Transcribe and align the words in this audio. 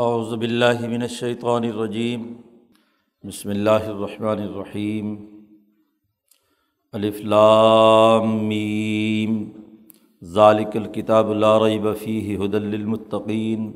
اعوذ 0.00 0.32
باللہ 0.38 0.80
من 0.88 1.02
الشیطان 1.02 1.64
الرجیم، 1.64 2.24
بسم 3.26 3.50
اللہ 3.50 3.84
الرحمن 3.90 4.40
الرحیم، 4.42 5.14
الف 6.92 7.20
لام 7.32 8.34
میم، 8.48 9.38
ذالک 10.22 10.76
الکتاب 10.76 11.32
لا 11.34 11.52
ریب 11.60 11.86
فیہ 12.00 12.36
هدى 12.38 12.58
للمتقین، 12.64 13.70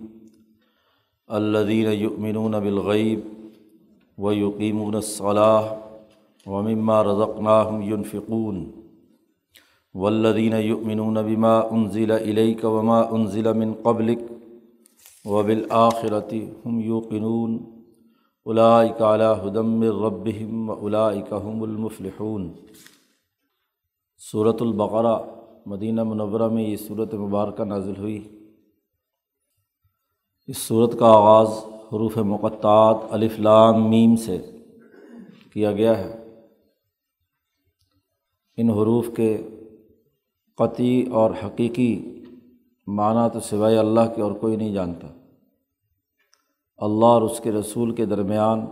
الذین 1.38 1.88
یؤمنون 1.93 2.59
بالغیب 2.64 3.21
ویقیمون 4.18 4.95
الصلاة 4.95 5.77
ومما 6.46 6.98
رزقناهم 7.11 7.82
ينفقون 7.93 8.61
والذین 9.95 10.59
یؤمنون 10.66 11.23
بما 11.30 11.55
انزل 11.79 12.12
الیک 12.18 12.64
وما 12.64 13.00
انزل 13.21 13.52
من 13.62 13.73
قبلک 13.89 14.30
وبالآخرتی 15.25 16.50
ہم 16.66 16.80
یوقنون 16.80 17.59
اولائک 18.45 19.02
علی 19.02 19.24
ہدم 19.24 19.83
ربہم 19.83 20.70
و 20.70 20.96
المفلحون. 21.62 22.52
صورت 24.33 24.62
البقرہ 24.62 25.19
مدینہ 25.66 26.02
منورہ 26.02 26.48
میں 26.48 26.62
یہ 26.62 26.77
صورت 26.77 27.15
مبارکہ 27.15 27.65
نازل 27.65 27.96
ہوئی. 27.98 28.46
اس 30.46 30.59
صورت 30.59 30.98
کا 30.98 31.06
آغاز 31.06 31.48
حروف 31.65 32.16
مقطعات، 32.16 32.96
الف، 33.10 33.38
لام، 33.38 33.91
میم 33.91 34.16
سے 34.16 34.38
کیا 35.52 35.73
گیا 35.73 35.98
ہے۔ 35.98 36.38
ان 38.57 38.71
حروف 38.71 39.07
کے 39.16 39.43
قطعی 40.57 41.02
اور 41.02 41.30
حقیقی 41.46 42.09
معنی 42.91 43.30
تو 43.33 43.41
سوائے 43.41 43.79
اللہ 43.79 44.01
کے 44.17 44.23
اور 44.23 44.33
کوئی 44.33 44.57
نہیں 44.57 44.73
جانتا۔ 44.73 45.09
اللہ 46.77 47.05
اور 47.05 47.23
اس 47.23 47.41
کے 47.41 47.53
رسول 47.53 47.95
کے 47.95 48.07
درمیان 48.07 48.66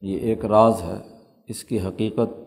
یہ 0.00 0.18
ایک 0.18 0.44
راز 0.44 0.82
ہے۔ 0.82 1.16
اس 1.48 1.64
کی 1.64 1.80
حقیقت 1.80 2.40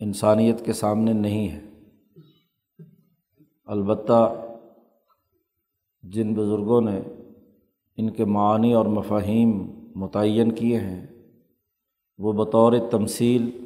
انسانیت 0.00 0.64
کے 0.64 0.72
سامنے 0.72 1.12
نہیں 1.12 1.48
ہے۔ 1.48 1.60
البتہ 3.64 4.34
جن 6.02 6.34
بزرگوں 6.34 6.80
نے 6.80 7.00
ان 7.96 8.10
کے 8.10 8.24
معنی 8.24 8.72
اور 8.72 8.86
مفاہیم 8.86 9.50
متعین 9.94 10.52
کیے 10.52 10.80
ہیں، 10.80 11.06
وہ 12.18 12.32
بطور 12.32 12.72
تمثیل 12.90 13.64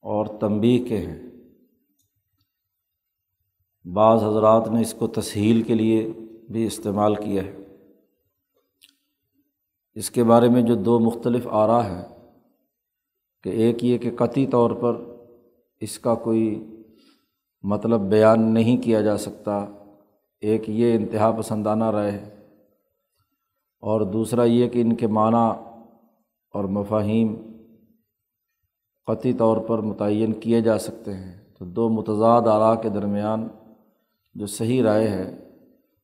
اور 0.00 0.26
تنبیہ 0.40 0.84
کے 0.84 0.98
ہیں۔ 0.98 1.29
بعض 3.84 4.24
حضرات 4.24 4.68
نے 4.68 4.80
اس 4.80 4.94
کو 4.94 5.06
تسہیل 5.06 5.62
کے 5.62 5.74
لیے 5.74 6.12
بھی 6.50 6.66
استعمال 6.66 7.14
کیا 7.14 7.42
ہے۔ 7.42 7.56
اس 9.94 10.10
کے 10.10 10.24
بارے 10.24 10.48
میں 10.48 10.62
جو 10.62 10.74
دو 10.74 11.00
مختلف 11.00 11.46
آ 11.50 11.66
رہا 11.66 11.88
ہے 11.90 12.06
کہ 13.42 13.48
ایک 13.48 13.84
یہ 13.84 13.98
کہ 13.98 14.10
قطعی 14.16 14.46
طور 14.46 14.70
پر 14.70 14.96
اس 15.80 15.98
کا 15.98 16.14
کوئی 16.14 16.66
مطلب 17.62 18.00
بیان 18.00 18.54
نہیں 18.54 18.82
کیا 18.82 19.00
جا 19.00 19.16
سکتا، 19.16 19.66
ایک 20.40 20.62
یہ 20.68 20.94
انتہا 20.94 21.30
پسندانہ 21.30 21.84
رہے 21.84 22.24
اور 23.80 24.00
دوسرا 24.00 24.44
یہ 24.44 24.68
کہ 24.68 24.80
ان 24.80 24.96
کے 24.96 25.06
معنی 25.06 25.50
اور 26.54 26.64
مفاہیم 26.64 27.36
قطعی 29.06 29.32
طور 29.32 29.56
پر 29.56 29.78
متعین 29.78 30.32
کیے 30.32 30.60
جا 30.60 30.78
سکتے 30.78 31.14
ہیں۔ 31.14 31.40
تو 31.58 31.64
دو 31.64 31.88
متضاد 31.88 32.42
آرا 32.42 32.74
کے 32.74 32.88
درمیان 32.88 33.48
جو 34.34 34.46
صحیح 34.46 34.82
رائے 34.82 35.08
ہے، 35.08 35.24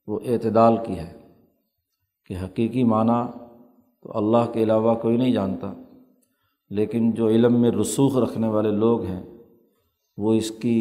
وہ 0.07 0.19
اعتدال 0.27 0.77
کی 0.87 0.99
ہے 0.99 1.13
کہ 2.25 2.37
حقیقی 2.45 2.85
معنی 2.85 3.21
تو 4.05 4.17
اللہ 4.19 4.51
کے 4.53 4.63
علاوہ 4.63 4.95
کوئی 4.95 5.17
نہیں 5.17 5.33
جانتا، 5.33 5.73
لیکن 6.71 7.11
جو 7.11 7.29
علم 7.29 7.61
میں 7.61 7.71
رسوخ 7.71 8.17
رکھنے 8.17 8.49
والے 8.49 8.71
لوگ 8.71 9.05
ہیں، 9.05 9.23
وہ 10.19 10.35
اس 10.35 10.51
کی 10.51 10.77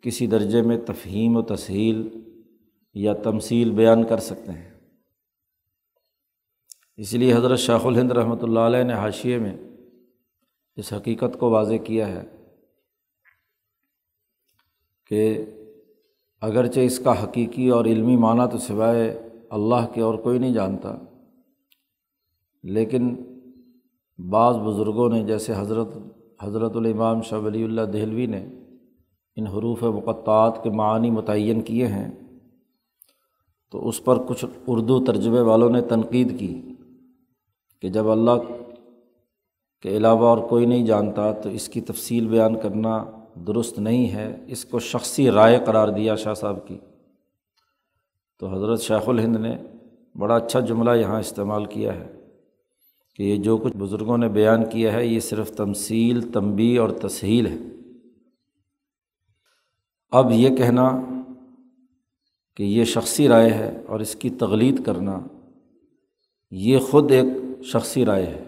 کسی 0.00 0.26
درجے 0.26 0.62
میں 0.62 0.78
تفہیم 0.86 1.36
و 1.36 1.42
تسہیل 1.42 2.08
یا 2.94 3.12
تمثیل 3.14 3.70
بیان 3.70 4.04
کر 4.04 4.18
سکتے 4.18 4.52
ہیں۔ 4.52 4.70
اس 6.96 7.12
لیے 7.12 7.32
حضرت 7.34 7.58
شاخ 7.58 7.86
الہند 7.86 8.12
رحمۃ 8.12 8.42
اللہ 8.42 8.60
علیہ 8.60 8.82
نے 8.82 8.94
حاشیے 8.94 9.38
میں 9.38 9.56
اس 10.76 10.92
حقیقت 10.92 11.38
کو 11.38 11.50
واضح 11.50 11.74
کیا 11.84 12.08
ہے 12.08 12.22
کہ 15.10 15.44
اگرچہ 16.46 16.80
اس 16.80 16.98
کا 17.04 17.12
حقیقی 17.22 17.68
اور 17.74 17.84
علمی 17.84 18.16
معنی 18.16 18.46
تو 18.52 18.58
سوائے 18.58 19.06
اللہ 19.56 19.86
کے 19.94 20.00
اور 20.00 20.14
کوئی 20.24 20.38
نہیں 20.38 20.52
جانتا، 20.52 20.94
لیکن 22.64 23.14
بعض 24.18 24.56
بزرگوں 24.64 25.08
نے 25.08 25.22
جیسے 25.26 25.52
حضرت 25.56 25.96
حضرت 26.42 26.76
الامام 26.76 27.22
شاہ 27.22 27.40
ولی 27.40 27.62
اللہ 27.64 27.86
دہلوی 27.92 28.26
نے 28.26 28.44
ان 29.36 29.46
حروف 29.46 29.82
مقطعات 29.94 30.62
کے 30.62 30.70
معنی 30.70 31.10
متعین 31.10 31.60
کیے 31.62 31.86
ہیں، 31.86 32.10
تو 33.72 33.88
اس 33.88 34.04
پر 34.04 34.18
کچھ 34.26 34.44
اردو 34.66 34.98
ترجمے 35.04 35.40
والوں 35.42 35.70
نے 35.70 35.80
تنقید 35.88 36.38
کی 36.38 36.54
کہ 37.82 37.88
جب 37.88 38.10
اللہ 38.10 38.36
کے 39.84 39.96
علاوہ 39.96 40.28
اور 40.28 40.38
کوئی 40.48 40.66
نہیں 40.66 40.84
جانتا 40.86 41.30
تو 41.42 41.48
اس 41.50 41.68
کی 41.68 41.80
تفصیل 41.88 42.26
بیان 42.28 42.58
کرنا 42.60 42.98
درست 43.34 43.78
نہیں 43.78 44.10
ہے، 44.10 44.44
اس 44.46 44.64
کو 44.64 44.78
شخصی 44.78 45.30
رائے 45.30 45.58
قرار 45.66 45.88
دیا 45.88 46.14
شاہ 46.14 46.34
صاحب 46.34 46.68
کی۔ 46.68 46.78
تو 48.38 48.54
حضرت 48.54 48.80
شیخ 48.80 49.08
الہند 49.08 49.36
نے 49.36 49.56
بڑا 50.18 50.36
اچھا 50.36 50.60
جملہ 50.60 50.90
یہاں 50.90 51.20
استعمال 51.20 51.64
کیا 51.64 51.94
ہے 51.94 52.06
کہ 53.16 53.22
یہ 53.22 53.36
جو 53.36 53.56
کچھ 53.56 53.76
بزرگوں 53.76 54.18
نے 54.18 54.28
بیان 54.28 54.70
کیا 54.70 54.92
ہے، 54.92 55.06
یہ 55.06 55.20
صرف 55.20 55.56
تمثیل 55.56 56.32
تنبی 56.32 56.76
اور 56.76 56.90
تسہیل 56.90 57.46
ہے۔ 57.46 57.56
اب 60.10 60.30
یہ 60.30 60.56
کہنا 60.56 61.00
کہ 62.56 62.62
یہ 62.62 62.84
شخصی 62.84 63.28
رائے 63.28 63.50
ہے 63.50 63.82
اور 63.86 64.00
اس 64.00 64.14
کی 64.14 64.30
تغلید 64.30 64.84
کرنا، 64.84 65.20
یہ 66.50 66.78
خود 66.78 67.10
ایک 67.10 67.26
شخصی 67.64 68.04
رائے 68.04 68.26
ہے۔ 68.26 68.44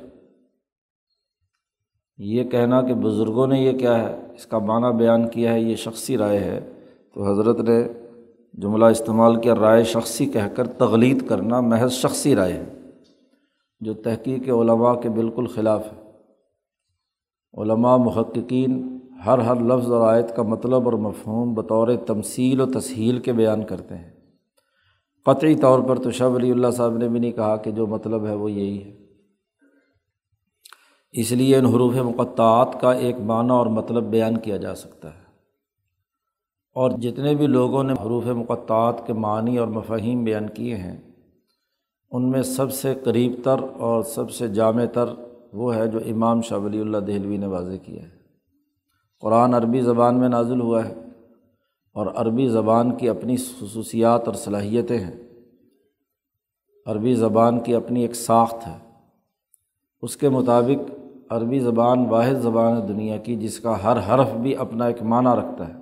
یہ 2.19 2.45
کہنا 2.45 2.83
کہ 2.83 2.95
بزرگوں 2.95 3.47
نے 3.47 3.61
یہ 3.61 3.79
کیا 3.79 3.99
ہے 3.99 4.26
اس 4.37 4.47
کا 4.47 4.59
معنی 4.59 4.97
بیان 4.97 5.29
کیا 5.29 5.53
ہے، 5.53 5.61
یہ 5.61 5.77
شخصی 5.77 6.19
رائے 6.19 6.39
ہے۔ 6.39 6.73
تو 7.15 7.33
حضرت 7.33 7.61
نے 7.61 7.89
جملہ 8.55 8.85
استعمال 8.85 9.41
کیا، 9.41 9.55
رائے 9.55 9.85
شخصی 9.85 10.27
کہہ 10.27 10.49
کر 10.57 10.67
تغلید 10.67 11.29
کرنا 11.29 11.61
محض 11.61 11.93
شخصی 11.93 12.37
رائے 12.37 12.53
ہے، 12.53 12.65
جو 13.81 13.95
تحقیق 13.95 14.49
علماء 14.49 14.95
کے 14.95 15.09
بالکل 15.09 15.47
خلاف 15.47 15.93
ہے۔ 15.93 16.07
علماء 17.63 17.97
محققین 17.97 18.99
ہر 19.27 19.39
ہر 19.39 19.55
لفظ 19.55 19.93
اور 19.93 20.09
آیت 20.09 20.37
کا 20.37 20.43
مطلب 20.43 20.85
اور 20.85 20.93
مفہوم 20.93 21.55
بطور 21.55 21.89
تمثیل 22.07 22.61
و 22.61 22.67
تسہیل 22.67 23.19
کے 23.19 23.33
بیان 23.33 23.65
کرتے 23.65 23.95
ہیں۔ 23.95 24.11
قطعی 25.25 25.55
طور 25.55 25.81
پر 25.81 25.97
تو 25.97 26.11
شاہ 26.11 26.29
ولی 26.29 26.51
اللہ 26.51 26.71
صاحب 26.71 26.97
نے 26.97 27.09
بھی 27.09 27.21
نہیں 27.21 27.33
کہا 27.33 27.57
کہ 27.57 27.71
جو 27.71 27.87
مطلب 27.87 28.27
ہے 28.27 28.35
وہ 28.35 28.51
یہی 28.51 28.85
ہے۔ 28.85 29.06
اس 31.17 31.33
لیے 31.33 31.57
ان 31.57 31.67
حروف 31.67 31.95
مقطعات 31.95 32.81
کا 32.81 32.93
ایک 32.93 33.17
معنی 33.19 33.51
اور 33.51 33.67
مطلب 33.67 34.05
بیان 34.05 34.37
کیا 34.37 34.57
جا 34.57 34.75
سکتا 34.75 35.15
ہے۔ 35.15 35.27
اور 36.75 36.91
جتنے 36.91 37.35
بھی 37.35 37.47
لوگوں 37.47 37.85
نے 37.85 37.93
حروف 37.93 38.27
مقطعات 38.27 39.07
کے 39.07 39.13
معنی 39.13 39.59
اور 39.59 39.69
مفاہیم 39.69 40.25
بیان 40.25 40.47
کیے 40.49 40.77
ہیں، 40.77 40.97
ان 42.11 42.31
میں 42.31 42.43
سب 42.43 42.73
سے 42.73 42.95
قریب 43.05 43.33
تر 43.45 43.57
اور 43.79 44.03
سب 44.03 44.31
سے 44.31 44.49
جامع 44.49 44.85
تر 44.93 45.05
وہ 45.53 45.75
ہے 45.75 45.87
جو 45.87 45.99
امام 46.07 46.43
شاہ 46.43 46.59
ولی 46.59 46.81
اللہ 46.81 46.99
دہلوی 46.99 47.37
نے 47.37 47.47
واضح 47.47 47.77
کیا 47.85 48.03
ہے۔ 48.03 48.17
قرآن 49.21 49.55
عربی 49.55 49.81
زبان 49.81 50.19
میں 50.19 50.29
نازل 50.29 50.61
ہوا 50.61 50.89
ہے 50.89 50.95
اور 51.93 52.07
عربی 52.15 52.49
زبان 52.49 52.95
کی 52.95 53.09
اپنی 53.09 53.37
خصوصیات 53.37 54.27
اور 54.27 54.35
صلاحیتیں 54.35 54.99
ہیں۔ 54.99 55.17
عربی 56.87 57.15
زبان 57.15 57.61
کی 57.61 57.75
اپنی 57.75 58.03
ایک 58.03 58.15
ساخت 58.15 58.67
ہے۔ 58.67 58.79
اس 60.03 60.17
کے 60.17 60.29
مطابق 60.29 60.91
عربی 61.31 61.59
زبان 61.59 62.07
واحد 62.07 62.35
زبان 62.35 62.83
ہے 62.83 62.87
دنیا 62.87 63.17
کی، 63.17 63.37
جس 63.37 63.61
کا 63.61 63.83
ہر 63.83 63.97
حرف 63.97 64.31
بھی 64.33 64.57
اپنا 64.57 64.87
ایک 64.87 65.03
معنی 65.03 65.41
رکھتا 65.41 65.69
ہے۔ 65.69 65.75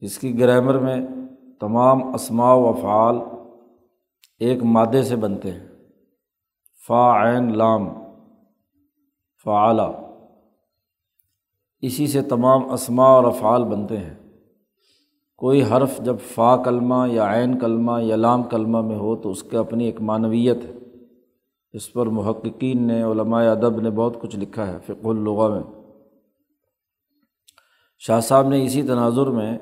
اس 0.00 0.18
کی 0.18 0.40
گرامر 0.40 0.78
میں 0.78 1.06
تمام 1.60 2.14
اسماع 2.14 2.54
و 2.54 2.68
افعال 2.68 3.16
ایک 4.38 4.62
مادے 4.62 5.02
سے 5.02 5.16
بنتے 5.16 5.50
ہیں۔ 5.50 5.66
فا، 6.86 7.24
عین، 7.24 7.58
لام 7.58 7.88
فعلا 9.44 9.90
اسی 11.80 12.06
سے 12.06 12.22
تمام 12.22 12.70
اسماع 12.70 13.08
اور 13.08 13.24
افعال 13.24 13.64
بنتے 13.64 13.96
ہیں۔ 13.96 14.14
کوئی 15.36 15.62
حرف 15.62 15.98
جب 15.98 16.16
فا 16.34 16.56
کلمہ 16.56 17.08
یا 17.08 17.34
عین 17.34 17.58
کلمہ 17.58 18.02
یا 18.02 18.16
لام 18.16 18.42
کلمہ 18.42 18.80
میں 18.80 18.96
ہو 18.96 19.16
تو 19.16 19.30
اس 19.30 19.42
کے 19.42 19.56
اپنی 19.56 19.84
ایک 19.84 20.00
معنویت 20.00 20.56
ہے۔ 20.56 20.72
اس 21.72 21.92
پر 21.92 22.06
محققین 22.06 22.86
نے، 22.86 23.02
علماء 23.02 23.42
ادب 23.42 23.80
نے 23.80 23.90
بہت 23.90 24.20
کچھ 24.20 24.36
لکھا 24.36 24.66
ہے 24.66 24.78
فق 24.86 25.06
الغا 25.06 25.48
میں۔ 25.48 25.62
شاہ 27.98 28.20
صاحب 28.20 28.48
نے 28.48 28.64
اسی 28.64 28.82
تناظر 28.82 29.26
میں 29.26 29.58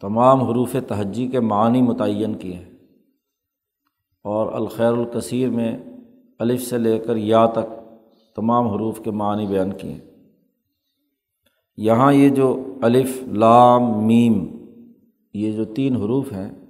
تمام 0.00 0.40
حروف 0.40 0.76
تہجی 0.88 1.26
کے 1.26 1.40
معنی 1.40 1.82
متعین 1.82 2.34
کیے 2.34 2.54
ہیں۔ 2.54 2.72
اور 4.24 4.52
الخیر 4.52 4.92
الکثیر 4.92 5.50
میں 5.50 5.78
الف 6.38 6.62
سے 6.62 6.78
لے 6.78 6.98
کر 6.98 7.16
یا 7.16 7.46
تک 7.46 7.82
تمام 8.36 8.66
حروف 8.66 9.00
کے 9.04 9.10
معنی 9.10 9.46
بیان 9.46 9.72
کیے 9.72 9.92
ہیں۔ 9.92 10.00
یہاں 11.76 12.12
یہ 12.12 12.28
جو 12.28 12.64
الف، 12.82 13.22
لام، 13.22 14.06
میم، 14.06 14.46
یہ 15.34 15.52
جو 15.52 15.64
تین 15.64 15.96
حروف 15.96 16.32
ہیں 16.32 16.61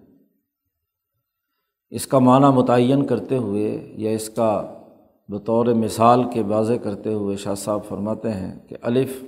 اس 1.93 2.07
کا 2.07 2.19
معنی 2.19 2.47
متعین 2.55 3.07
کرتے 3.07 3.37
ہوئے 3.37 3.93
یا 3.97 4.11
اس 4.11 4.31
کا 4.31 4.75
بطور 5.29 5.67
مثال 5.67 6.25
کے 6.31 6.43
واضح 6.43 6.73
کرتے 6.83 7.13
ہوئے 7.13 7.37
شاہ 7.37 7.55
صاحب 7.55 7.81
فرماتے 7.89 8.31
ہیں 8.31 8.69
کہ 8.69 8.77
الف 8.83 9.25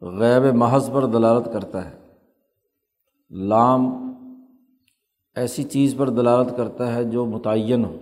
غیب 0.00 0.54
محض 0.54 0.90
پر 0.92 1.06
دلالت 1.06 1.48
کرتا 1.52 1.90
ہے۔ 1.90 1.94
لام 3.30 4.12
ایسی 5.34 5.62
چیز 5.62 5.94
پر 5.96 6.10
دلالت 6.10 6.56
کرتا 6.56 6.94
ہے 6.94 7.04
جو 7.04 7.26
متعین 7.26 7.84
ہو۔ 7.84 7.96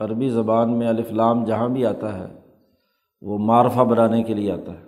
عربی 0.00 0.28
زبان 0.28 0.78
میں 0.78 0.88
الف 0.88 1.12
لام 1.12 1.44
جہاں 1.44 1.68
بھی 1.68 1.86
آتا 1.86 2.18
ہے، 2.18 2.26
وہ 3.22 3.38
معرفہ 3.38 3.80
بنانے 3.80 4.22
کے 4.22 4.34
لیے 4.34 4.52
آتا 4.52 4.72
ہے 4.72 4.86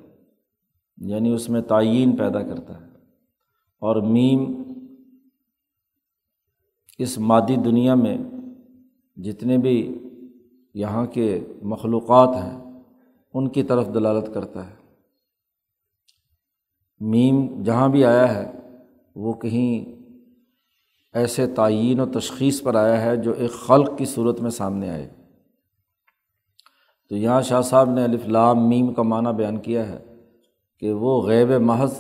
یعنی 0.97 1.33
اس 1.33 1.49
میں 1.49 1.61
تعین 1.61 2.17
پیدا 2.17 2.43
کرتا 2.43 2.81
ہے۔ 2.81 2.87
اور 3.81 3.97
میم 3.97 4.58
اس 6.99 7.19
مادی 7.19 7.57
دنیا 7.57 7.95
میں 7.95 8.19
جتنے 9.17 9.59
بھی 9.59 9.99
یہاں 10.75 11.07
کے 11.07 11.41
مخلوقات 11.63 12.29
ہیں، 12.29 12.81
ان 13.35 13.49
کی 13.49 13.63
طرف 13.63 13.95
دلالت 13.95 14.35
کرتا 14.35 14.71
ہے۔ 14.71 14.75
میم 17.01 17.63
جہاں 17.63 17.89
بھی 17.89 18.05
آیا 18.05 18.35
ہے، 18.35 18.53
وہ 19.17 19.33
کہیں 19.33 20.03
ایسے 21.13 21.47
تعین 21.47 22.01
و 22.01 22.07
تشخیص 22.07 22.63
پر 22.63 22.75
آیا 22.75 23.05
ہے 23.05 23.17
جو 23.17 23.33
ایک 23.33 23.51
خلق 23.51 23.99
کی 23.99 24.05
صورت 24.05 24.41
میں 24.41 24.51
سامنے 24.51 24.91
آئے۔ 24.91 25.11
تو 27.09 27.17
یہاں 27.17 27.43
شاہ 27.43 27.61
صاحب 27.61 27.91
نے 27.91 28.07
لام 28.27 28.69
میم 28.69 28.95
کا 28.95 29.03
معنی 29.03 29.37
بیان 29.37 29.57
کیا 29.57 29.89
ہے 29.89 30.05
کہ 30.79 30.93
وہ 30.93 31.23
غیب 31.23 31.51
محض 31.51 31.95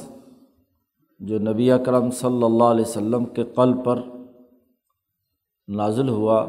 جو 1.20 1.38
نبی 1.38 1.72
اکرم 1.72 2.10
صلی 2.10 2.42
اللہ 2.42 2.64
علیہ 2.64 2.84
وسلم 2.84 3.24
کے 3.24 3.44
قلب 3.44 3.84
پر 3.84 4.02
نازل 5.68 6.08
ہوا 6.08 6.46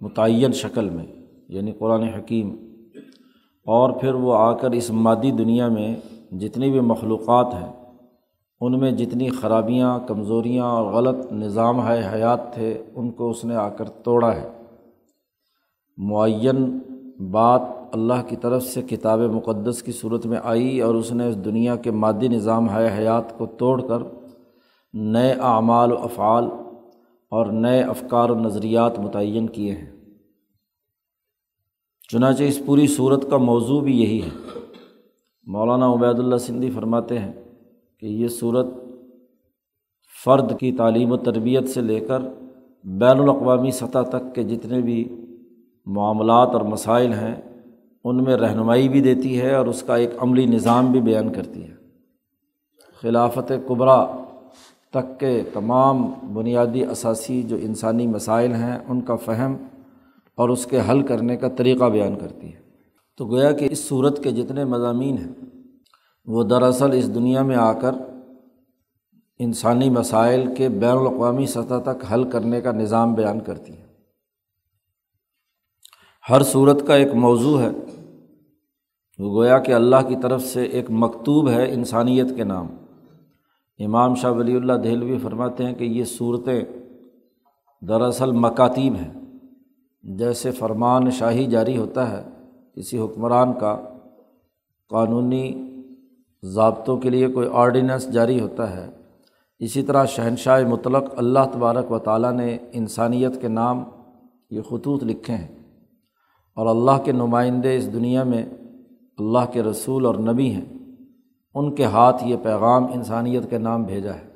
متعین 0.00 0.52
شکل 0.52 0.90
میں 0.90 1.06
یعنی 1.48 1.72
قرآن 1.72 2.02
حکیم۔ 2.02 2.56
اور 3.66 3.90
پھر 3.90 4.14
وہ 4.14 4.34
آ 4.34 4.52
کر 4.52 4.70
اس 4.70 4.90
مادی 4.90 5.30
دنیا 5.30 5.68
میں 5.68 5.96
جتنی 6.32 6.70
بھی 6.70 6.80
مخلوقات 6.80 7.54
ہیں، 7.54 7.72
ان 8.60 8.78
میں 8.78 8.90
جتنی 8.90 9.28
خرابیاں، 9.28 9.98
کمزوریاں 10.06 10.64
اور 10.64 10.92
غلط 10.92 11.32
نظام 11.32 11.88
ہے، 11.88 12.10
حیات 12.12 12.54
تھے، 12.54 12.82
ان 12.94 13.10
کو 13.10 13.30
اس 13.30 13.44
نے 13.44 13.56
آ 13.56 13.68
کر 13.68 13.84
توڑا 13.84 14.34
ہے۔ 14.34 14.48
معین 15.96 16.78
بات 17.30 17.60
اللہ 17.92 18.28
کی 18.28 18.36
طرف 18.36 18.62
سے 18.62 18.82
کتاب 18.82 19.18
مقدس 19.18 19.82
کی 19.82 19.92
صورت 19.92 20.26
میں 20.26 20.38
آئی 20.44 20.80
اور 20.80 20.94
اس 20.94 21.12
نے 21.12 21.26
اس 21.26 21.44
دنیا 21.44 21.76
کے 21.76 21.90
مادی 21.90 22.28
نظام 22.28 22.70
ہے، 22.70 22.98
حیات 22.98 23.38
کو 23.38 23.46
توڑ 23.46 23.82
کر 23.82 23.98
نئے 24.92 25.32
اعمال 25.32 25.92
و 25.92 25.98
افعال 25.98 26.48
اور 27.34 27.46
نئے 27.46 27.80
افکار 27.80 28.30
و 28.30 28.34
نظریات 28.34 28.98
متعین 28.98 29.46
کیے 29.46 29.72
ہیں۔ 29.72 29.90
چنانچہ 32.12 32.42
اس 32.42 32.60
پوری 32.66 32.86
صورت 32.86 33.30
کا 33.30 33.36
موضوع 33.36 33.80
بھی 33.80 34.02
یہی 34.02 34.22
ہے۔ 34.22 34.60
مولانا 35.44 35.92
عبید 35.92 36.18
اللہ 36.18 36.36
سندھی 36.36 36.70
فرماتے 36.70 37.18
ہیں 37.18 37.32
کہ 38.00 38.06
یہ 38.06 38.28
صورت 38.28 38.66
فرد 40.24 40.58
کی 40.58 40.72
تعلیم 40.72 41.12
و 41.12 41.16
تربیت 41.16 41.68
سے 41.68 41.80
لے 41.80 42.00
کر 42.00 42.18
بین 42.84 43.18
الاقوامی 43.18 43.70
سطح 43.70 44.02
تک 44.08 44.34
کے 44.34 44.42
جتنے 44.42 44.80
بھی 44.80 45.16
معاملات 45.86 46.48
اور 46.52 46.60
مسائل 46.60 47.12
ہیں، 47.12 47.62
ان 48.04 48.24
میں 48.24 48.36
رہنمائی 48.36 48.88
بھی 48.88 49.00
دیتی 49.00 49.40
ہے 49.40 49.54
اور 49.54 49.66
اس 49.66 49.82
کا 49.82 49.96
ایک 49.96 50.10
عملی 50.18 50.46
نظام 50.46 50.92
بھی 50.92 51.00
بیان 51.00 51.32
کرتی 51.32 51.62
ہے۔ 51.62 51.74
خلافت 53.02 53.52
قبرا 53.66 54.23
تک 54.94 55.20
کے 55.20 55.42
تمام 55.52 56.12
بنیادی 56.34 56.84
اثاثی 56.84 57.42
جو 57.42 57.56
انسانی 57.56 58.06
مسائل 58.06 58.52
ہیں، 58.52 58.78
ان 58.88 59.00
کا 59.00 59.16
فہم 59.16 59.56
اور 60.34 60.48
اس 60.48 60.66
کے 60.66 60.80
حل 60.90 61.02
کرنے 61.02 61.36
کا 61.36 61.48
طریقہ 61.48 61.84
بیان 61.84 62.18
کرتی 62.18 62.54
ہے۔ 62.54 62.60
تو 63.18 63.26
گویا 63.26 63.52
کہ 63.52 63.68
اس 63.70 63.88
صورت 63.88 64.22
کے 64.22 64.30
جتنے 64.30 64.64
مضامین 64.64 65.18
ہیں، 65.18 65.32
وہ 66.26 66.42
دراصل 66.42 66.92
اس 66.92 67.14
دنیا 67.14 67.42
میں 67.42 67.56
آ 67.56 67.72
کر 67.72 67.94
انسانی 69.38 69.90
مسائل 69.90 70.54
کے 70.54 70.68
بین 70.68 70.96
الاقوامی 70.96 71.46
سطح 71.46 71.78
تک 71.84 72.12
حل 72.12 72.30
کرنے 72.30 72.60
کا 72.60 72.72
نظام 72.72 73.14
بیان 73.14 73.40
کرتی 73.40 73.72
ہے 73.72 73.84
ہر 76.30 76.42
صورت 76.42 76.86
کا 76.86 76.94
ایک 76.94 77.14
موضوع 77.14 77.60
ہے، 77.60 77.70
وہ 79.18 79.34
گویا 79.34 79.58
کہ 79.58 79.72
اللہ 79.72 80.08
کی 80.08 80.16
طرف 80.22 80.42
سے 80.42 80.62
ایک 80.62 80.90
مکتوب 80.90 81.48
ہے 81.48 81.72
انسانیت 81.72 82.36
کے 82.36 82.44
نام۔ 82.44 82.66
امام 83.78 84.14
شاہ 84.14 84.30
ولی 84.30 84.56
اللہ 84.56 84.72
دہلوی 84.72 85.18
فرماتے 85.18 85.64
ہیں 85.64 85.74
کہ 85.74 85.84
یہ 85.84 86.04
صورتیں 86.04 86.64
دراصل 87.88 88.32
مکاتیب 88.32 88.94
ہیں۔ 88.94 89.20
جیسے 90.02 90.50
فرمان 90.50 91.10
شاہی 91.10 91.46
جاری 91.46 91.76
ہوتا 91.76 92.10
ہے 92.10 92.22
کسی 92.76 92.98
حکمران 92.98 93.52
کا، 93.52 93.82
قانونی 94.88 95.70
ضابطوں 96.42 96.96
کے 96.96 97.10
لیے 97.10 97.28
کوئی 97.28 97.48
آرڈیننس 97.52 98.12
جاری 98.12 98.40
ہوتا 98.40 98.76
ہے۔ 98.76 98.90
اسی 99.58 99.82
طرح 99.82 100.04
شہنشاہ 100.04 100.68
مطلق 100.68 101.04
اللہ 101.16 101.38
تبارک 101.52 101.92
و 101.92 101.98
تعالیٰ 101.98 102.32
نے 102.32 102.58
انسانیت 102.72 103.40
کے 103.40 103.48
نام 103.48 103.84
یہ 104.50 104.60
خطوط 104.62 105.04
لکھے 105.04 105.34
ہیں۔ 105.34 105.48
اور 106.54 106.66
اللہ 106.66 107.04
کے 107.04 107.12
نمائندے 107.12 107.76
اس 107.76 107.92
دنیا 107.92 108.22
میں 108.22 108.46
اللہ 109.18 109.52
کے 109.52 109.62
رسول 109.62 110.06
اور 110.06 110.14
نبی 110.14 110.50
ہیں۔ 110.50 110.83
ان 111.54 111.74
کے 111.74 111.84
ہاتھ 111.84 112.24
یہ 112.24 112.36
پیغام 112.42 112.84
انسانیت 112.84 113.50
کے 113.50 113.58
نام 113.58 113.82
بھیجا 113.82 114.14
ہے۔ 114.14 114.34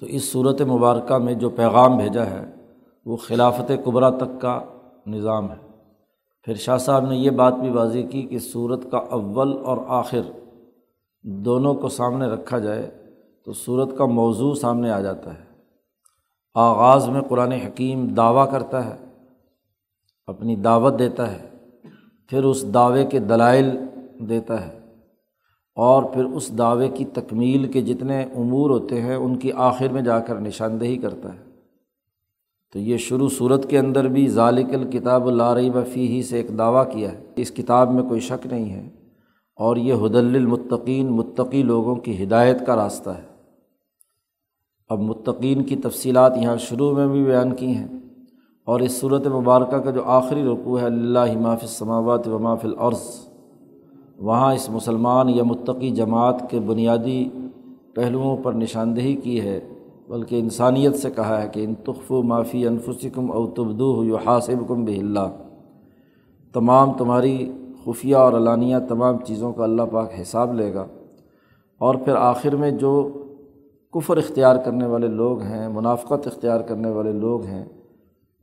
تو 0.00 0.06
اس 0.06 0.32
صورت 0.32 0.62
مبارکہ 0.62 1.18
میں 1.18 1.34
جو 1.34 1.50
پیغام 1.50 1.96
بھیجا 1.96 2.26
ہے، 2.26 2.54
وہ 3.06 3.16
خلافت 3.16 3.72
قبرا 3.84 4.10
تک 4.10 4.40
کا 4.40 4.60
نظام 5.06 5.50
ہے۔ 5.50 5.68
پھر 6.42 6.54
شاہ 6.54 6.78
صاحب 6.78 7.10
نے 7.10 7.16
یہ 7.16 7.30
بات 7.30 7.54
بھی 7.54 7.70
واضح 7.70 7.98
کی 8.10 8.22
کہ 8.22 8.38
صورت 8.38 8.90
کا 8.90 8.98
اول 8.98 9.58
اور 9.64 9.78
آخر 9.86 10.20
دونوں 11.22 11.74
کو 11.74 11.88
سامنے 11.88 12.26
رکھا 12.26 12.58
جائے 12.58 13.04
تو 13.44 13.52
صورت 13.52 13.98
کا 13.98 14.06
موضوع 14.06 14.54
سامنے 14.54 14.90
آ 14.90 15.00
جاتا 15.00 15.34
ہے۔ 15.34 15.44
آغاز 16.54 17.08
میں 17.08 17.20
قرآن 17.20 17.52
حکیم 17.52 18.06
دعویٰ 18.06 18.50
کرتا 18.50 18.84
ہے، 18.84 19.06
اپنی 20.26 20.56
دعوت 20.56 20.98
دیتا 20.98 21.32
ہے، 21.32 21.48
پھر 22.28 22.44
اس 22.44 22.74
دعوے 22.74 23.06
کے 23.06 23.18
دلائل 23.18 23.78
دیتا 24.28 24.68
ہے۔ 24.68 24.77
اور 25.78 26.02
پھر 26.02 26.24
اس 26.24 26.58
دعوے 26.58 26.88
کی 26.88 27.04
تکمیل 27.04 27.66
کے 27.72 27.82
جتنے 27.82 28.22
امور 28.22 28.70
ہوتے 28.70 29.00
ہیں، 29.00 29.14
ان 29.14 29.36
کی 29.36 29.52
آخر 29.52 29.88
میں 29.88 30.02
جا 30.02 30.18
کر 30.18 30.40
نشاندہی 30.40 30.96
کرتا 30.96 31.34
ہے۔ 31.34 31.38
تو 32.72 32.78
یہ 32.78 32.96
شروع 32.96 33.28
صورت 33.28 33.70
کے 33.70 33.78
اندر 33.78 34.08
بھی 34.08 34.28
ذالک 34.28 34.74
الکتاب 34.74 35.30
لارئی 35.30 35.70
وفی 35.70 36.08
ہی 36.08 36.22
سے 36.22 36.36
ایک 36.36 36.58
دعویٰ 36.58 36.92
کیا 36.92 37.12
ہے۔ 37.12 37.18
اس 37.36 37.50
کتاب 37.50 37.92
میں 37.92 38.02
کوئی 38.02 38.20
شک 38.20 38.46
نہیں 38.46 38.72
ہے۔ 38.72 38.88
اور 39.56 39.76
یہ 39.76 39.94
حدل 39.94 40.36
المطقین 40.36 41.06
متقی 41.06 41.62
لوگوں 41.62 41.94
کی 41.94 42.24
ہدایت 42.24 42.66
کا 42.66 42.76
راستہ 42.76 43.10
ہے۔ 43.10 43.26
اب 44.88 45.00
متقین 45.00 45.62
کی 45.62 45.76
تفصیلات 45.76 46.36
یہاں 46.36 46.56
شروع 46.56 46.94
میں 46.94 47.06
بھی 47.06 47.24
بیان 47.24 47.54
کی 47.54 47.66
ہیں۔ 47.66 47.88
اور 48.64 48.80
اس 48.80 48.92
صورت 48.92 49.26
مبارکہ 49.26 49.78
کا 49.78 49.90
جو 49.90 50.02
آخری 50.04 50.42
رقوع 50.42 50.80
ہے 50.80 50.86
اللہ 50.86 51.38
ماف 51.40 51.58
السماوات 51.62 52.28
و 52.28 52.38
ماف 52.38 52.64
العرض 52.64 53.27
وہاں 54.18 54.54
اس 54.54 54.70
مسلمان 54.70 55.28
یا 55.28 55.42
متقی 55.42 55.90
جماعت 55.90 56.50
کے 56.50 56.60
بنیادی 56.60 57.28
پہلوؤں 57.94 58.36
پر 58.42 58.52
نشاندہی 58.52 59.14
کی 59.14 59.40
ہے، 59.40 59.60
بلکہ 60.08 60.40
انسانیت 60.40 60.94
سے 60.94 61.10
کہا 61.10 61.42
ہے 61.42 61.48
کہ 61.48 61.64
ان 61.64 61.74
تخف 61.74 62.12
و 62.12 62.22
معافی 62.22 62.66
انفسکم 62.66 63.32
او 63.32 63.46
تبدو 63.46 64.04
یو 64.04 64.16
حاصب 64.16 64.68
کم 64.68 64.84
بہ 64.84 65.28
تمام 66.52 66.92
تمہاری 66.92 67.52
خفیہ 67.84 68.16
اور 68.16 68.32
علانیہ 68.32 68.76
تمام 68.88 69.16
چیزوں 69.18 69.52
کا 69.52 69.64
اللہ 69.64 69.82
پاک 69.90 70.10
حساب 70.22 70.54
لے 70.54 70.74
گا۔ 70.74 70.86
اور 71.78 71.94
پھر 71.94 72.16
آخر 72.16 72.56
میں 72.56 72.70
جو 72.70 73.08
کفر 73.92 74.16
اختیار 74.16 74.56
کرنے 74.56 74.86
والے 74.86 75.08
لوگ 75.08 75.40
ہیں، 75.42 75.68
منافقت 75.68 76.26
اختیار 76.26 76.60
کرنے 76.60 76.90
والے 76.90 77.12
لوگ 77.12 77.44
ہیں، 77.44 77.64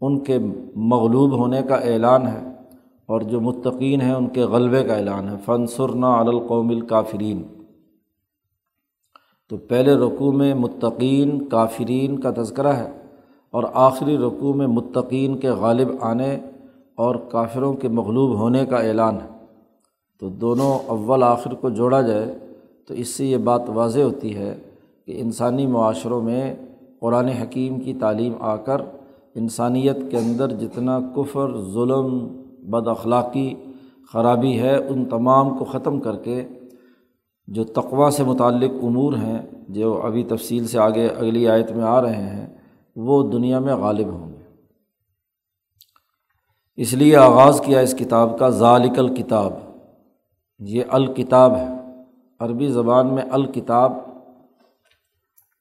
ان 0.01 0.19
کے 0.19 0.37
مغلوب 0.75 1.31
ہونے 1.31 1.61
کا 1.67 1.75
اعلان 1.75 2.27
ہے۔ 2.27 2.54
اور 3.05 3.21
جو 3.21 3.41
متقین 3.41 4.01
ہیں 4.01 4.13
ان 4.13 4.27
کے 4.27 4.41
غلبے 4.41 4.83
کا 4.83 4.93
اعلان 4.93 5.29
ہے۔ 5.29 5.35
فنسرنا 5.45 6.19
القوم 6.19 6.69
الکافرین 6.69 7.43
تو 9.49 9.57
پہلے 9.57 9.93
رقوع 9.93 10.31
میں 10.31 10.53
متقین 10.53 11.45
کافرین 11.45 12.19
کا 12.19 12.31
تذکرہ 12.37 12.73
ہے 12.73 12.91
اور 13.51 13.63
آخری 13.73 14.17
رقوع 14.17 14.53
میں 14.53 14.67
متقین 14.67 15.37
کے 15.37 15.49
غالب 15.49 15.87
آنے 16.01 16.39
اور 16.95 17.15
کافروں 17.15 17.73
کے 17.73 17.87
مغلوب 17.87 18.33
ہونے 18.33 18.65
کا 18.65 18.77
اعلان 18.77 19.15
ہے۔ 19.15 19.45
تو 20.19 20.29
دونوں 20.29 20.79
اول 20.87 21.23
آخر 21.23 21.53
کو 21.53 21.69
جوڑا 21.69 22.01
جائے 22.01 22.37
تو 22.87 22.93
اس 22.93 23.07
سے 23.07 23.25
یہ 23.25 23.37
بات 23.37 23.61
واضح 23.67 23.99
ہوتی 23.99 24.35
ہے 24.35 24.57
کہ 25.05 25.21
انسانی 25.21 25.67
معاشروں 25.67 26.21
میں 26.21 26.55
قرآن 26.99 27.27
حکیم 27.27 27.79
کی 27.79 27.93
تعلیم 27.93 28.33
آ 28.39 28.55
کر 28.55 28.81
انسانیت 29.35 29.97
کے 30.11 30.17
اندر 30.17 30.47
جتنا 30.49 30.99
کفر، 31.15 31.51
ظلم 31.73 32.27
بد 32.69 32.87
اخلاقی 32.87 33.53
خرابی 34.13 34.59
ہے، 34.59 34.75
ان 34.75 35.05
تمام 35.05 35.57
کو 35.57 35.65
ختم 35.65 35.99
کر 35.99 36.15
کے 36.15 36.43
جو 37.47 37.63
تقوا 37.63 38.09
سے 38.11 38.23
متعلق 38.23 38.71
امور 38.83 39.13
ہیں، 39.13 39.41
جو 39.69 40.01
ابھی 40.01 40.23
تفصیل 40.23 40.67
سے 40.67 40.79
آگے 40.79 41.07
اگلی 41.07 41.47
آیت 41.47 41.71
میں 41.71 41.83
آ 41.83 42.01
رہے 42.01 42.35
ہیں، 42.35 42.57
وہ 42.95 43.31
دنیا 43.31 43.59
میں 43.59 43.75
غالب 43.75 44.07
ہوں 44.07 44.33
گے۔ 44.33 44.35
اس 46.75 46.93
لیے 46.93 47.15
آغاز 47.15 47.61
کیا 47.65 47.79
اس 47.79 47.95
کتاب 47.99 48.39
کا 48.39 48.49
ذالک 48.49 48.99
الکتاب۔ 48.99 49.53
یہ 50.59 50.83
الکتاب 50.89 51.55
ہے۔ 51.55 51.67
عربی 52.39 52.67
زبان 52.67 53.13
میں 53.13 53.23
الکتاب 53.31 53.93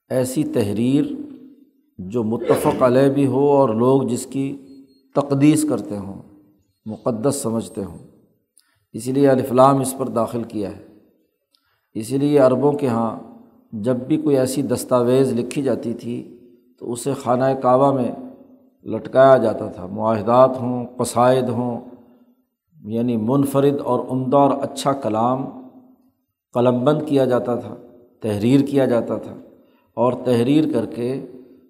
ایسی 0.09 0.43
تحریر 0.43 1.05
جو 1.97 2.23
متفق 2.23 2.81
علیہ 2.81 3.09
بھی 3.09 3.27
ہو 3.27 3.49
اور 3.49 3.69
لوگ 3.69 4.01
جس 4.01 4.25
کی 4.25 4.57
تقدیس 5.15 5.65
کرتے 5.69 5.97
ہوں۔ 5.97 6.34
مقدس 6.85 7.35
سمجھتے 7.35 7.83
ہوں۔ 7.83 7.97
اسی 8.93 9.11
لیے 9.11 9.29
الفلام 9.29 9.79
اس 9.79 9.95
پر 9.97 10.07
داخل 10.07 10.43
کیا 10.43 10.69
ہے۔ 10.69 10.85
اسی 11.93 12.17
لیے 12.17 12.39
عربوں 12.39 12.71
کے 12.71 12.85
یہاں 12.85 13.19
جب 13.71 13.95
بھی 13.95 14.17
کوئی 14.17 14.37
ایسی 14.37 14.61
دستاویز 14.61 15.33
لکھی 15.33 15.61
جاتی 15.61 15.93
تھی 15.93 16.37
تو 16.79 16.91
اسے 16.91 17.13
خانہ 17.13 17.43
کعبہ 17.61 17.91
میں 17.91 18.11
لٹکایا 18.85 19.37
جاتا 19.37 19.67
تھا۔ 19.67 19.85
معاہدات 19.85 20.61
ہوں، 20.61 20.85
قصائد 20.97 21.49
ہوں 21.49 21.81
یعنی 22.83 23.17
منفرد 23.17 23.81
اور 23.83 23.99
عمدہ 24.09 24.37
اور 24.37 24.51
اچھا 24.61 24.93
کلام 24.93 25.45
قلم 26.53 26.83
بند 26.83 27.01
کیا 27.05 27.25
جاتا 27.25 27.55
تھا، 27.55 27.75
تحریر 28.21 28.65
کیا 28.65 28.85
جاتا 28.85 29.17
تھا۔ 29.17 29.35
اور 29.93 30.13
تحریر 30.13 30.73
کر 30.73 30.85
کے 30.85 31.25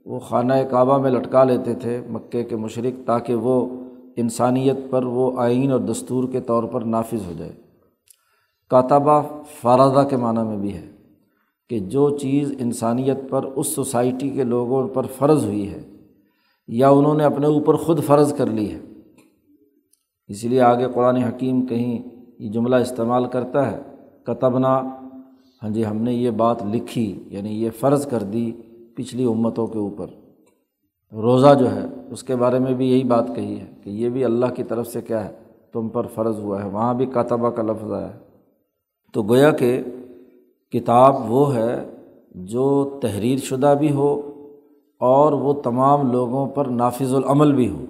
وہ 0.06 0.20
خانہ 0.20 0.54
کعبہ 0.72 0.98
میں 0.98 1.12
لٹکا 1.12 1.44
لیتے 1.44 1.74
تھے 1.74 2.02
مکے 2.10 2.44
کے 2.44 2.56
مشرق 2.56 3.08
تاکہ 3.08 3.36
وہ 3.36 3.85
انسانیت 4.18 4.78
پر 4.90 5.04
وہ 5.04 5.40
آئین 5.40 5.72
اور 5.72 5.80
دستور 5.80 6.28
کے 6.32 6.42
طور 6.42 6.64
پر 6.64 6.82
نافذ 6.82 7.28
ہو 7.28 7.34
جائے۔ 7.38 7.52
کاتبہ 8.70 9.22
فارادہ 9.62 10.08
کے 10.08 10.18
معنیٰ 10.18 10.46
میں 10.46 10.58
بھی 10.58 10.74
ہے 10.74 10.92
کہ 11.70 11.80
جو 11.80 12.18
چیز 12.18 12.54
انسانیت 12.60 13.18
پر 13.30 13.44
اس 13.44 13.68
سوسائٹی 13.68 14.30
کے 14.30 14.44
لوگوں 14.44 14.88
پر 14.88 15.06
فرض 15.18 15.46
ہوئی 15.46 15.70
ہے 15.70 15.82
یا 16.68 16.90
انہوں 16.90 17.14
نے 17.14 17.24
اپنے 17.24 17.48
اوپر 17.48 17.76
خود 17.76 18.04
فرض 18.04 18.34
کر 18.34 18.46
لی 18.46 18.72
ہے۔ 18.72 18.80
اس 20.28 20.44
لیے 20.44 20.62
آگے 20.62 20.86
قرآن 20.94 21.16
حکیم 21.16 21.66
کہیں 21.66 22.04
یہ 22.40 22.52
جملہ 22.52 22.76
استعمال 22.76 23.26
کرتا 23.26 23.72
ہے، 23.72 23.82
کتبنا 24.24 24.82
ہاں 25.64 25.70
جی 25.70 25.86
ہم 25.86 25.98
نے 25.98 26.14
یہ 26.14 26.32
بات 26.32 26.64
لکھی 26.74 27.24
یعنی 27.28 27.64
یہ 27.64 27.70
فرض 27.80 28.08
کر 28.08 28.24
دی 28.24 28.52
پچھلی 28.96 29.26
امتوں 29.26 29.68
کے 29.68 29.80
اوپر۔ 29.80 30.08
روزہ 31.16 31.54
جو 31.60 31.72
ہے، 31.72 31.86
اس 32.12 32.24
کے 32.24 32.36
بارے 32.36 32.60
میں 32.60 32.74
بھی 32.74 32.92
یہی 32.92 33.04
بات 33.04 33.28
کہی 33.36 33.60
ہے 33.60 33.66
کہ 33.84 33.90
یہ 33.90 34.10
بھی 34.10 34.26
اللہ 34.26 34.46
کی 34.46 34.64
طرف 34.64 34.88
سے 34.88 35.02
کیا 35.02 35.26
ہے، 35.26 35.34
تم 35.74 35.90
پر 35.90 36.08
فرض 36.08 36.40
ہوا 36.40 36.64
ہے، 36.64 36.70
وہاں 36.70 36.94
بھی 36.94 37.06
کاتبہ 37.06 37.50
کا 37.50 37.62
لفظ 37.62 37.92
آیا 37.92 38.14
ہے۔ 38.14 38.20
تو 39.14 39.24
گویا 39.24 39.52
کہ 39.52 39.84
کتاب 40.72 41.32
وہ 41.32 41.56
ہے 41.56 41.90
جو 42.36 43.00
تحریر 43.02 43.38
شدہ 43.38 43.74
بھی 43.80 43.92
ہو 43.92 44.32
اور 45.00 45.34
وہ 45.34 45.54
تمام 45.54 46.12
لوگوں 46.12 46.48
پر 46.48 46.66
نافذ 46.66 47.14
العمل 47.14 47.54
بھی 47.54 47.70
ہو۔ 47.70 47.86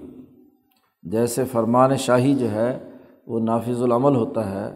جیسے 1.04 1.44
فرمان 1.44 1.96
شاہی 1.96 2.36
جو 2.36 2.52
ہے، 2.52 2.80
وہ 3.28 3.40
نافذ 3.40 3.82
العمل 3.82 4.16
ہوتا 4.16 4.50
ہے۔ 4.50 4.76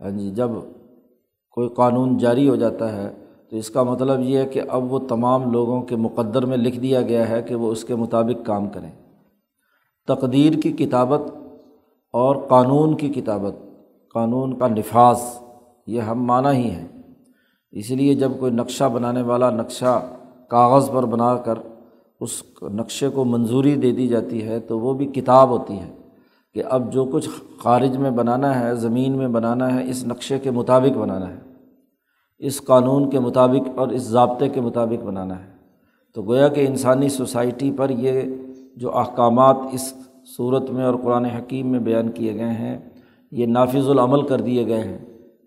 ہاں 0.00 0.10
جی 0.10 0.30
جب 0.30 0.50
کوئی 1.50 1.68
قانون 1.68 2.18
جاری 2.18 2.48
ہو 2.48 2.56
جاتا 2.56 2.96
ہے 2.96 3.08
تو 3.50 3.56
اس 3.56 3.70
کا 3.70 3.82
مطلب 3.82 4.20
یہ 4.20 4.38
ہے 4.38 4.46
کہ 4.46 4.60
اب 4.68 4.92
وہ 4.92 4.98
تمام 4.98 5.52
لوگوں 5.52 5.82
کے 5.82 5.96
مقدر 5.96 6.46
میں 6.46 6.56
لکھ 6.56 6.80
دیا 6.80 7.02
گیا 7.02 7.28
ہے 7.28 7.42
کہ 7.42 7.54
وہ 7.54 7.72
اس 7.72 7.84
کے 7.84 7.94
مطابق 7.94 8.46
کام 8.46 8.68
کریں۔ 8.68 8.90
تقدیر 10.08 10.52
کی 10.60 10.72
کتابت 10.72 11.20
اور 12.12 12.36
قانون 12.36 12.96
کی 12.96 13.08
کتابت، 13.08 13.54
قانون 14.14 14.58
کا 14.58 14.68
نفاذ، 14.68 15.20
یہ 15.86 16.00
ہم 16.00 16.24
معنی 16.24 16.48
ہی 16.48 16.70
ہیں۔ 16.70 16.88
اس 17.72 17.90
لیے 17.90 18.14
جب 18.14 18.32
کوئی 18.40 18.52
نقشہ 18.52 18.84
بنانے 18.84 19.22
والا 19.22 19.50
نقشہ 19.50 20.02
کاغذ 20.48 20.90
پر 20.90 21.06
بنا 21.06 21.36
کر 21.36 21.54
اس 22.20 22.42
نقشے 22.62 23.08
کو 23.08 23.24
منظوری 23.24 23.74
دے 23.74 23.92
دی 23.92 24.08
جاتی 24.08 24.48
ہے 24.48 24.60
تو 24.60 24.78
وہ 24.78 24.94
بھی 24.94 25.06
کتاب 25.06 25.48
ہوتی 25.48 25.78
ہے 25.78 25.92
کہ 26.54 26.62
اب 26.70 26.92
جو 26.92 27.04
کچھ 27.04 27.28
خارج 27.62 27.96
میں 27.96 28.10
بنانا 28.10 28.60
ہے، 28.60 28.74
زمین 28.74 29.18
میں 29.18 29.28
بنانا 29.28 29.74
ہے، 29.74 29.90
اس 29.90 30.06
نقشے 30.06 30.38
کے 30.38 30.50
مطابق 30.50 30.98
بنانا 30.98 31.28
ہے۔ 31.28 31.47
اس 32.38 32.64
قانون 32.64 33.10
کے 33.10 33.18
مطابق 33.18 33.78
اور 33.78 33.88
اس 33.88 34.02
ضابطے 34.02 34.48
کے 34.48 34.60
مطابق 34.60 35.04
بنانا 35.04 35.44
ہے۔ 35.44 35.50
تو 36.14 36.22
گویا 36.22 36.48
کہ 36.48 36.66
انسانی 36.66 37.08
سوسائٹی 37.08 37.72
پر 37.72 37.90
یہ 37.90 38.22
جو 38.76 38.96
احکامات 38.96 39.56
اس 39.72 39.94
صورت 40.36 40.70
میں 40.70 40.84
اور 40.84 40.94
قرآن 40.94 41.24
حکیم 41.24 41.66
میں 41.66 41.80
بیان 41.80 42.08
کیے 42.08 42.34
گئے 42.34 42.50
ہیں، 42.50 42.78
یہ 43.32 43.46
نافذ 43.46 43.88
العمل 43.88 44.22
کر 44.22 44.40
دیے 44.40 44.66
گئے 44.66 44.80
ہیں 44.80 44.98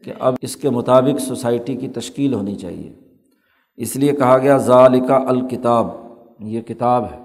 کہ 0.04 0.14
اب 0.20 0.36
اس 0.42 0.56
کے 0.56 0.70
مطابق 0.70 1.20
سوسائٹی 1.20 1.76
کی 1.76 1.88
تشکیل 1.88 2.34
ہونی 2.34 2.56
چاہیے۔ 2.56 2.94
اس 3.78 3.96
لیے 3.96 4.12
کہا 4.12 4.38
گیا 4.38 4.58
ذالکہ 4.58 5.14
الکتاب، 5.14 5.88
یہ 6.40 6.62
کتاب 6.62 7.06
ہے۔ 7.06 7.20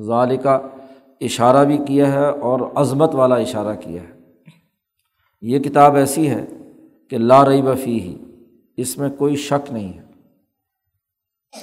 ذالکہ 0.00 0.58
اشارہ 1.20 1.64
بھی 1.64 1.78
کیا 1.86 2.12
ہے 2.12 2.26
اور 2.26 2.60
عظمت 2.74 3.14
والا 3.14 3.34
اشارہ 3.34 3.76
کیا 3.80 4.02
ہے۔ 4.02 4.20
یہ 5.42 5.58
کتاب 5.58 5.96
ایسی 5.96 6.30
ہے 6.30 6.46
کہ 7.10 7.18
لا 7.18 7.44
رئی 7.44 7.62
بفی 7.62 8.00
ہی 8.00 8.18
اس 8.76 8.98
میں 8.98 9.08
کوئی 9.18 9.36
شک 9.36 9.72
نہیں 9.72 9.98
ہے۔ 9.98 10.02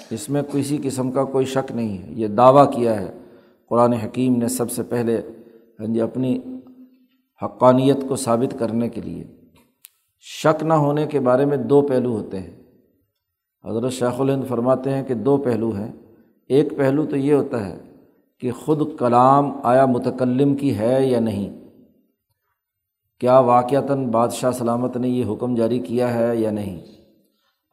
اس 0.09 0.29
میں 0.29 0.41
کسی 0.51 0.77
قسم 0.83 1.11
کا 1.11 1.23
کوئی 1.23 1.45
شک 1.45 1.71
نہیں 1.71 1.97
ہے۔ 1.97 2.07
یہ 2.11 2.27
دعویٰ 2.27 2.73
کیا 2.73 3.01
ہے۔ 3.01 3.17
قرآن 3.69 3.93
حکیم 3.93 4.35
نے 4.35 4.47
سب 4.47 4.71
سے 4.71 4.83
پہلے 4.83 5.21
ہاں 5.79 5.93
جی 5.93 6.01
اپنی 6.01 6.39
حقانیت 7.45 7.97
کو 8.07 8.15
ثابت 8.15 8.59
کرنے 8.59 8.89
کے 8.89 9.01
لیے 9.01 9.23
شک 10.19 10.63
نہ 10.63 10.73
ہونے 10.73 11.07
کے 11.07 11.19
بارے 11.19 11.45
میں 11.45 11.57
دو 11.57 11.81
پہلو 11.81 12.11
ہوتے 12.11 12.39
ہیں۔ 12.39 12.63
حضرت 13.65 13.91
شیخ 13.91 14.21
الہند 14.21 14.43
فرماتے 14.47 14.89
ہیں 14.89 15.03
کہ 15.03 15.13
دو 15.13 15.37
پہلو 15.37 15.69
ہیں۔ 15.69 15.91
ایک 16.47 16.77
پہلو 16.77 17.05
تو 17.05 17.15
یہ 17.15 17.33
ہوتا 17.33 17.65
ہے 17.65 17.77
کہ 18.39 18.51
خود 18.51 18.99
کلام 18.99 19.51
آیا 19.63 19.85
متکلم 19.85 20.55
کی 20.55 20.77
ہے 20.77 21.05
یا 21.05 21.19
نہیں۔ 21.19 21.69
کیا 23.19 23.39
واقعتاً 23.39 24.07
بادشاہ 24.07 24.51
سلامت 24.51 24.97
نے 24.97 25.09
یہ 25.09 25.25
حکم 25.33 25.55
جاری 25.55 25.79
کیا 25.79 26.13
ہے 26.13 26.35
یا 26.35 26.51
نہیں؟ 26.51 26.98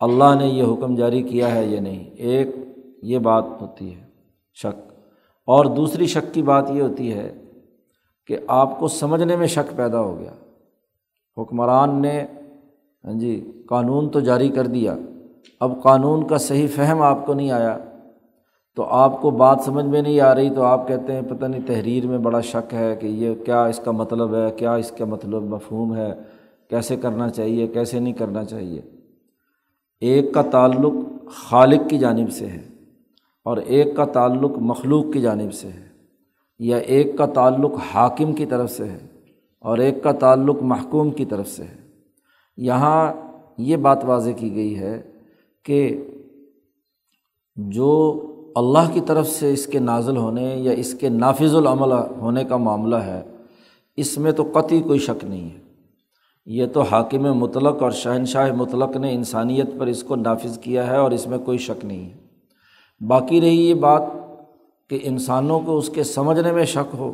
اللہ 0.01 0.35
نے 0.39 0.47
یہ 0.47 0.63
حکم 0.63 0.95
جاری 0.95 1.23
کیا 1.23 1.55
ہے 1.55 1.67
یا 1.67 1.81
نہیں؟ 1.81 2.11
ایک، 2.11 2.49
یہ 3.03 3.19
بات 3.19 3.45
ہوتی 3.61 3.95
ہے، 3.95 4.05
شک۔ 4.55 4.93
اور 5.47 5.65
دوسری 5.65 6.07
شک 6.07 6.35
کی 6.35 6.43
بات 6.43 6.71
یہ 6.71 6.83
ہوتی 6.83 7.15
ہے 7.15 7.33
کہ 8.27 8.39
آپ 8.47 8.79
کو 8.79 8.89
سمجھنے 8.89 9.37
میں 9.37 9.47
شک 9.47 9.77
پیدا 9.77 10.01
ہو 10.01 10.19
گیا۔ 10.19 10.33
حکمران 11.39 12.03
نے 12.03 12.27
ہاں 13.05 13.13
جی 13.13 13.63
قانون 13.69 14.09
تو 14.09 14.21
جاری 14.21 14.49
کر 14.49 14.67
دیا۔ 14.67 14.97
اب 15.61 15.83
قانون 15.83 16.27
کا 16.27 16.39
صحیح 16.39 16.67
فہم 16.75 17.03
آپ 17.03 17.27
کو 17.27 17.35
نہیں 17.35 17.51
آیا۔ 17.51 17.79
تو 18.77 18.85
آپ 18.85 19.21
کو 19.21 19.31
بات 19.31 19.61
سمجھ 19.65 19.85
میں 19.85 20.03
نہیں 20.03 20.21
آ 20.21 20.35
رہی، 20.35 20.51
تو 20.51 20.63
آپ 20.63 20.89
کہتے 20.89 21.13
ہیں 21.13 21.23
پتہ 21.23 21.47
نہیں 21.47 21.67
تحریر 21.67 22.07
میں 22.07 22.19
بڑا 22.19 22.41
شک 22.41 22.75
ہے 22.75 22.97
کہ 22.97 23.07
یہ 23.07 23.35
کیا 23.35 23.65
اس 23.65 23.79
کا 23.79 23.91
مطلب 23.91 24.35
ہے، 24.35 24.51
کیا 24.57 24.75
اس 24.75 24.91
کا 24.91 25.05
مطلب 25.05 25.43
مفہوم 25.43 25.97
ہے، 25.97 26.15
کیسے 26.71 26.97
کرنا 26.97 27.29
چاہیے، 27.29 27.67
کیسے 27.67 28.01
نہیں 28.01 28.15
کرنا 28.15 28.45
چاہیے۔ 28.45 28.81
ایک 30.01 30.33
کا 30.33 30.43
تعلق 30.43 30.93
خالق 31.31 31.91
کی 31.91 31.99
جانب 31.99 32.31
سے 32.31 32.47
ہے 32.47 32.69
اور 33.45 33.57
ایک 33.57 33.97
کا 33.97 34.05
تعلق 34.05 34.51
مخلوق 34.59 35.05
کی 35.13 35.21
جانب 35.21 35.53
سے 35.53 35.69
ہے 35.69 35.87
یا 36.59 36.77
ایک 36.77 37.17
کا 37.19 37.27
تعلق 37.27 37.73
حاکم 37.95 38.33
کی 38.33 38.47
طرف 38.47 38.71
سے 38.71 38.85
ہے 38.85 38.99
اور 39.61 39.79
ایک 39.79 40.03
کا 40.03 40.13
تعلق 40.13 40.63
محکوم 40.63 41.11
کی 41.11 41.25
طرف 41.25 41.49
سے 41.49 41.65
ہے۔ 41.65 41.87
یہاں 42.57 43.13
یہ 43.59 43.77
بات 43.77 44.05
واضح 44.05 44.31
کی 44.31 44.55
گئی 44.55 44.79
ہے 44.79 45.03
کہ 45.63 46.05
جو 47.57 48.23
اللہ 48.57 48.93
کی 48.93 49.01
طرف 49.07 49.29
سے 49.29 49.53
اس 49.53 49.67
کے 49.67 49.79
نازل 49.79 50.17
ہونے 50.17 50.57
یا 50.57 50.73
اس 50.73 50.95
کے 50.95 51.09
نافذ 51.09 51.55
العمل 51.55 51.93
ہونے 51.93 52.45
کا 52.45 52.57
معاملہ 52.57 52.97
ہے، 52.97 53.23
اس 53.97 54.19
میں 54.19 54.33
تو 54.33 54.43
قطعی 54.53 54.83
کوئی 54.83 54.99
شک 54.99 55.25
نہیں 55.25 55.51
ہے۔ 55.51 55.66
یہ 56.47 56.67
تو 56.67 56.83
حاکم 56.83 57.35
مطلق 57.39 57.83
اور 57.83 57.91
شہنشاہ 57.91 58.53
مطلق 58.53 58.97
نے 58.97 59.15
انسانیت 59.15 59.67
پر 59.79 59.87
اس 59.87 60.03
کو 60.03 60.17
نافذ 60.17 60.59
کیا 60.59 60.87
ہے 60.87 60.97
اور 60.97 61.11
اس 61.11 61.27
میں 61.27 61.39
کوئی 61.39 61.59
شک 61.59 61.85
نہیں 61.85 62.11
ہے۔ 62.11 62.15
باقی 63.07 63.41
رہی 63.41 63.69
یہ 63.69 63.75
بات 63.75 64.03
کہ 64.91 64.99
انسانوں 65.03 65.61
کو 65.61 65.79
اس 65.79 65.89
کے 65.89 66.05
سمجھنے 66.05 66.53
میں 66.53 66.65
شک 66.65 66.95
ہو۔ 66.99 67.13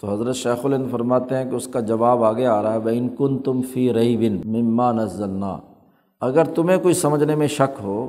تو 0.00 0.12
حضرت 0.12 0.36
شیخ 0.36 0.66
الند 0.66 0.90
فرماتے 0.90 1.36
ہیں 1.36 1.50
کہ 1.50 1.56
اس 1.56 1.66
کا 1.66 1.80
جواب 1.80 2.24
آگے 2.24 2.46
آ 2.46 2.62
رہا 2.62 2.72
ہے 2.72 2.80
بین 2.80 3.08
کن 3.18 3.38
تم 3.38 3.62
فی 3.62 3.92
رئی 3.92 4.16
بن 4.16 4.50
مما 4.50 4.92
نزلنا 4.92 5.58
اگر 6.20 6.44
تمہیں 6.44 6.78
کوئی 6.78 6.94
سمجھنے 6.94 7.34
میں 7.34 7.46
شک 7.46 7.80
ہو 7.82 8.08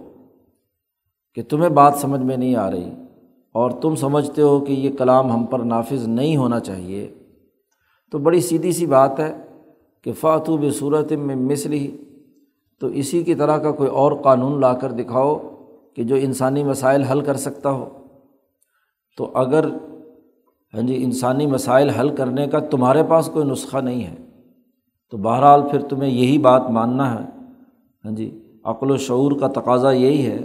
کہ 1.36 1.42
تمہیں 1.50 1.70
بات 1.70 1.94
سمجھ 1.96 2.22
میں 2.22 2.38
نہیں 2.38 2.56
آ 2.56 2.72
رہی 2.72 2.90
اور 3.52 3.72
تم 3.72 3.96
سمجھتے 3.96 4.42
ہو 4.42 4.60
کہ 4.60 4.74
یہ 4.74 4.90
کلام 4.98 5.32
ہم 5.32 5.46
پر 5.46 5.60
نافذ 5.60 6.08
نہیں 6.08 6.38
ہونا 6.38 6.60
چاہیے، 6.60 7.14
تو 8.12 8.18
بڑی 8.18 8.42
سیدھی 8.42 8.72
سی 8.72 8.86
بات 8.86 9.20
ہے۔ 9.20 9.53
کہ 10.04 10.12
فاتو 10.14 10.72
صورت 10.72 11.12
میں 11.12 11.36
مثل 11.36 11.74
ہی 11.74 11.98
تو 12.80 12.88
اسی 12.88 13.24
کی 13.24 13.36
طرح 13.36 13.58
کا 13.58 13.72
کوئی 13.72 13.90
اور 13.90 14.12
قانون 14.12 14.62
لا 14.62 14.74
کر 14.74 14.92
دکھاؤ 14.92 15.40
کہ 15.96 16.04
جو 16.04 16.16
انسانی 16.16 16.64
مسائل 16.64 17.04
حل 17.04 17.22
کر 17.22 17.36
سکتا 17.36 17.72
ہو۔ 17.72 17.90
تو 19.18 19.32
اگر 19.34 19.66
ہاں 20.74 20.82
جی 20.82 21.04
انسانی 21.04 21.48
مسائل 21.48 21.90
حل 21.90 22.16
کرنے 22.16 22.48
کا 22.48 22.60
تمہارے 22.60 23.04
پاس 23.10 23.30
کوئی 23.34 23.46
نسخہ 23.46 23.78
نہیں 23.78 24.04
ہے، 24.04 24.16
تو 25.12 25.18
بہرحال 25.18 25.62
پھر 25.72 25.80
تمہیں 25.80 26.12
یہی 26.12 26.38
بات 26.38 26.70
ماننا 26.70 27.14
ہے۔ 27.14 27.26
ہاں 28.06 28.12
جی 28.12 28.40
عقل 28.64 28.92
و 28.92 28.98
شعور 28.98 29.32
کا 29.32 29.48
تقاضا 29.48 29.92
یہی 29.92 30.26
ہے، 30.26 30.40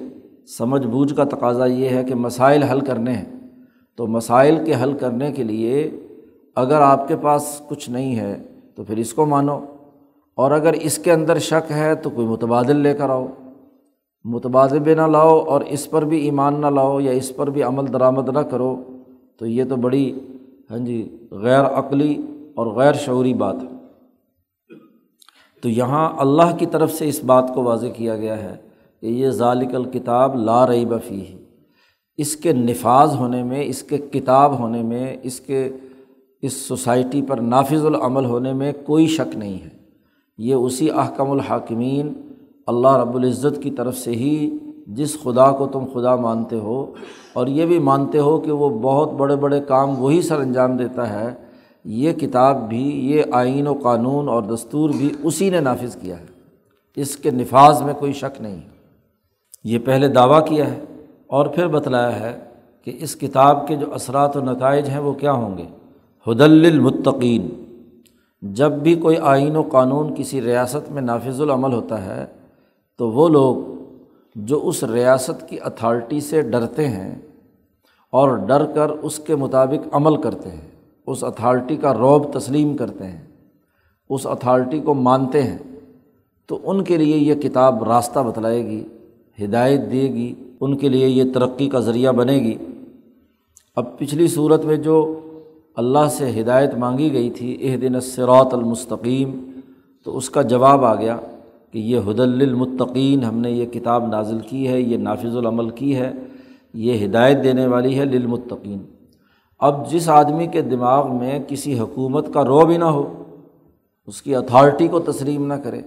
سمجھ 0.47 0.87
بوجھ 0.87 1.15
کا 1.15 1.25
تقاضا 1.25 1.67
یہ 1.67 1.89
ہے 1.89 2.05
کہ 2.05 2.15
مسائل 2.15 2.63
حل 2.63 2.81
کرنے 2.81 3.13
ہیں۔ 3.13 3.41
تو 3.97 4.07
مسائل 4.07 4.65
کے 4.65 4.75
حل 4.83 4.93
کرنے 4.93 5.33
کے 5.33 5.43
لیے 5.43 5.91
اگر 6.55 6.81
آپ 6.81 7.09
کے 7.09 7.17
پاس 7.17 7.63
کچھ 7.69 7.91
نہیں 7.91 8.17
ہے 8.17 8.43
تو 8.79 8.85
پھر 8.85 8.97
اس 8.97 9.15
کو 9.15 9.27
مانو۔ 9.27 9.61
اور 10.35 10.51
اگر 10.51 10.73
اس 10.73 10.99
کے 10.99 11.13
اندر 11.13 11.39
شک 11.39 11.73
ہے 11.73 11.95
تو 11.95 12.11
کوئی 12.11 12.27
متبادل 12.27 12.77
لے 12.77 12.95
کر 12.95 13.11
آؤ۔ 13.11 13.27
متبادل 14.25 14.79
بھی 14.79 14.95
نہ 14.95 15.03
لاؤ 15.03 15.39
اور 15.39 15.61
اس 15.61 15.91
پر 15.91 16.05
بھی 16.05 16.19
ایمان 16.19 16.61
نہ 16.61 16.67
لاؤ 16.67 17.01
یا 17.01 17.13
اس 17.13 17.37
پر 17.37 17.51
بھی 17.51 17.63
عمل 17.63 17.93
درآمد 17.93 18.29
نہ 18.29 18.39
کرو، 18.39 18.83
تو 19.37 19.47
یہ 19.47 19.65
تو 19.65 19.77
بڑی 19.77 20.21
ہاں 20.71 20.79
جی 20.79 21.17
غیر 21.31 21.65
عقلی 21.65 22.23
اور 22.55 22.67
غیر 22.67 22.93
شعوری 22.93 23.35
بات 23.35 23.57
ہے۔ 23.63 23.77
تو 25.63 25.69
یہاں 25.69 26.11
اللہ 26.19 26.57
کی 26.59 26.67
طرف 26.67 26.93
سے 26.93 27.09
اس 27.09 27.25
بات 27.25 27.51
کو 27.55 27.63
واضح 27.63 27.87
کیا 27.87 28.17
گیا 28.17 28.43
ہے 28.43 28.57
کہ 29.01 29.07
یہ 29.07 29.31
ذالک 29.31 29.75
الکتاب 29.75 30.37
لا 30.37 30.67
رئی 30.67 30.85
بفی 30.87 31.21
ہے 31.21 31.39
اس 32.17 32.37
کے 32.37 32.53
نفاذ 32.53 33.15
ہونے 33.15 33.43
میں، 33.43 33.65
اس 33.65 33.83
کے 33.83 33.99
کتاب 33.99 34.59
ہونے 34.59 34.83
میں، 34.83 35.17
اس 35.23 35.41
کے 35.41 35.69
اس 36.43 36.53
سوسائٹی 36.53 37.23
پر 37.23 37.37
نافذ 37.37 37.85
العمل 37.85 38.25
ہونے 38.25 38.53
میں 38.53 38.73
کوئی 38.87 39.07
شک 39.07 39.37
نہیں 39.37 39.65
ہے۔ 39.65 39.69
یہ 40.39 40.55
اسی 40.55 40.91
احکم 40.91 41.31
الحاکمین 41.31 42.13
اللہ 42.67 42.97
رب 42.97 43.17
العزت 43.17 43.63
کی 43.63 43.71
طرف 43.71 43.97
سے 43.97 44.11
ہی 44.11 44.59
جس 44.87 45.17
خدا 45.23 45.51
کو 45.53 45.67
تم 45.67 45.85
خدا 45.95 46.17
مانتے 46.17 46.59
ہو، 46.59 46.95
اور 47.33 47.47
یہ 47.47 47.67
بھی 47.67 47.79
مانتے 47.79 48.19
ہو 48.19 48.39
کہ 48.39 48.51
وہ 48.51 48.69
بہت 48.81 49.13
بڑے 49.13 49.37
بڑے 49.37 49.61
کام 49.61 50.03
وہی 50.03 50.23
سر 50.23 50.41
انجام 50.41 50.77
دیتا 50.77 51.09
ہے، 51.11 51.35
یہ 51.85 52.13
کتاب 52.13 52.69
بھی، 52.69 52.85
یہ 53.11 53.23
آئین 53.33 53.67
و 53.67 53.75
قانون 53.75 54.29
اور 54.29 54.43
دستور 54.43 54.91
بھی 54.91 55.09
اسی 55.23 55.51
نے 55.51 55.61
نافذ 55.61 55.97
کیا 55.97 56.21
ہے۔ 56.21 56.27
اس 56.97 57.17
کے 57.17 57.31
نفاذ 57.31 57.83
میں 57.83 57.95
کوئی 57.95 58.13
شک 58.13 58.41
نہیں۔ 58.41 58.61
یہ 59.65 59.79
پہلے 59.79 60.09
دعویٰ 60.09 60.47
کیا 60.47 60.71
ہے 60.71 60.81
اور 61.27 61.47
پھر 61.47 61.67
بتلایا 61.67 62.21
ہے 62.21 62.39
کہ 62.85 62.93
اس 63.01 63.17
کتاب 63.17 63.67
کے 63.69 63.77
جو 63.77 63.95
اثرات 63.95 64.37
و 64.37 64.41
نتائج 64.41 64.89
ہیں 64.89 64.99
وہ 64.99 65.13
کیا 65.13 65.33
ہوں 65.33 65.59
گے۔ 65.59 65.65
حدل 66.29 66.67
المطقین 66.67 67.49
جب 68.43 68.73
بھی 68.73 68.95
کوئی 68.95 69.17
آئین 69.17 69.57
و 69.57 69.63
قانون 69.63 70.15
کسی 70.15 70.41
ریاست 70.41 70.91
میں 70.93 71.03
نافذ 71.03 71.41
العمل 71.41 71.73
ہوتا 71.73 72.05
ہے، 72.05 72.27
تو 72.97 73.11
وہ 73.11 73.29
لوگ 73.29 73.57
جو 74.37 74.61
اس 74.65 74.85
ریاست 74.85 75.49
کی 75.49 75.59
اتھارٹی 75.65 76.21
سے 76.21 76.43
ڈرتے 76.43 76.89
ہیں 76.89 77.15
اور 78.11 78.37
ڈر 78.37 78.65
کر 78.65 78.91
اس 78.91 79.19
کے 79.19 79.37
مطابق 79.37 79.89
عمل 79.93 80.17
کرتے 80.17 80.51
ہیں، 80.51 80.69
اس 81.07 81.25
اتھارٹی 81.25 81.77
کا 81.77 81.95
روب 81.95 82.33
تسلیم 82.33 82.77
کرتے 82.77 83.05
ہیں، 83.05 83.25
اس 84.09 84.27
اتھارٹی 84.27 84.81
کو 84.81 84.95
مانتے 84.95 85.43
ہیں، 85.43 85.59
تو 86.47 86.59
ان 86.65 86.85
کے 86.85 86.97
لیے 86.97 87.17
یہ 87.17 87.35
کتاب 87.35 87.85
راستہ 87.85 88.21
بتلائے 88.21 88.67
گی، 88.67 88.85
ہدایت 89.45 89.81
دے 89.93 90.03
گی، 90.03 90.35
ان 90.61 90.77
کے 90.77 90.89
لیے 90.89 91.09
یہ 91.09 91.33
ترقی 91.35 91.69
کا 91.69 91.81
ذریعہ 91.81 92.13
بنے 92.13 92.39
گی۔ 92.39 92.57
اب 93.77 93.99
پچھلی 93.99 94.29
صورت 94.29 94.65
میں 94.65 94.77
جو 94.77 95.21
اللہ 95.79 96.09
سے 96.11 96.41
ہدایت 96.41 96.75
مانگی 96.75 97.13
گئی 97.13 97.31
تھی 97.31 97.57
اح 97.61 97.77
دن 97.83 98.01
سرات 98.01 98.55
المستقیم، 98.55 99.51
تو 100.05 100.17
اس 100.17 100.31
کا 100.31 100.43
جواب 100.43 100.85
آ 100.85 100.95
گیا 100.95 101.17
کہ 101.73 101.79
یہ 101.79 101.99
حد 102.07 102.21
المطقین 102.21 103.25
ہم 103.25 103.39
نے 103.39 103.51
یہ 103.51 103.67
کتاب 103.67 104.09
نازل 104.09 104.39
کی 104.39 104.69
ہے، 104.69 104.81
یہ 104.81 104.97
نافذ 104.97 105.37
العمل 105.37 105.69
کی 105.71 105.97
ہے، 105.97 106.13
یہ 106.75 107.05
ہدایت 107.05 107.45
دینے 107.45 107.67
والی 107.67 107.99
ہے 107.99 108.05
للمتقین۔ 108.05 108.79
اب 109.61 109.91
جس 109.91 110.09
آدمی 110.09 110.47
کے 110.47 110.63
دماغ 110.63 111.15
میں 111.17 111.39
کسی 111.49 111.79
حکومت 111.79 112.33
کا 112.35 112.45
رو 112.45 112.65
بھی 112.67 112.77
نہ 112.77 112.85
ہو، 112.85 113.25
اس 114.07 114.23
کی 114.23 114.35
اتھارٹی 114.35 114.89
کو 114.89 115.01
تسلیم 115.01 115.47
نہ 115.47 115.55
کرے، 115.55 115.81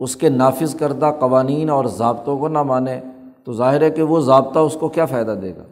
اس 0.00 0.16
کے 0.16 0.28
نافذ 0.28 0.74
کردہ 0.74 1.12
قوانین 1.18 1.70
اور 1.70 1.84
ضابطوں 1.84 2.38
کو 2.38 2.48
نہ 2.48 2.62
مانے، 2.62 3.00
تو 3.44 3.52
ظاہر 3.52 3.82
ہے 3.82 3.90
کہ 3.90 4.02
وہ 4.02 4.20
ضابطہ 4.20 4.58
اس 4.58 4.76
کو 4.80 4.88
کیا 4.88 5.04
فائدہ 5.04 5.34
دے 5.42 5.50
گا؟ 5.50 5.62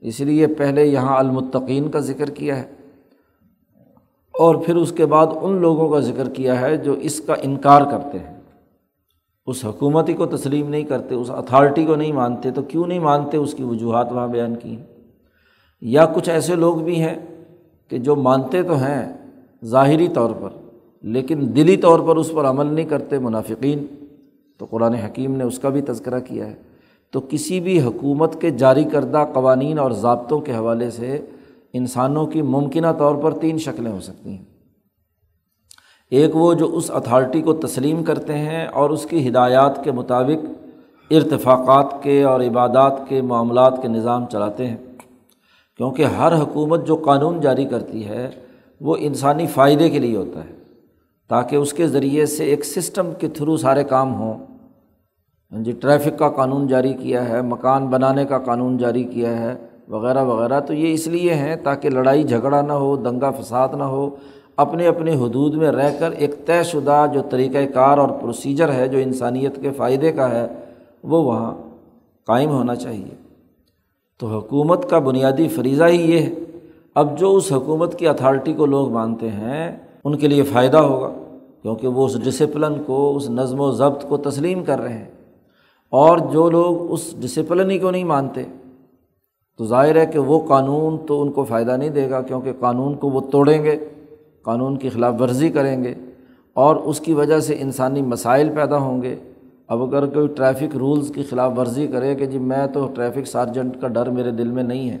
اس 0.00 0.20
لیے 0.20 0.46
پہلے 0.46 0.86
یہاں 0.86 1.18
المطقین 1.18 1.90
کا 1.90 1.98
ذکر 1.98 2.30
کیا 2.30 2.56
ہے 2.56 2.70
اور 4.38 4.54
پھر 4.54 4.76
اس 4.76 4.92
کے 4.92 5.06
بعد 5.06 5.26
ان 5.40 5.60
لوگوں 5.60 5.88
کا 5.88 6.00
ذکر 6.00 6.28
کیا 6.28 6.60
ہے 6.60 6.76
جو 6.76 6.92
اس 6.92 7.20
کا 7.20 7.34
انکار 7.42 7.82
کرتے 7.82 8.18
ہیں۔ 8.18 8.40
اس 9.46 9.64
حکومتی 9.64 10.12
کو 10.12 10.26
تسلیم 10.26 10.68
نہیں 10.68 10.82
کرتے، 10.82 11.14
اس 11.14 11.30
اتھارٹی 11.30 11.84
کو 11.84 11.94
نہیں 11.94 12.12
مانتے، 12.12 12.50
تو 12.50 12.62
کیوں 12.62 12.86
نہیں 12.86 12.98
مانتے؟ 12.98 13.36
اس 13.36 13.54
کی 13.54 13.62
وجوہات 13.62 14.12
وہاں 14.12 14.28
بیان 14.28 14.56
کی 14.56 14.76
ہیں۔ 14.76 14.86
یا 15.80 16.06
کچھ 16.06 16.30
ایسے 16.30 16.54
لوگ 16.54 16.76
بھی 16.76 17.02
ہیں 17.02 17.44
کہ 17.88 17.98
جو 17.98 18.16
مانتے 18.16 18.62
تو 18.62 18.74
ہیں 18.74 19.12
ظاہری 19.64 20.08
طور 20.08 20.30
پر، 20.40 20.48
لیکن 21.02 21.52
دلی 21.56 21.76
طور 21.76 22.00
پر 22.00 22.16
اس 22.16 22.32
پر 22.34 22.44
عمل 22.44 22.74
نہیں 22.74 22.86
کرتے، 22.86 23.18
منافقین۔ 23.18 23.86
تو 24.58 24.66
قرآن 24.70 24.94
حکیم 24.94 25.36
نے 25.36 25.44
اس 25.44 25.58
کا 25.58 25.68
بھی 25.68 25.82
تذکرہ 25.82 26.20
کیا 26.20 26.46
ہے۔ 26.46 26.69
تو 27.12 27.20
کسی 27.28 27.60
بھی 27.60 27.82
حکومت 27.82 28.40
کے 28.40 28.50
جاری 28.50 28.84
کردہ 28.84 29.24
قوانین 29.32 29.78
اور 29.78 29.90
ضابطوں 29.90 30.40
کے 30.40 30.54
حوالے 30.54 30.90
سے 30.90 31.26
انسانوں 31.72 32.26
کی 32.26 32.42
ممکنہ 32.42 32.86
طور 32.98 33.14
پر 33.14 33.38
تین 33.38 33.58
شکلیں 33.58 33.92
ہو 33.92 34.00
سکتی 34.00 34.30
ہیں۔ 34.30 34.44
ایک 36.10 36.36
وہ 36.36 36.54
جو 36.54 36.76
اس 36.76 36.90
اتھارٹی 36.90 37.42
کو 37.42 37.52
تسلیم 37.52 38.04
کرتے 38.04 38.38
ہیں 38.38 38.66
اور 38.66 38.90
اس 38.90 39.06
کی 39.06 39.28
ہدایات 39.28 39.84
کے 39.84 39.92
مطابق 39.92 40.46
ارتفاقات 41.10 42.02
کے 42.02 42.24
اور 42.24 42.40
عبادات 42.40 43.00
کے 43.08 43.22
معاملات 43.22 43.82
کے 43.82 43.88
نظام 43.88 44.24
چلاتے 44.32 44.66
ہیں۔ 44.66 44.76
کیونکہ 45.76 46.04
ہر 46.04 46.40
حکومت 46.40 46.86
جو 46.86 46.96
قانون 46.96 47.40
جاری 47.40 47.64
کرتی 47.64 48.08
ہے، 48.08 48.30
وہ 48.80 48.96
انسانی 48.98 49.46
فائدے 49.46 49.90
کے 49.90 49.98
لیے 49.98 50.16
ہوتا 50.16 50.44
ہے، 50.44 50.54
تاکہ 51.28 51.56
اس 51.56 51.72
کے 51.72 51.88
ذریعے 51.88 52.26
سے 52.26 52.44
ایک 52.44 52.64
سسٹم 52.64 53.10
کے 53.18 53.28
تھرو 53.28 53.56
سارے 53.56 53.84
کام 53.84 54.14
ہوں۔ 54.14 54.49
ہاں 55.52 55.60
جی 55.60 55.72
ٹریفک 55.72 56.18
کا 56.18 56.28
قانون 56.28 56.66
جاری 56.66 56.92
کیا 56.92 57.28
ہے، 57.28 57.42
مکان 57.42 57.86
بنانے 57.86 58.24
کا 58.24 58.38
قانون 58.38 58.76
جاری 58.76 59.04
کیا 59.04 59.38
ہے، 59.38 59.54
وغیرہ 59.88 60.24
وغیرہ۔ 60.24 60.60
تو 60.60 60.74
یہ 60.74 60.92
اس 60.92 61.06
لیے 61.06 61.34
ہیں 61.34 61.56
تاکہ 61.56 61.90
لڑائی 61.90 62.22
جھگڑا 62.22 62.60
نہ 62.60 62.72
ہو، 62.72 62.96
دنگا 62.96 63.30
فساد 63.30 63.68
نہ 63.78 63.82
ہو، 63.82 64.10
اپنے 64.56 64.86
اپنے 64.86 65.14
حدود 65.14 65.54
میں 65.54 65.72
رہ 65.72 65.90
کر 65.98 66.10
ایک 66.10 66.46
طے 66.46 66.62
شدہ 66.62 67.06
جو 67.14 67.20
طریقۂ 67.30 67.74
کار 67.74 67.98
اور 67.98 68.08
پروسیجر 68.08 68.72
ہے، 68.72 68.88
جو 68.88 68.98
انسانیت 68.98 69.62
کے 69.62 69.70
فائدے 69.70 70.12
کا 70.12 70.30
ہے، 70.30 70.46
وہ 71.02 71.24
وہاں 71.24 71.54
قائم 72.26 72.50
ہونا 72.50 72.74
چاہیے۔ 72.74 73.14
تو 74.18 74.26
حکومت 74.26 74.90
کا 74.90 74.98
بنیادی 74.98 75.48
فریضہ 75.48 75.84
ہی 75.84 76.12
یہ 76.12 76.18
ہے۔ 76.18 76.34
اب 76.94 77.18
جو 77.18 77.36
اس 77.36 77.52
حکومت 77.52 77.98
کی 77.98 78.08
اتھارٹی 78.08 78.52
کو 78.52 78.66
لوگ 78.66 78.90
مانتے 78.90 79.28
ہیں، 79.28 79.76
ان 80.04 80.16
کے 80.16 80.28
لیے 80.28 80.42
فائدہ 80.42 80.76
ہوگا، 80.76 81.10
کیونکہ 81.62 81.88
وہ 81.88 82.04
اس 82.04 82.24
ڈسپلن 82.24 82.82
کو، 82.86 83.16
اس 83.16 83.30
نظم 83.30 83.60
و 83.60 83.70
ضبط 83.70 84.08
کو 84.08 84.16
تسلیم 84.16 84.64
کر 84.64 84.80
رہے 84.80 84.92
ہیں۔ 84.92 85.19
اور 85.92 86.18
جو 86.32 86.48
لوگ 86.50 86.90
اس 86.92 87.14
ڈسپلن 87.20 87.70
ہی 87.70 87.78
کو 87.78 87.90
نہیں 87.90 88.04
مانتے، 88.04 88.42
تو 89.58 89.66
ظاہر 89.66 89.96
ہے 89.96 90.04
کہ 90.06 90.18
وہ 90.18 90.38
قانون 90.48 90.96
تو 91.06 91.20
ان 91.22 91.30
کو 91.32 91.44
فائدہ 91.44 91.76
نہیں 91.76 91.90
دے 91.90 92.08
گا، 92.10 92.20
کیونکہ 92.22 92.52
قانون 92.60 92.94
کو 92.94 93.10
وہ 93.10 93.20
توڑیں 93.30 93.62
گے، 93.64 93.76
قانون 94.42 94.76
کی 94.76 94.88
خلاف 94.88 95.14
ورزی 95.20 95.48
کریں 95.48 95.82
گے 95.84 95.94
اور 96.56 96.76
اس 96.76 97.00
کی 97.00 97.12
وجہ 97.14 97.38
سے 97.40 97.56
انسانی 97.60 98.02
مسائل 98.02 98.48
پیدا 98.54 98.76
ہوں 98.76 99.02
گے۔ 99.02 99.14
اب 99.68 99.82
اگر 99.82 100.06
کوئی 100.06 100.28
ٹریفک 100.28 100.76
رولز 100.76 101.10
کی 101.14 101.22
خلاف 101.22 101.58
ورزی 101.58 101.86
کرے 101.86 102.14
کہ 102.14 102.26
جی 102.26 102.38
میں 102.38 102.66
تو 102.66 102.86
ٹریفک 102.86 103.26
سارجنٹ 103.26 103.80
کا 103.80 103.88
ڈر 103.88 104.10
میرے 104.10 104.30
دل 104.30 104.50
میں 104.50 104.62
نہیں 104.62 104.90
ہے، 104.90 104.98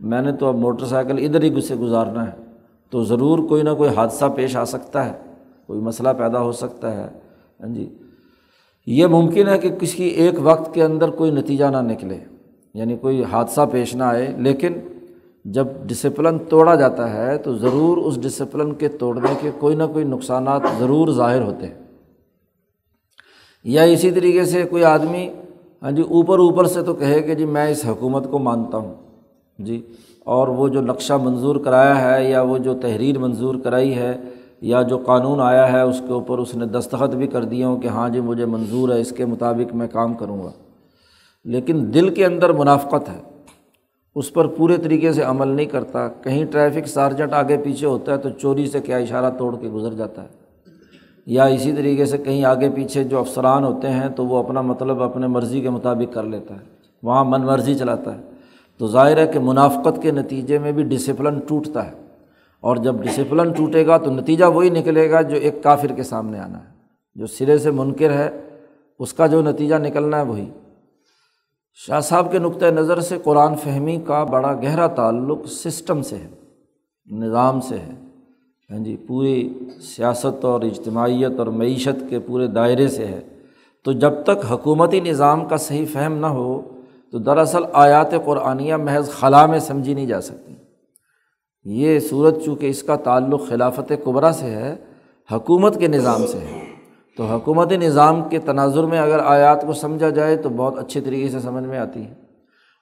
میں 0.00 0.22
نے 0.22 0.32
تو 0.32 0.46
اب 0.46 0.56
موٹر 0.56 0.86
سائیکل 0.86 1.18
ادھر 1.18 1.42
ہی 1.42 1.60
سے 1.60 1.74
گزارنا 1.74 2.26
ہے، 2.26 2.32
تو 2.92 3.02
ضرور 3.04 3.38
کوئی 3.48 3.62
نہ 3.62 3.74
کوئی 3.78 3.90
حادثہ 3.96 4.24
پیش 4.34 4.56
آ 4.56 4.64
سکتا 4.64 5.04
ہے، 5.06 5.12
کوئی 5.66 5.80
مسئلہ 5.80 6.08
پیدا 6.18 6.40
ہو 6.40 6.52
سکتا 6.52 6.94
ہے۔ 6.94 7.08
ہاں 7.60 7.74
جی؟ 7.74 7.88
یہ 8.86 9.06
ممکن 9.06 9.48
ہے 9.48 9.58
کہ 9.58 9.70
کسی 9.70 10.04
ایک 10.04 10.34
وقت 10.42 10.74
کے 10.74 10.84
اندر 10.84 11.10
کوئی 11.10 11.30
نتیجہ 11.30 11.64
نہ 11.64 11.76
نکلے 11.76 12.18
یعنی 12.74 12.96
کوئی 12.96 13.24
حادثہ 13.24 13.60
پیش 13.72 13.94
نہ 13.94 14.04
آئے، 14.04 14.34
لیکن 14.38 14.72
جب 15.44 15.66
ڈسپلن 15.86 16.38
توڑا 16.38 16.74
جاتا 16.74 17.14
ہے 17.14 17.38
تو 17.38 17.56
ضرور 17.56 17.96
اس 17.96 18.22
ڈسپلن 18.22 18.74
کے 18.74 18.88
توڑنے 18.88 19.34
کے 19.40 19.50
کوئی 19.58 19.76
نہ 19.76 19.82
کوئی 19.92 20.04
نقصانات 20.04 20.62
ضرور 20.78 21.08
ظاہر 21.08 21.42
ہوتے 21.42 21.66
ہیں۔ 21.66 21.74
یا 23.64 23.82
اسی 23.82 24.10
طریقے 24.10 24.44
سے 24.44 24.62
کوئی 24.62 24.84
آدمی 24.84 25.28
ہاں 25.82 25.90
جی 25.90 26.02
اوپر 26.02 26.38
اوپر 26.38 26.64
سے 26.64 26.82
تو 26.82 26.94
کہے 26.94 27.20
کہ 27.22 27.34
جی 27.34 27.44
میں 27.44 27.68
اس 27.68 27.84
حکومت 27.86 28.30
کو 28.30 28.38
مانتا 28.38 28.78
ہوں 28.78 28.94
جی 29.58 29.82
اور 30.24 30.48
وہ 30.48 30.68
جو 30.68 30.80
نقشہ 30.80 31.12
منظور 31.12 31.56
کرایا 31.56 32.00
ہے 32.02 32.30
یا 32.30 32.42
وہ 32.42 32.58
جو 32.58 32.74
تحریر 32.74 33.18
منظور 33.18 33.54
کرائی 33.54 33.94
ہے 33.94 34.20
یا 34.60 34.82
جو 34.82 34.98
قانون 34.98 35.40
آیا 35.40 35.72
ہے 35.72 35.80
اس 35.80 36.02
کے 36.06 36.12
اوپر 36.12 36.38
اس 36.38 36.54
نے 36.54 36.66
دستخط 36.66 37.14
بھی 37.14 37.26
کر 37.26 37.44
دیے 37.44 37.64
ہوں 37.64 37.80
کہ 37.80 37.88
ہاں 37.88 38.08
جی 38.08 38.20
مجھے 38.20 38.44
منظور 38.44 38.88
ہے، 38.88 39.00
اس 39.00 39.10
کے 39.10 39.24
مطابق 39.24 39.74
میں 39.74 39.88
کام 39.92 40.14
کروں 40.14 40.42
گا۔ 40.42 40.50
لیکن 41.44 41.94
دل 41.94 42.08
کے 42.08 42.26
اندر 42.26 42.52
منافقت 42.52 43.08
ہے۔ 43.08 43.20
اس 44.14 44.32
پر 44.32 44.46
پورے 44.46 44.76
طریقے 44.76 45.12
سے 45.12 45.22
عمل 45.22 45.48
نہیں 45.48 45.66
کرتا۔ 45.66 46.08
کہیں 46.08 46.44
ٹریفک 46.44 46.88
سارجنٹ 46.88 47.32
آگے 47.32 47.56
پیچھے 47.56 47.86
ہوتا 47.86 48.12
ہے 48.12 48.16
تو 48.16 48.30
چوری 48.30 48.66
سے 48.66 48.80
کیا 48.80 48.96
اشارہ 48.96 49.30
توڑ 49.38 49.56
کے 49.56 49.68
گزر 49.68 49.92
جاتا 49.92 50.22
ہے۔ 50.22 50.28
یا 51.26 51.44
اسی 51.44 51.72
طریقے 51.72 52.04
سے 52.04 52.18
کہیں 52.18 52.44
آگے 52.44 52.70
پیچھے 52.70 53.04
جو 53.04 53.18
افسران 53.18 53.64
ہوتے 53.64 53.88
ہیں 53.88 54.08
تو 54.08 54.26
وہ 54.26 54.38
اپنا 54.38 54.60
مطلب 54.60 55.02
اپنے 55.02 55.26
مرضی 55.26 55.60
کے 55.60 55.70
مطابق 55.70 56.14
کر 56.14 56.22
لیتا 56.22 56.54
ہے۔ 56.54 56.64
وہاں 57.02 57.24
من 57.24 57.40
مرضی 57.40 57.74
چلاتا 57.74 58.14
ہے۔ 58.14 58.20
تو 58.78 58.86
ظاہر 58.86 59.16
ہے 59.16 59.26
کہ 59.26 59.38
منافقت 59.38 60.02
کے 60.02 60.10
نتیجے 60.10 60.58
میں 60.58 60.72
بھی 60.72 60.82
ڈسپلن 60.82 61.38
ٹوٹتا 61.38 61.86
ہے۔ 61.86 62.09
اور 62.60 62.76
جب 62.76 63.02
ڈسپلن 63.02 63.52
ٹوٹے 63.52 63.86
گا 63.86 63.96
تو 63.96 64.10
نتیجہ 64.10 64.44
وہی 64.44 64.70
نکلے 64.70 65.10
گا 65.10 65.22
جو 65.22 65.36
ایک 65.36 65.62
کافر 65.62 65.92
کے 65.96 66.02
سامنے 66.02 66.38
آنا 66.38 66.58
ہے، 66.58 66.72
جو 67.14 67.26
سرے 67.26 67.58
سے 67.58 67.70
منکر 67.70 68.12
ہے، 68.12 68.30
اس 68.98 69.12
کا 69.12 69.26
جو 69.26 69.42
نتیجہ 69.42 69.74
نکلنا 69.74 70.16
ہے 70.16 70.24
وہی۔ 70.24 70.50
شاہ 71.74 72.00
صاحب 72.00 72.32
کے 72.32 72.38
نقطۂ 72.38 72.66
نظر 72.66 73.00
سے 73.00 73.18
قرآن 73.24 73.54
فہمی 73.54 73.96
کا 74.06 74.24
بڑا 74.24 74.54
گہرا 74.54 74.86
تعلق 74.86 75.46
سسٹم 75.46 76.02
سے 76.02 76.16
ہے، 76.16 76.28
نظام 77.06 77.60
سے 77.60 77.78
ہے۔ 77.78 77.94
ہاں 78.70 78.78
جی 78.78 78.96
پوری 78.96 79.54
سیاست 79.96 80.44
اور 80.44 80.62
اجتماعیت 80.62 81.38
اور 81.38 81.46
معیشت 81.46 82.10
کے 82.10 82.18
پورے 82.18 82.46
دائرے 82.46 82.88
سے 82.88 83.06
ہے۔ 83.06 83.20
تو 83.84 83.92
جب 83.92 84.12
تک 84.24 84.52
حکومتی 84.52 85.00
نظام 85.00 85.44
کا 85.44 85.56
صحیح 85.56 85.86
فہم 85.92 86.12
نہ 86.12 86.26
ہو، 86.26 86.60
تو 87.12 87.18
دراصل 87.18 87.62
آیات 87.72 88.10
قرآنیہ 88.24 88.74
محض 88.74 89.10
خلا 89.10 89.46
میں 89.46 89.58
سمجھی 89.58 89.94
نہیں 89.94 90.06
جا 90.06 90.20
سکتی۔ 90.20 90.54
یہ 91.64 91.98
صورت 92.00 92.44
چونکہ 92.44 92.66
اس 92.66 92.82
کا 92.82 92.96
تعلق 92.96 93.48
خلافت 93.48 93.92
قبرا 94.04 94.32
سے 94.32 94.46
ہے، 94.46 94.76
حکومت 95.32 95.78
کے 95.78 95.86
نظام 95.86 96.26
سے 96.26 96.38
ہے۔ 96.38 96.60
تو 97.16 97.24
حکومتی 97.24 97.76
نظام 97.76 98.24
کے 98.24 98.38
تناظر 98.38 98.84
میں 98.84 98.98
اگر 98.98 99.18
آیات 99.24 99.66
کو 99.66 99.72
سمجھا 99.72 100.10
جائے 100.10 100.36
تو 100.36 100.48
بہت 100.48 100.78
اچھے 100.78 101.00
طریقے 101.00 101.28
سے 101.28 101.40
سمجھ 101.40 101.64
میں 101.64 101.78
آتی 101.78 102.04
ہے۔ 102.04 102.14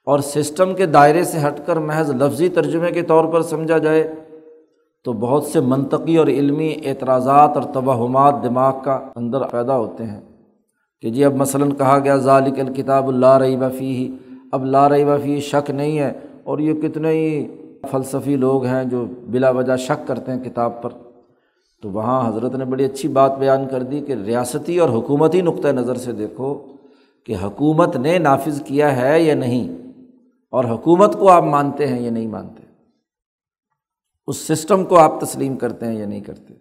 اور 0.06 0.18
سسٹم 0.18 0.74
کے 0.74 0.86
دائرے 0.86 1.24
سے 1.24 1.38
ہٹ 1.46 1.66
کر 1.66 1.76
محض 1.76 2.10
لفظی 2.10 2.48
ترجمے 2.48 2.90
کے 2.90 3.02
طور 3.02 3.24
پر 3.24 3.42
سمجھا 3.42 3.78
جائے 3.78 4.14
تو 5.04 5.12
بہت 5.12 5.44
سے 5.44 5.60
منطقی 5.60 6.16
اور 6.16 6.26
علمی 6.26 6.76
اعتراضات 6.84 7.50
اور 7.54 7.62
توہمات 7.74 8.34
دماغ 8.42 8.74
کا 8.84 9.00
اندر 9.16 9.42
پیدا 9.42 9.76
ہوتے 9.76 10.04
ہیں۔ 10.04 10.20
کہ 11.00 11.10
جی 11.10 11.24
اب 11.24 11.34
مثلاً 11.34 11.70
کہا 11.70 11.98
گیا، 11.98 12.16
ذالک 12.16 12.60
الکتاب 12.60 13.08
اللہ 13.08 13.36
رئی 13.36 13.56
وفی 13.56 13.96
ہی 13.96 14.16
اب 14.52 14.64
لا 14.64 14.88
رئی 14.88 15.04
وفی 15.04 15.40
شک 15.40 15.70
نہیں 15.70 15.98
ہے 15.98 16.12
اور 16.44 16.58
یہ 16.58 16.72
کتنے 16.72 17.10
ہی 17.10 17.46
فلسفی 17.90 18.36
لوگ 18.36 18.64
ہیں 18.64 18.84
جو 18.84 19.04
بلا 19.30 19.50
وجہ 19.50 19.76
شک 19.76 20.06
کرتے 20.08 20.32
ہیں 20.32 20.44
کتاب 20.44 20.82
پر۔ 20.82 20.90
تو 21.82 21.90
وہاں 21.90 22.28
حضرت 22.28 22.54
نے 22.54 22.64
بڑی 22.64 22.84
اچھی 22.84 23.08
بات 23.08 23.38
بیان 23.38 23.68
کر 23.68 23.82
دی 23.82 24.00
کہ 24.00 24.12
ریاستی 24.12 24.78
اور 24.78 24.88
حکومتی 24.88 25.40
نقطۂ 25.40 25.68
نظر 25.68 25.94
سے 25.94 26.12
دیکھو 26.12 26.54
کہ 27.26 27.36
حکومت 27.42 27.96
نے 27.96 28.18
نافذ 28.18 28.62
کیا 28.62 28.96
ہے 28.96 29.20
یا 29.22 29.34
نہیں، 29.34 29.68
اور 30.50 30.64
حکومت 30.64 31.18
کو 31.18 31.28
آپ 31.28 31.42
مانتے 31.42 31.86
ہیں 31.86 32.00
یا 32.00 32.10
نہیں 32.10 32.26
مانتے۔ 32.26 32.62
اس 34.26 34.36
سسٹم 34.36 34.84
کو 34.84 34.98
آپ 34.98 35.20
تسلیم 35.20 35.56
کرتے 35.56 35.86
ہیں 35.86 35.98
یا 35.98 36.06
نہیں 36.06 36.20
کرتے۔ 36.20 36.54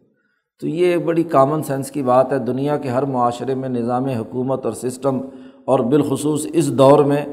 تو 0.61 0.67
یہ 0.67 0.85
ایک 0.85 1.05
بڑی 1.05 1.23
کامن 1.23 1.63
سینس 1.63 1.91
کی 1.91 2.01
بات 2.01 2.33
ہے۔ 2.33 2.37
دنیا 2.39 2.77
کے 2.77 2.89
ہر 2.89 3.03
معاشرے 3.03 3.55
میں 3.55 3.69
نظام 3.69 4.05
حکومت 4.05 4.65
اور 4.65 4.73
سسٹم 4.73 5.19
اور 5.65 5.79
بالخصوص 5.79 6.47
اس 6.53 6.77
دور 6.77 7.03
میں 7.03 7.25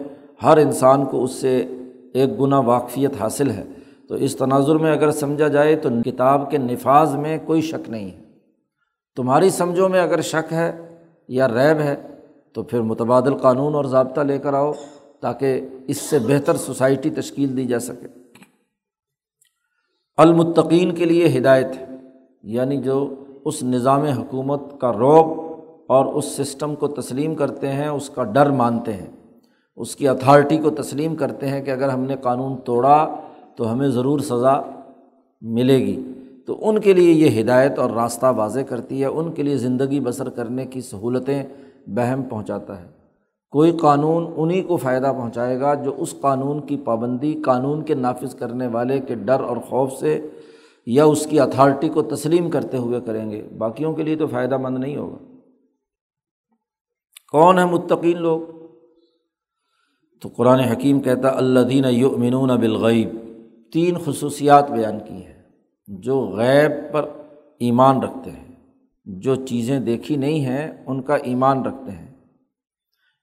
ہر 0.42 0.56
انسان 0.56 1.04
کو 1.04 1.22
اس 1.24 1.30
سے 1.30 1.66
ایک 2.14 2.40
گنا 2.40 2.58
واقفیت 2.58 3.10
حاصل 3.20 3.50
ہے۔ 3.50 3.64
تو 4.08 4.14
اس 4.14 4.36
تناظر 4.36 4.76
میں 4.76 4.92
اگر 4.92 5.10
سمجھا 5.10 5.48
جائے 5.48 5.76
تو 5.76 5.88
کتاب 6.04 6.50
کے 6.50 6.58
نفاذ 6.58 7.16
میں 7.16 7.38
کوئی 7.46 7.60
شک 7.60 7.90
نہیں 7.90 8.10
ہے۔ 8.10 8.22
تمہاری 9.16 9.50
سمجھو 9.50 9.88
میں 9.88 10.00
اگر 10.00 10.20
شک 10.20 10.52
ہے 10.52 10.96
یا 11.28 11.48
ریب 11.48 11.80
ہے 11.80 11.96
تو 12.52 12.62
پھر 12.62 12.80
متبادل 12.80 13.34
قانون 13.34 13.74
اور 13.74 13.84
ضابطہ 13.84 14.20
لے 14.20 14.38
کر 14.38 14.54
آؤ 14.54 14.72
تاکہ 15.20 15.60
اس 15.86 15.96
سے 15.96 16.18
بہتر 16.18 16.56
سوسائٹی 16.56 17.10
تشکیل 17.10 17.56
دی 17.56 17.64
جا 17.64 17.78
سکے۔ 17.78 18.06
المتقین 20.16 20.94
کے 20.94 21.04
لیے 21.04 21.38
ہدایت 21.38 21.76
ہے 21.76 21.86
یعنی 22.42 22.76
جو 22.76 23.14
اس 23.44 23.62
نظام 23.62 24.02
حکومت 24.02 24.60
کا 24.80 24.92
روب 24.92 25.40
اور 25.88 26.06
اس 26.06 26.24
سسٹم 26.24 26.74
کو 26.74 26.88
تسلیم 26.88 27.34
کرتے 27.34 27.68
ہیں، 27.68 27.88
اس 27.88 28.10
کا 28.10 28.24
ڈر 28.24 28.50
مانتے 28.50 28.92
ہیں۔ 28.92 29.23
اس 29.76 29.96
کی 29.96 30.08
اتھارٹی 30.08 30.56
کو 30.56 30.70
تسلیم 30.70 31.16
کرتے 31.16 31.48
ہیں 31.48 31.62
کہ 31.62 31.70
اگر 31.70 31.88
ہم 31.88 32.00
نے 32.00 32.16
قانون 32.20 32.56
توڑا 32.64 33.14
تو 33.56 33.72
ہمیں 33.72 33.88
ضرور 33.88 34.18
سزا 34.18 34.60
ملے 35.40 35.78
گی۔ 35.78 36.02
تو 36.46 36.68
ان 36.68 36.78
کے 36.78 36.92
لیے 36.92 37.12
یہ 37.12 37.42
ہدایت 37.42 37.78
اور 37.78 37.90
راستہ 37.90 38.26
واضح 38.36 38.60
کرتی 38.60 39.00
ہے، 39.00 39.06
ان 39.06 39.32
کے 39.32 39.42
لیے 39.42 39.56
زندگی 39.56 40.00
بسر 40.00 40.28
کرنے 40.28 40.66
کی 40.66 40.80
سہولتیں 40.80 41.42
بہم 41.86 42.22
پہنچاتا 42.22 42.80
ہے۔ 42.80 42.86
کوئی 43.50 43.70
قانون 43.70 44.32
انہیں 44.36 44.62
کو 44.62 44.76
فائدہ 44.76 45.12
پہنچائے 45.16 45.60
گا 45.60 45.74
جو 45.74 45.94
اس 45.98 46.14
قانون 46.20 46.66
کی 46.66 46.76
پابندی، 46.76 47.42
قانون 47.44 47.82
کے 47.82 47.94
نافذ 47.94 48.34
کرنے 48.34 48.66
والے 48.66 49.00
کے 49.00 49.14
ڈر 49.14 49.40
اور 49.40 49.56
خوف 49.56 49.92
سے 49.92 50.26
یا 50.86 51.04
اس 51.04 51.26
کی 51.26 51.40
اتھارٹی 51.40 51.88
کو 51.88 52.02
تسلیم 52.02 52.50
کرتے 52.50 52.76
ہوئے 52.76 53.00
کریں 53.00 53.30
گے۔ 53.30 53.42
باقیوں 53.58 53.92
کے 53.92 54.02
لیے 54.02 54.16
تو 54.16 54.26
فائدہ 54.26 54.56
مند 54.56 54.78
نہیں 54.78 54.96
ہوگا۔ 54.96 55.18
کون 57.32 57.58
ہے 57.58 57.64
متقین 57.64 58.22
لوگ؟ 58.22 58.63
تو 60.24 60.30
قرآن 60.36 60.60
حکیم 60.60 61.00
کہتا 61.00 61.28
اللہ 61.36 61.60
دین 61.60 61.84
یؤمنون 61.88 62.48
بالغیب، 62.48 63.08
تین 63.72 63.94
خصوصیات 64.04 64.70
بیان 64.70 64.98
کی 64.98 65.14
ہیں۔ 65.14 65.42
جو 65.88 66.20
غیب 66.20 66.92
پر 66.92 67.08
ایمان 67.58 68.02
رکھتے 68.02 68.30
ہیں، 68.30 68.56
جو 69.04 69.34
چیزیں 69.34 69.80
دیکھی 69.80 70.16
نہیں 70.16 70.44
ہیں، 70.44 70.84
ان 70.86 71.02
کا 71.02 71.14
ایمان 71.14 71.62
رکھتے 71.62 71.90
ہیں۔ 71.90 72.14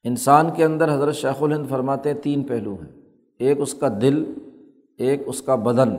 انسان 0.04 0.50
کے 0.56 0.66
اندر 0.66 0.94
حضرت 0.94 1.16
شیخ 1.16 1.44
الہند 1.44 1.66
فرماتے 1.70 2.10
ہیں، 2.12 2.18
تین 2.18 2.44
پہلو 2.44 2.74
ہیں۔ 2.74 3.02
ایک 3.40 3.62
اس 3.62 3.74
کا 3.74 3.88
دل، 4.02 4.34
ایک 4.98 5.22
اس 5.26 5.42
کا 5.42 5.56
بدن، 5.56 5.90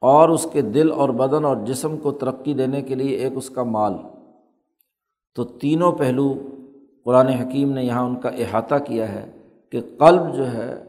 اور 0.00 0.28
اس 0.28 0.46
کے 0.52 0.60
دل 0.60 0.92
اور 0.92 1.08
بدن 1.08 1.44
اور 1.44 1.56
جسم 1.66 1.96
کو 1.96 2.12
ترقی 2.12 2.54
دینے 2.54 2.82
کے 2.82 2.94
لیے 2.94 3.16
ایک 3.16 3.32
اس 3.36 3.50
کا 3.50 3.62
مال۔ 3.62 3.92
تو 5.34 5.44
تینوں 5.44 5.92
پہلو 5.92 6.34
قرآن 7.04 7.26
حکیم 7.26 7.72
نے 7.72 7.84
یہاں 7.84 8.02
ان 8.02 8.20
کا 8.20 8.28
احاطہ 8.28 8.74
کیا 8.86 9.12
ہے۔ 9.12 9.43
کہ 9.74 9.80
قلب 9.98 10.36
جو 10.36 10.52
ہے 10.52 10.84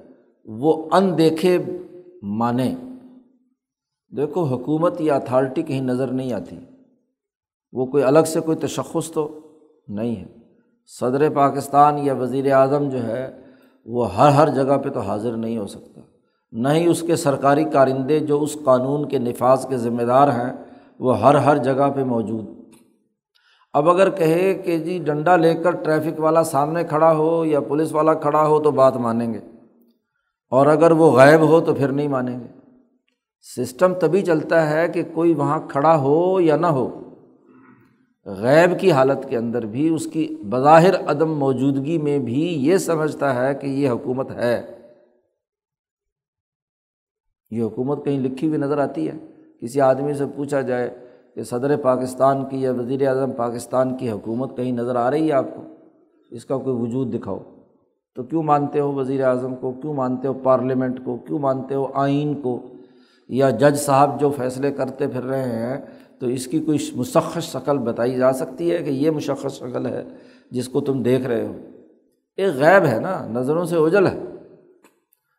وہ 0.46 0.90
ان 0.92 1.18
دیکھے 1.18 1.58
مانے۔ 2.22 2.76
دیکھو، 4.18 4.44
حکومت 4.44 5.02
یا 5.02 5.16
اتھارٹی 5.16 5.62
کہیں 5.62 5.82
نظر 5.82 6.08
نہیں 6.08 6.34
آتی۔ 6.34 6.60
وہ 7.72 7.86
کوئی 7.86 8.04
الگ 8.04 8.20
سے 8.26 8.40
کوئی 8.40 8.58
تشخص 8.58 9.12
تو 9.12 9.40
نہیں 9.88 10.16
ہے۔ 10.16 10.26
صدر 11.00 11.30
پاکستان 11.30 11.98
یا 11.98 12.14
وزیر 12.14 12.54
اعظم 12.54 12.90
جو 12.90 13.04
ہے 13.04 13.42
وہ 13.86 14.16
ہر 14.16 14.30
ہر 14.30 14.50
جگہ 14.50 14.78
پہ 14.78 14.90
تو 14.90 15.00
حاضر 15.00 15.32
نہیں 15.32 15.58
ہو 15.58 15.68
سکتا۔ 15.68 16.02
نہ 16.52 16.68
ہی 16.68 16.88
اس 16.88 17.02
کے 17.02 17.16
سرکاری 17.16 17.64
کارندے 17.64 18.20
جو 18.20 18.42
اس 18.42 18.58
قانون 18.64 19.08
کے 19.08 19.18
نفاذ 19.18 19.68
کے 19.68 19.78
ذمہ 19.78 20.04
دار 20.04 20.28
ہیں، 20.28 20.54
وہ 21.00 21.20
ہر 21.20 21.36
ہر 21.36 21.58
جگہ 21.58 21.90
پہ 21.96 22.04
موجود۔ 22.04 22.65
اب 23.76 23.90
اگر 23.90 24.10
کہے 24.10 24.54
کہ 24.54 24.78
جی 24.80 25.00
ڈنڈا 25.00 25.36
لے 25.36 25.56
کر 25.56 25.72
ٹریفک 25.72 26.20
والا 26.20 26.44
سامنے 26.44 26.84
کھڑا 26.84 27.16
ہو 27.16 27.46
یا 27.46 27.60
پولیس 27.60 27.94
والا 27.94 28.14
کھڑا 28.14 28.48
ہو 28.48 28.60
تو 28.60 28.72
بات 28.72 28.96
مانیں 28.96 29.34
گے۔ 29.34 29.40
اور 30.50 30.66
اگر 30.66 30.92
وہ 30.92 31.12
غائب 31.12 31.42
ہو 31.42 31.62
تو 31.62 31.76
پھر 31.76 31.88
نہیں 31.88 32.08
مانیں 32.08 32.40
گے۔ 32.40 32.60
سسٹم 33.42 33.94
تبھی 33.94 34.22
چلتا 34.22 34.70
ہے 34.70 34.88
کہ 34.88 35.04
کوئی 35.14 35.34
وہاں 35.34 35.60
کھڑا 35.70 35.98
ہو 35.98 36.42
یا 36.42 36.56
نہ 36.56 36.68
ہو۔ 36.68 37.02
غیب 38.26 38.80
کی 38.80 38.92
حالت 38.92 39.30
کے 39.30 39.38
اندر 39.38 39.66
بھی 39.66 39.90
اس 39.90 40.08
کی 40.14 40.36
بظاہر 40.50 41.10
عدم 41.10 41.38
موجودگی 41.38 41.98
میں 41.98 42.20
بھی 42.20 42.44
یہ 42.44 42.78
سمجھتا 42.78 43.36
ہے 43.36 43.54
کہ 43.56 43.68
یہ 43.68 43.90
حکومت 43.90 44.32
ہے۔ 44.32 44.80
یہ 47.50 47.64
حکومت 47.64 48.06
کہیں 48.06 48.20
لکھی 48.20 48.48
ہوئی 48.48 48.60
نظر 48.60 48.78
آتی 48.78 49.08
ہے۔ 49.08 49.14
کسی 49.62 49.82
آدمی 49.82 50.14
سے 50.14 50.24
پوچھا 50.36 50.62
جائے 50.62 51.05
کہ 51.36 51.44
صدر 51.44 51.78
پاکستان 51.78 52.50
کی 52.50 52.62
یا 52.62 52.72
وزیر 52.72 53.08
اعظم 53.08 53.32
پاکستان 53.32 53.98
کی 53.98 54.12
حکومت 54.12 54.58
کہیں 54.58 54.72
نظر 54.72 54.96
آ 54.96 55.12
رہی 55.12 55.28
ہے 55.28 55.34
آپ 55.34 55.46
کو؟ 55.56 55.62
اس 56.32 56.46
کا 56.46 56.58
کوئی 56.58 56.76
وجود 56.76 57.14
دکھاؤ۔ 57.14 57.40
تو 58.16 58.24
کیوں 58.24 58.44
مانتے 58.44 58.80
ہو 58.80 58.94
وزیر 58.94 59.24
اعظم 59.24 59.56
کو؟ 59.56 59.72
کیوں 59.72 59.94
مانتے 59.94 60.28
ہو 60.28 60.34
پارلیمنٹ 60.34 61.06
کو؟ 61.06 61.18
کیوں 61.18 61.40
مانتے 61.40 61.76
ہو 61.76 61.88
آئین 61.94 62.42
کو؟ 62.42 62.60
یا 63.30 63.50
جج 63.50 63.76
صاحب 63.76 64.20
جو 64.20 64.30
فیصلے 64.30 64.72
کرتے 64.72 65.08
پھر 65.08 65.24
رہے 65.24 65.44
ہیں، 65.44 65.86
تو 66.20 66.28
اس 66.28 66.48
کی 66.48 66.60
کوئی 66.60 66.78
مشخص 66.96 67.44
شکل 67.44 67.78
بتائی 67.78 68.18
جا 68.18 68.34
سکتی 68.34 68.72
ہے 68.72 68.78
کہ 68.78 68.90
یہ 68.90 69.12
مشخص 69.12 69.54
شکل 69.54 69.86
ہے 69.86 70.04
جس 70.52 70.70
کو 70.70 70.82
تم 70.82 71.04
دیکھ 71.04 71.28
رہے 71.28 71.48
ہو؟ 71.48 71.54
ایک 72.38 72.56
غیب 72.56 72.86
ہے 72.86 73.00
نا، 73.00 73.28
نظروں 73.28 73.66
سے 73.66 73.76
اوجل 73.76 74.08
ہے۔ 74.08 74.20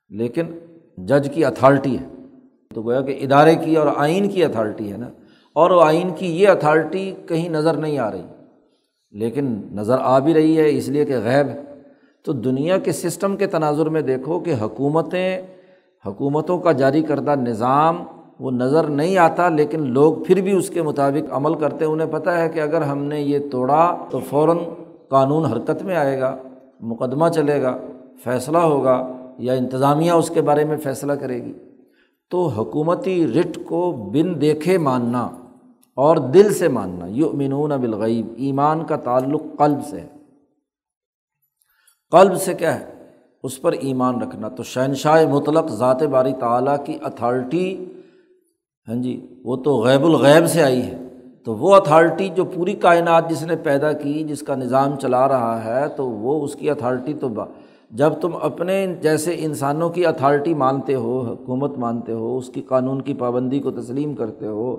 لیکن 0.09 0.45
جج 0.99 1.31
کی 1.35 1.45
اتھارٹی 1.45 1.99
ہے۔ 1.99 2.07
تو 2.75 2.83
گویا 2.83 3.01
کہ 3.01 3.19
ادارے 3.23 3.55
کی 3.55 3.77
اور 3.77 3.87
آئین 3.97 4.29
کی 4.29 4.45
اتھارٹی 4.45 4.93
ہے 4.93 4.97
نا۔ 4.97 5.09
اور 5.57 5.87
آئین 5.87 6.11
کی 6.11 6.43
یہ 6.43 6.49
اتھارٹی 6.49 7.15
کہیں 7.29 7.49
نظر 7.49 7.75
نہیں 7.75 7.99
آ 7.99 8.11
رہی۔ 8.11 8.23
لیکن 9.11 9.63
نظر 9.73 9.97
آ 10.01 10.19
بھی 10.19 10.35
رہی 10.35 10.59
ہے 10.59 10.69
اس 10.69 10.89
لیے 10.89 11.05
کہ 11.05 11.13
غیب۔ 11.13 11.49
ہے 11.49 11.63
تو 12.25 12.33
دنیا 12.33 12.79
کے 12.79 12.93
سسٹم 12.93 13.37
کے 13.37 13.47
تناظر 13.47 13.89
میں 13.89 14.01
دیکھو 14.01 14.41
کہ 14.41 14.55
حکومتیں، 14.61 15.43
حکومتوں 16.07 16.59
کا 16.59 16.73
جاری 16.73 17.03
کردہ 17.03 17.31
نظام 17.31 18.03
وہ 18.41 18.51
نظر 18.51 18.85
نہیں 18.85 19.19
آتا، 19.19 19.49
لیکن 19.49 19.91
لوگ 19.91 20.15
پھر 20.27 20.41
بھی 20.41 20.53
اس 20.53 20.71
کے 20.71 20.83
مطابق 20.83 21.33
عمل 21.33 21.55
کرتے 21.55 21.85
انہیں 21.85 22.13
پتہ 22.13 22.31
ہے 22.31 22.49
کہ 22.49 22.61
اگر 22.61 22.83
ہم 22.83 22.99
نے 22.99 23.21
یہ 23.21 23.39
توڑا 23.53 23.97
تو 24.11 24.21
فوراً 24.31 24.59
قانون 25.09 25.45
حرکت 25.45 25.83
میں 25.83 25.97
آئے 25.97 26.21
گا، 26.21 26.37
مقدمہ 26.81 27.29
چلے 27.29 27.63
گا، 27.63 27.77
فیصلہ 28.25 28.59
ہوگا 28.59 29.13
یا 29.39 29.53
انتظامیہ 29.53 30.13
اس 30.13 30.31
کے 30.31 30.43
بارے 30.43 30.65
میں 30.65 30.77
فیصلہ 30.77 31.13
کرے 31.13 31.45
گی۔ 31.45 31.53
تو 32.31 32.47
حکومتی 32.47 33.27
رٹ 33.27 33.59
کو 33.67 33.93
بن 33.93 34.41
دیکھے 34.41 34.79
ماننا 34.79 35.29
اور 35.97 36.17
دل 36.17 36.55
سے 36.55 36.69
ماننا 36.69 37.07
یو 37.07 37.29
بالغیب، 37.69 38.27
ایمان 38.37 38.85
کا 38.85 38.97
تعلق 38.97 39.43
قلب 39.59 39.79
سے 39.91 40.01
ہے۔ 40.01 40.09
قلب 42.11 42.37
سے 42.37 42.55
کیا 42.55 42.81
ہے؟ 42.81 42.93
اس 43.43 43.63
پر 43.63 43.73
ایمان 43.73 44.23
رکھنا۔ 44.23 44.49
تو 44.49 44.63
شہنشاہ 44.63 45.27
مطلق 45.27 45.69
ذات 45.69 46.03
باری 46.03 46.33
تعلیٰ 46.41 46.85
کی 46.85 46.99
اتھارٹی 47.03 47.85
ہاں 48.89 49.03
جی 49.03 49.27
وہ 49.45 49.57
تو 49.57 49.77
غیب 49.77 50.05
الغیب 50.05 50.47
سے 50.47 50.63
آئی 50.63 50.83
ہے۔ 50.83 50.97
تو 51.45 51.55
وہ 51.55 51.75
اتھارٹی 51.75 52.29
جو 52.29 52.45
پوری 52.45 52.75
کائنات 52.75 53.31
جس 53.31 53.43
نے 53.43 53.57
پیدا 53.57 53.93
کی، 53.93 54.25
جس 54.25 54.43
کا 54.43 54.55
نظام 54.55 54.97
چلا 54.97 55.29
رہا 55.29 55.65
ہے، 55.65 55.89
تو 55.89 56.11
وہ 56.11 56.45
اس 56.45 56.55
کی 56.55 56.71
اتھارٹی 56.71 57.15
تو 57.15 57.29
با، 57.29 57.45
جب 57.91 58.13
تم 58.21 58.31
اپنے 58.43 58.95
جیسے 59.01 59.37
انسانوں 59.39 59.91
کی 59.91 60.07
اتھارٹی 60.07 60.55
مانتے 60.55 60.95
ہو، 60.95 61.21
حکومت 61.21 61.79
مانتے 61.79 62.13
ہو، 62.13 62.37
اس 62.37 62.51
کی 62.55 62.63
قانون 62.63 63.03
کی 63.03 63.15
پابندی 63.15 63.61
کو 63.61 63.71
تسلیم 63.71 64.15
کرتے 64.15 64.47
ہو 64.47 64.77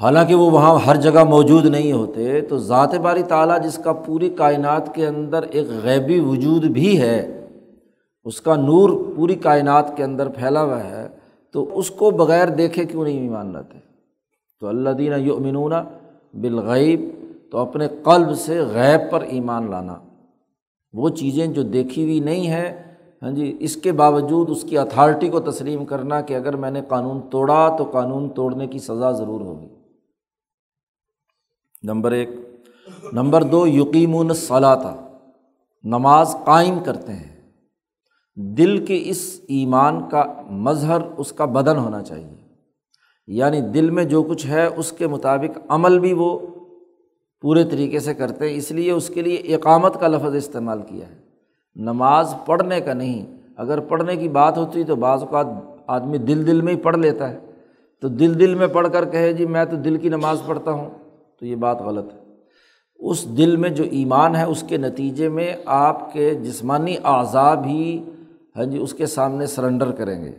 حالانکہ 0.00 0.34
وہ 0.34 0.50
وہاں 0.50 0.78
ہر 0.78 0.96
جگہ 0.96 1.24
موجود 1.24 1.66
نہیں 1.66 1.92
ہوتے، 1.92 2.40
تو 2.40 2.56
ذات 2.58 2.94
باری 2.94 3.22
تعالیٰ 3.22 3.62
جس 3.62 3.78
کا 3.78 3.92
پوری 3.92 4.28
کائنات 4.28 4.94
کے 4.94 5.06
اندر 5.06 5.42
ایک 5.42 5.66
غیبی 5.82 6.20
وجود 6.20 6.64
بھی 6.64 7.00
ہے، 7.00 7.42
اس 8.24 8.40
کا 8.40 8.56
نور 8.56 8.90
پوری 9.16 9.34
کائنات 9.34 9.96
کے 9.96 10.04
اندر 10.04 10.28
پھیلا 10.28 10.62
ہوا 10.62 10.84
ہے، 10.84 11.08
تو 11.52 11.78
اس 11.78 11.90
کو 11.90 12.10
بغیر 12.10 12.48
دیکھے 12.48 12.84
کیوں 12.84 13.04
نہیں 13.04 13.20
ایمان 13.20 13.56
رہتے 13.56 13.78
تو 14.60 14.66
اللہ 14.66 14.90
دینہ 14.90 15.14
یؤمنون 15.14 15.72
بالغیب، 16.34 17.00
تو 17.52 17.58
اپنے 17.58 17.88
قلب 18.02 18.34
سے 18.34 18.60
غیب 18.60 19.10
پر 19.10 19.20
ایمان 19.20 19.70
لانا۔ 19.70 19.94
وہ 20.92 21.08
چیزیں 21.08 21.46
جو 21.46 21.62
دیکھی 21.62 22.02
ہوئی 22.02 22.20
نہیں 22.20 22.46
ہیں 22.46 22.72
ہاں 23.22 23.30
جی 23.30 23.56
اس 23.60 23.76
کے 23.76 23.92
باوجود 23.92 24.50
اس 24.50 24.62
کی 24.62 24.78
اتھارٹی 24.78 25.28
کو 25.28 25.40
تسلیم 25.40 25.84
کرنا 25.84 26.20
کہ 26.20 26.34
اگر 26.34 26.56
میں 26.56 26.70
نے 26.70 26.80
قانون 26.88 27.20
توڑا 27.30 27.76
تو 27.78 27.84
قانون 27.84 28.28
توڑنے 28.28 28.66
کی 28.66 28.78
سزا 28.78 29.10
ضرور 29.12 29.40
ہوگی۔ 29.40 29.73
نمبر 31.84 32.12
ایک۔ 32.12 32.28
نمبر 33.12 33.42
دو 33.42 33.66
یقین 33.66 34.32
صلاح 34.32 34.76
نماز 35.84 36.36
قائم 36.44 36.78
کرتے 36.84 37.12
ہیں۔ 37.12 37.50
دل 38.36 38.86
کے 38.86 39.02
اس 39.04 39.40
ایمان 39.48 40.08
کا 40.10 40.24
مظہر، 40.50 40.98
اس 41.16 41.32
کا 41.32 41.44
بدن 41.44 41.76
ہونا 41.76 42.02
چاہیے۔ 42.02 42.34
یعنی 43.26 43.60
دل 43.60 43.90
میں 43.90 44.04
جو 44.04 44.22
کچھ 44.22 44.46
ہے، 44.46 44.68
اس 44.76 44.92
کے 44.92 45.06
مطابق 45.06 45.58
عمل 45.68 45.98
بھی 45.98 46.12
وہ 46.12 46.38
پورے 47.40 47.64
طریقے 47.64 47.98
سے 47.98 48.14
کرتے 48.14 48.48
ہیں۔ 48.48 48.56
اس 48.56 48.70
لیے 48.70 48.92
اس 48.92 49.08
کے 49.08 49.22
لیے 49.22 49.36
اقامت 49.36 50.00
کا 50.00 50.08
لفظ 50.08 50.34
استعمال 50.34 50.82
کیا 50.82 51.08
ہے۔ 51.08 51.18
نماز 51.74 52.34
پڑھنے 52.46 52.80
کا 52.80 52.92
نہیں۔ 52.92 53.36
اگر 53.56 53.80
پڑھنے 53.80 54.16
کی 54.16 54.28
بات 54.28 54.58
ہوتی 54.58 54.84
تو 54.84 54.96
بعض 54.96 55.22
اوقات 55.22 55.46
آدمی 55.86 56.18
دل 56.18 56.46
دل 56.46 56.60
میں 56.60 56.74
ہی 56.74 56.80
پڑھ 56.80 56.96
لیتا 56.96 57.28
ہے۔ 57.28 57.38
تو 58.00 58.08
دل 58.08 58.40
دل 58.40 58.54
میں 58.54 58.66
پڑھ 58.66 58.88
کر 58.92 59.04
کہے 59.04 59.32
جی 59.32 59.46
میں 59.46 59.64
تو 59.64 59.76
دل 59.76 59.96
کی 59.96 60.08
نماز 60.08 60.42
پڑھتا 60.46 60.70
ہوں۔ 60.70 60.90
تو 61.44 61.48
یہ 61.48 61.56
بات 61.56 61.82
غلط 61.82 62.12
ہے۔ 62.12 62.18
اس 62.96 63.36
دل 63.36 63.56
میں 63.56 63.70
جو 63.70 63.84
ایمان 63.90 64.36
ہے، 64.36 64.44
اس 64.44 64.64
کے 64.66 64.76
نتیجے 64.76 65.28
میں 65.28 65.56
آپ 65.66 66.12
کے 66.12 66.34
جسمانی 66.34 66.96
اعضاء 67.04 67.54
بھی 67.54 68.10
ہاں 68.56 68.64
جی 68.64 68.78
اس 68.78 68.94
کے 68.94 69.06
سامنے 69.06 69.46
سرنڈر 69.46 69.90
کریں 69.90 70.24
گے، 70.24 70.30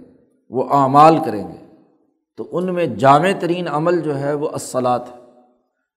وہ 0.49 0.63
اعمال 0.71 1.17
کریں 1.25 1.47
گے۔ 1.47 1.75
تو 2.37 2.47
ان 2.51 2.73
میں 2.73 2.85
جامع 2.85 3.29
ترین 3.39 3.67
عمل 3.67 4.01
جو 4.01 4.19
ہے، 4.19 4.33
وہ 4.33 4.49
اصلاط 4.53 5.09
ہے۔ 5.09 5.17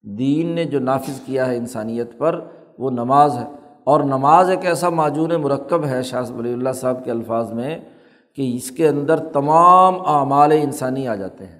دین 0.03 0.47
نے 0.47 0.65
جو 0.65 0.81
نافذ 0.81 1.21
کیا 1.27 1.47
ہے 1.47 1.57
انسانیت 1.57 2.19
پر، 2.19 2.41
وہ 2.79 2.91
نماز 2.91 3.39
ہے۔ 3.39 3.47
اور 3.85 4.01
نماز 4.01 4.51
ایک 4.51 4.67
ایسا 4.67 4.89
معجون 4.89 5.31
مرکب 5.31 5.85
ہے 5.85 6.03
شاہ 6.03 6.23
ولی 6.39 6.53
اللہ 6.53 6.73
صاحب 6.75 7.05
کے 7.05 7.11
الفاظ 7.11 7.53
میں، 7.53 7.79
کہ 8.35 8.57
اس 8.57 8.71
کے 8.71 8.89
اندر 8.89 9.17
تمام 9.17 9.95
اعمال 10.07 10.53
انسانی 10.53 11.09
آ 11.09 11.15
جاتے 11.15 11.47
ہیں۔ 11.47 11.58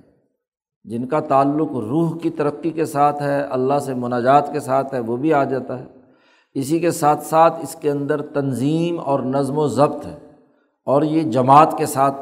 جن 0.89 1.07
کا 1.07 1.21
تعلق 1.21 1.73
روح 1.73 2.19
کی 2.19 2.31
ترقی 2.31 2.71
کے 2.71 2.85
ساتھ 2.85 3.23
ہے، 3.23 3.41
اللہ 3.41 3.79
سے 3.79 3.95
مناجات 3.95 4.53
کے 4.53 4.61
ساتھ 4.61 4.95
ہے، 4.95 5.01
وہ 5.01 5.17
بھی 5.17 5.33
آ 5.33 5.45
جاتا 5.45 5.79
ہے۔ 5.79 5.85
اسی 6.55 6.79
کے 6.79 6.91
ساتھ 6.91 7.25
ساتھ 7.25 7.61
اس 7.63 7.75
کے 7.75 7.91
اندر 7.91 8.23
تنظیم 8.23 9.01
اور 9.01 9.21
نظم 9.21 9.59
و 9.59 9.69
ضبط 9.69 10.07
ہے 10.07 10.17
اور 10.85 11.03
یہ 11.03 11.23
جماعت 11.23 11.79
کے 11.79 11.87
ساتھ 11.87 12.15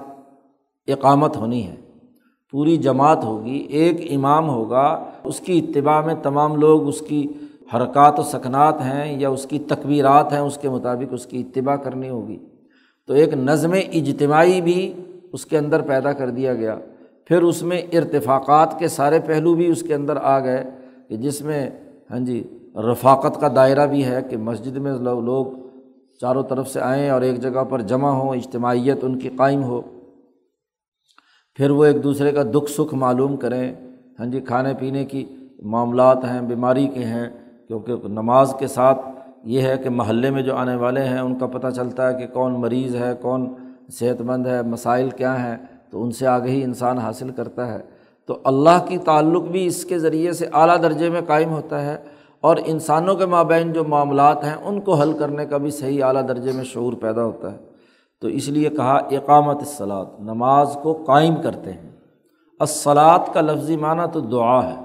اقامت 0.86 1.36
ہونی 1.36 1.66
ہے۔ 1.66 1.74
پوری 2.50 2.76
جماعت 2.76 3.24
ہوگی، 3.24 3.56
ایک 3.56 4.12
امام 4.12 4.48
ہوگا، 4.48 5.04
اس 5.24 5.40
کی 5.40 5.58
اتباع 5.58 6.00
میں 6.00 6.14
تمام 6.22 6.56
لوگ 6.56 6.88
اس 6.88 7.00
کی 7.00 7.26
حرکات 7.74 8.18
و 8.18 8.22
سکنات 8.22 8.80
ہیں 8.80 9.20
یا 9.20 9.28
اس 9.28 9.46
کی 9.46 9.58
تقبیرات 9.58 10.32
ہیں، 10.32 10.40
اس 10.40 10.58
کے 10.58 10.68
مطابق 10.68 11.12
اس 11.12 11.26
کی 11.26 11.40
اتباع 11.40 11.76
کرنی 11.76 12.08
ہوگی۔ 12.08 12.38
تو 13.06 13.14
ایک 13.14 13.34
نظم 13.34 13.72
اجتماعی 13.72 14.60
بھی 14.60 14.92
اس 15.32 15.46
کے 15.46 15.58
اندر 15.58 15.80
پیدا 15.80 16.12
کر 16.12 16.30
دیا 16.30 16.54
گیا۔ 16.54 16.78
پھر 17.26 17.42
اس 17.42 17.62
میں 17.62 17.82
ارتفاقات 17.92 18.78
کے 18.78 18.88
سارے 18.88 19.20
پہلو 19.26 19.54
بھی 19.54 19.66
اس 19.66 19.82
کے 19.82 19.94
اندر 19.94 20.16
آ 20.16 20.38
گئے 20.40 20.64
کہ 21.08 21.16
جس 21.16 21.40
میں 21.40 21.70
ہاں 22.10 22.18
جی 22.18 22.58
رفاقت 22.76 23.40
کا 23.40 23.48
دائرہ 23.56 23.86
بھی 23.86 24.04
ہے 24.04 24.20
کہ 24.30 24.36
مسجد 24.36 24.76
میں 24.76 24.92
لوگ 24.92 25.46
چاروں 26.20 26.42
طرف 26.42 26.68
سے 26.68 26.80
آئیں 26.80 27.10
اور 27.10 27.22
ایک 27.22 27.40
جگہ 27.40 27.64
پر 27.64 27.80
جمع 27.80 28.10
ہوں، 28.10 28.36
اجتماعیت 28.36 28.98
ان 29.02 29.18
کی 29.18 29.28
قائم 29.36 29.62
ہو۔ 29.62 29.82
پھر 31.54 31.70
وہ 31.70 31.84
ایک 31.84 32.04
دوسرے 32.04 32.32
کا 32.32 32.42
دکھ 32.42 32.70
سکھ 32.70 32.94
معلوم 32.94 33.36
کریں۔ 33.36 33.74
ہاں 34.18 34.26
جی 34.26 34.40
کھانے 34.40 34.72
پینے 34.78 35.04
کی 35.04 35.24
معاملات 35.62 36.24
ہیں، 36.24 36.40
بیماری 36.40 36.88
کے 36.88 37.04
ہیں، 37.04 37.28
کیونکہ 37.68 37.92
نماز 38.08 38.54
کے 38.58 38.66
ساتھ 38.66 38.98
یہ 39.44 39.60
ہے 39.60 39.76
کہ 39.78 39.90
محلے 39.90 40.30
میں 40.30 40.42
جو 40.42 40.56
آنے 40.56 40.76
والے 40.76 41.00
ہیں، 41.00 41.18
ان 41.18 41.38
کا 41.38 41.46
پتہ 41.46 41.66
چلتا 41.68 42.12
ہے 42.12 42.18
کہ 42.18 42.34
کون 42.34 42.52
مریض 42.52 42.96
ہے، 42.96 43.14
کون 43.22 43.54
صحت 43.92 44.22
مند 44.22 44.46
ہے، 44.46 44.62
مسائل 44.62 45.10
کیا 45.10 45.44
ہیں۔ 45.44 45.56
تو 45.96 46.02
ان 46.02 46.10
سے 46.10 46.26
آگے 46.26 46.50
ہی 46.50 46.64
انسان 46.64 46.98
حاصل 46.98 47.30
کرتا 47.30 47.74
ہے۔ 47.74 47.78
تو 48.26 48.38
اللہ 48.44 48.84
کی 48.88 48.98
تعلق 48.98 49.42
بھی 49.42 49.66
اس 49.66 49.84
کے 49.84 49.98
ذریعے 49.98 50.32
سے 50.32 50.46
اعلیٰ 50.52 50.82
درجے 50.82 51.10
میں 51.10 51.20
قائم 51.26 51.50
ہوتا 51.50 51.82
ہے 51.82 51.96
اور 52.40 52.56
انسانوں 52.64 53.14
کے 53.14 53.26
مابین 53.26 53.72
جو 53.72 53.84
معاملات 53.84 54.44
ہیں، 54.44 54.54
ان 54.54 54.80
کو 54.80 54.94
حل 54.94 55.12
کرنے 55.12 55.46
کا 55.46 55.56
بھی 55.56 55.70
صحیح 55.70 56.04
اعلیٰ 56.04 56.28
درجے 56.28 56.52
میں 56.52 56.64
شعور 56.64 56.92
پیدا 56.92 57.24
ہوتا 57.24 57.52
ہے۔ 57.52 57.56
تو 58.20 58.28
اس 58.28 58.48
لیے 58.48 58.68
کہا، 58.68 58.96
اقامت 58.96 59.62
اصلاط 59.62 60.20
نماز 60.20 60.78
کو 60.82 60.92
قائم 61.06 61.34
کرتے 61.34 61.72
ہیں۔ 61.72 61.90
اصلاط 62.60 63.34
کا 63.34 63.40
لفظی 63.40 63.76
معنیٰ 63.76 64.06
تو 64.12 64.20
دعا 64.20 64.70
ہے۔ 64.70 64.84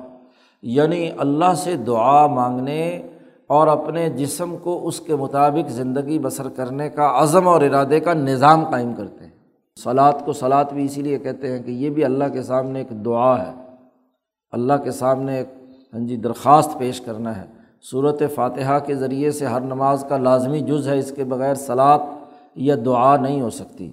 یعنی 0.61 1.09
اللہ 1.17 1.53
سے 1.53 1.75
دعا 1.75 2.27
مانگنے 2.27 3.01
اور 3.47 3.67
اپنے 3.67 4.09
جسم 4.09 4.55
کو 4.63 4.87
اس 4.87 4.99
کے 4.99 5.15
مطابق 5.15 5.69
زندگی 5.69 6.19
بسر 6.19 6.49
کرنے 6.49 6.89
کا، 6.89 7.21
عزم 7.21 7.47
اور 7.47 7.61
ارادے 7.61 7.99
کا 7.99 8.13
نظام 8.13 8.65
قائم 8.69 8.93
کرتے 8.93 9.25
ہیں۔ 9.25 9.40
سلاد 9.79 10.13
کو 10.25 10.33
سلاد 10.33 10.65
بھی 10.65 10.85
اسی 10.85 11.01
لیے 11.01 11.19
کہتے 11.19 11.51
ہیں 11.51 11.63
کہ 11.63 11.71
یہ 11.71 11.89
بھی 11.89 12.05
اللہ 12.05 12.23
کے 12.33 12.43
سامنے 12.43 12.79
ایک 12.79 13.05
دعا 13.05 13.47
ہے۔ 13.47 13.51
اللہ 14.51 14.73
کے 14.83 14.91
سامنے 14.91 15.37
ایک 15.37 15.47
ہاں 15.93 16.07
جی 16.07 16.15
درخواست 16.15 16.77
پیش 16.77 17.01
کرنا 17.01 17.37
ہے۔ 17.37 17.45
صورت 17.91 18.23
فاتحہ 18.35 18.79
کے 18.79 18.95
ذریعے 18.95 19.31
سے 19.31 19.45
ہر 19.45 19.61
نماز 19.61 20.05
کا 20.09 20.17
لازمی 20.17 20.59
جز 20.59 20.87
ہے، 20.87 20.99
اس 20.99 21.13
کے 21.15 21.23
بغیر 21.23 21.55
سلاد 21.55 21.99
یا 22.55 22.75
دعا 22.85 23.17
نہیں 23.17 23.41
ہو 23.41 23.49
سکتی۔ 23.49 23.91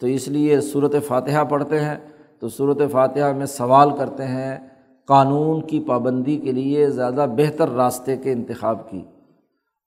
تو 0.00 0.06
اس 0.06 0.28
لیے 0.28 0.60
صورت 0.60 0.94
فاتحہ 1.06 1.44
پڑھتے 1.44 1.80
ہیں۔ 1.80 1.96
تو 2.38 2.48
صورت 2.48 2.78
فاتحہ 2.92 3.32
میں 3.32 3.46
سوال 3.46 3.90
کرتے 3.90 4.24
ہیں، 4.24 4.58
قانون 5.04 5.66
کی 5.66 5.80
پابندی 5.80 6.36
کے 6.36 6.52
لیے 6.52 6.90
زیادہ 6.90 7.26
بہتر 7.36 7.68
راستے 7.68 8.16
کے 8.16 8.32
انتخاب 8.32 8.90
کی۔ 8.90 9.02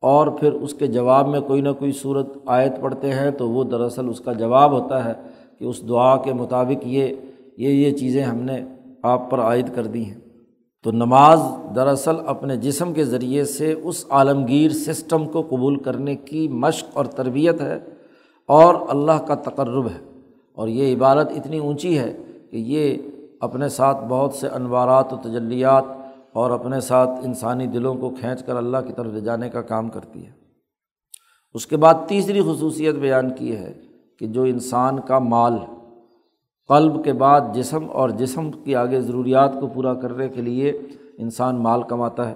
اور 0.04 0.28
پھر 0.28 0.54
اس 0.54 0.74
کے 0.74 0.88
جواب 0.88 1.28
میں 1.28 1.42
کوئی 1.42 1.62
نہ 1.62 1.70
کوئی 1.80 1.92
صورت 1.92 2.38
آیت 2.46 2.82
پڑھتے 2.82 3.12
ہیں 3.12 3.32
تو 3.32 3.50
وہ 3.50 3.64
دراصل 3.64 4.10
اس 4.10 4.20
کا 4.20 4.34
جواب 4.34 4.72
ہوتا 4.72 5.06
ہے 5.06 5.14
کہ 5.60 5.66
اس 5.66 5.90
دعا 5.90 6.18
کے 6.18 6.34
مطابق 6.34 6.88
یہ 6.88 7.16
یہ 7.58 7.70
یہ 7.70 7.92
چیزیں 7.92 8.24
ہم 8.24 8.36
نے 8.36 8.66
آپ 9.04 9.32
پر 9.32 9.40
عائد 9.40 9.76
کر 9.76 9.86
دی 9.86 10.06
ہیں۔ 10.06 10.20
تو 10.84 10.92
نماز 10.92 11.40
دراصل 11.76 12.16
اپنے 12.26 12.56
جسم 12.56 12.94
کے 12.94 13.06
ذریعے 13.06 13.44
سے 13.44 13.76
اس 13.84 14.06
عالمگیر 14.10 14.70
سسٹم 14.70 15.26
کو 15.26 15.42
قبول 15.42 15.76
کرنے 15.76 16.16
کی 16.16 16.48
مشق 16.48 16.86
اور 16.94 17.06
تربیت 17.06 17.62
ہے 17.62 17.80
اور 18.48 18.76
اللہ 18.90 19.26
کا 19.28 19.36
تقرب 19.36 19.86
ہے۔ 19.86 20.20
اور 20.56 20.68
یہ 20.68 20.96
عبارت 20.96 21.32
اتنی 21.32 21.58
اونچی 21.58 22.00
ہے 22.00 22.18
کہ 22.52 22.58
یہ 22.58 22.98
اپنے 23.40 23.70
ساتھ 23.70 23.98
بہت 24.10 24.34
سے 24.34 24.48
انوارات 24.48 25.14
و 25.14 25.16
تجلیات 25.16 26.03
اور 26.34 26.52
اپنے 26.52 26.80
ساتھ 26.80 27.10
انسانی 27.24 27.68
دلوں 27.68 27.96
کو 27.96 28.10
کھینچ 28.10 28.44
کر 28.44 28.56
اللہ 28.56 28.78
کی 28.88 28.94
طرف 28.94 29.14
لے 29.14 29.20
جانے 29.20 29.50
کا 29.50 29.62
کام 29.62 29.90
کرتی 29.90 30.26
ہے۔ 30.26 30.32
اس 31.54 31.68
کے 31.68 31.78
بعد 31.78 31.94
تیسری 32.08 32.42
خصوصیت 32.42 32.96
بیان 32.96 33.36
کی 33.36 33.56
ہے 33.56 33.74
کہ 34.20 34.28
جو 34.28 34.44
انسان 34.44 35.00
کا 35.00 35.20
مال 35.20 35.54
قلب 36.68 37.04
کے 37.04 37.14
بعد 37.14 37.42
جسم 37.54 37.90
اور 37.92 38.10
جسم 38.10 38.52
کی 38.52 38.76
آگے 38.76 39.02
ضروریات 39.02 39.54
کو 39.60 39.68
پورا 39.68 39.94
کرنے 39.94 40.30
کے 40.30 40.42
لیے 40.42 40.70
انسان 41.18 41.56
مال 41.56 41.84
کماتا 41.84 42.30
ہے۔ 42.30 42.34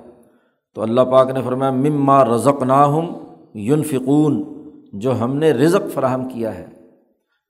تو 0.76 0.82
اللہ 0.82 1.02
پاک 1.02 1.32
نے 1.32 1.42
فرمایا، 1.42 1.72
مما 1.72 2.26
رزق 2.26 2.64
ناہم 2.64 3.06
یون 3.54 3.84
فکون 3.84 4.44
جو 4.94 5.20
ہم 5.20 5.36
نے 5.36 5.52
رزق 5.52 5.94
فراہم 5.94 6.30
کیا 6.30 6.56
ہے۔ 6.56 6.66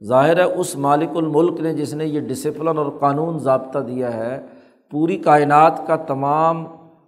ظاہر 0.04 0.38
ہے، 0.38 0.44
اس 0.44 0.76
مالک 0.76 1.10
الملک 1.16 1.60
نے 1.60 1.74
جس 1.74 1.94
نے 1.94 2.06
یہ 2.06 2.20
ڈسپلن 2.20 2.78
اور 2.78 2.92
قانون 3.00 3.40
ضابطہ 3.40 3.80
دیا 3.80 4.14
ہے 4.14 4.57
پوری 4.92 5.18
کائنات 5.18 5.88
کا 5.88 5.96
تمام 5.96 6.66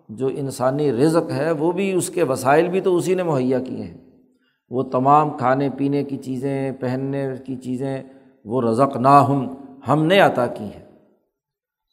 جو 0.10 0.28
انسانی 0.28 0.92
رزق 0.92 1.32
ہے، 1.32 1.52
وہ 1.52 1.72
بھی 1.72 1.92
اس 1.92 2.10
کے 2.10 2.24
وسائل 2.24 2.68
بھی 2.68 2.82
تو 2.82 2.96
اسی 2.96 3.15
نے 3.15 3.24
مہیا 3.24 3.60
کیے 3.60 3.84
ہیں۔ 3.84 3.98
وہ 4.70 4.84
تمام 4.84 5.30
کھانے 5.30 5.70
پینے 5.78 6.04
کی 6.04 6.18
چیزیں، 6.18 6.72
پہننے 6.72 7.28
کی 7.46 7.56
چیزیں، 7.56 8.04
وہ 8.46 8.62
رزق 8.62 8.98
نہ 8.98 9.08
ہم 9.08 9.48
ہم 9.88 10.06
نے 10.06 10.20
عطا 10.20 10.48
کی 10.48 10.63
ہیں۔ 10.63 10.86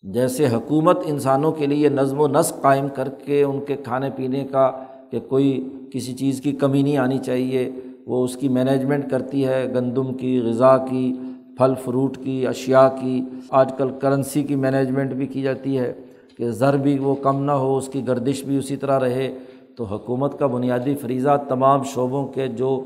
جیسے 0.03 0.47
حکومت 0.47 0.99
انسانوں 1.05 1.53
کے 1.53 1.67
لیے 1.67 1.89
نظم 1.89 2.21
و 2.21 2.29
نسق 2.29 2.63
قائم 2.63 2.89
کر 2.89 3.09
کے 3.09 3.43
ان 3.43 3.65
کے 3.65 3.77
کھانے 3.77 4.11
پینے 4.17 4.45
کا 4.45 4.71
کہ 5.11 5.21
کوئی 5.21 5.69
کسی 5.93 6.15
چیز 6.15 6.41
کی 6.41 6.53
کمی 6.53 6.83
نہیں 6.83 6.97
آنی 6.97 7.19
چاہیے، 7.19 7.71
وہ 8.07 8.25
اس 8.25 8.37
کی 8.37 8.49
مینجمنٹ 8.49 9.11
کرتی 9.11 9.47
ہے، 9.47 9.67
گندم 9.75 10.15
کی، 10.15 10.41
غذا 10.41 10.77
کی 10.79 11.15
پھل، 11.57 11.73
فروٹ 11.85 12.19
کی 12.25 12.47
اشیا 12.47 12.89
کی، 13.01 13.25
آج 13.51 13.73
کل 13.79 13.89
کرنسی 14.01 14.43
کی 14.43 14.55
مینجمنٹ 14.55 15.13
بھی 15.13 15.27
کی 15.27 15.43
جاتی 15.43 15.79
ہے 15.79 15.93
کہ 16.39 16.51
زر 16.51 16.77
بھی 16.77 16.99
وہ 16.99 17.15
کم 17.15 17.45
نہ 17.45 17.53
ہو، 17.53 17.77
اس 17.77 17.89
کی 17.89 18.07
گردش 18.07 18.45
بھی 18.45 18.59
اسی 18.59 18.77
طرح 18.77 19.01
رہے۔ 19.01 19.35
تو 19.77 19.85
حکومت 19.85 20.39
کا 20.39 20.47
بنیادی 20.47 20.95
فریضہ 20.95 21.37
تمام 21.49 21.83
شعبوں 21.83 22.27
کے 22.29 22.49
جو 22.49 22.85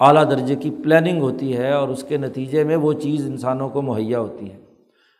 اعلیٰ 0.00 0.30
درجے 0.30 0.56
کی 0.56 0.70
پلاننگ 0.70 1.22
ہوتی 1.22 1.56
ہے 1.56 1.72
اور 1.72 1.88
اس 1.88 2.02
کے 2.02 2.16
نتیجے 2.16 2.64
میں 2.64 2.76
وہ 2.76 2.92
چیز 2.92 3.26
انسانوں 3.26 3.68
کو 3.68 3.82
مہیا 3.82 4.20
ہوتی 4.20 4.50
ہے۔ 4.50 4.56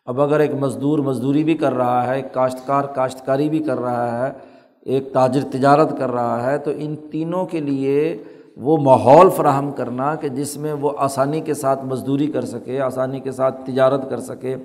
اب 0.07 0.21
اگر 0.21 0.41
ایک 0.41 0.55
مزدور 0.55 0.99
مزدوری 0.99 1.45
بھی 1.45 1.55
کر 1.55 1.73
رہا 1.73 2.07
ہے، 2.07 2.17
ایک 2.17 2.35
کاشتکار 2.35 2.85
کاشتکاری 2.85 3.49
بھی 3.49 3.59
کر 3.59 3.79
رہا 3.79 4.27
ہے، 4.27 4.33
ایک 4.81 5.13
تاجر 5.13 5.41
تجارت 5.51 5.99
کر 5.99 6.11
رہا 6.11 6.53
ہے، 6.53 6.59
تو 6.59 6.71
ان 6.77 6.97
تینوں 7.11 7.47
کے 7.47 7.61
لیے 7.61 8.19
وہ 8.59 8.77
ماحول 8.77 9.31
فراہم 9.31 9.71
کرنا 9.71 10.14
کہ 10.14 10.29
جس 10.29 10.57
میں 10.57 10.73
وہ 10.73 10.90
آسانی 10.99 11.40
کے 11.40 11.55
ساتھ 11.55 11.85
مزدوری 11.85 12.27
کر 12.27 12.44
سکے، 12.44 12.81
آسانی 12.81 13.21
کے 13.21 13.33
ساتھ 13.33 13.61
تجارت 13.66 14.11
کر 14.11 14.21
سکے، 14.21 14.57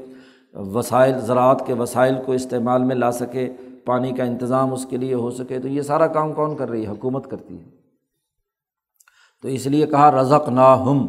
وسائل، 0.54 1.20
زراعت 1.20 1.68
کے 1.68 1.74
وسائل 1.74 2.16
کو 2.26 2.32
استعمال 2.32 2.84
میں 2.84 2.96
لا 2.96 3.12
سکے، 3.12 3.54
پانی 3.86 4.12
کا 4.12 4.24
انتظام 4.24 4.74
اس 4.74 4.86
کے 4.86 4.98
لیے 4.98 5.14
ہو 5.14 5.32
سکے، 5.32 5.60
تو 5.60 5.68
یہ 5.68 5.82
سارا 5.82 6.08
کام 6.08 6.34
کون 6.34 6.56
کر 6.56 6.70
رہی 6.70 6.86
ہے؟ 6.86 6.92
حکومت 6.92 7.32
کرتی 7.32 7.60
ہے۔ 7.60 7.64
تو 9.42 9.48
اس 9.48 9.68
لیے 9.68 9.88
کہا 9.88 10.12
رزق 10.12 10.50
نا 10.50 10.82
ہم 10.82 11.08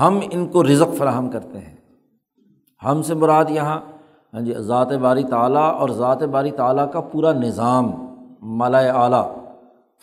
ہم 0.00 0.20
ان 0.30 0.46
کو 0.46 0.64
رزق 0.64 0.96
فراہم 0.96 1.30
کرتے 1.30 1.58
ہیں۔ 1.58 1.76
ہم 2.84 3.02
سے 3.02 3.14
مراد 3.14 3.44
یہاں 3.48 3.80
ہاں 4.34 4.40
جی 4.40 4.52
ذات 4.52 4.92
باری 4.92 5.22
تعلیٰ 5.22 5.74
اور 5.74 5.88
ذات 5.88 6.22
باری 6.22 6.50
تعلیٰ 6.50 6.92
کا 6.92 7.00
پورا 7.00 7.32
نظام 7.32 7.90
مالا 8.42 8.78
اعلیٰ، 8.78 9.34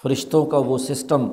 فرشتوں 0.03 0.45
کا 0.45 0.57
وہ 0.57 0.77
سسٹم 0.77 1.27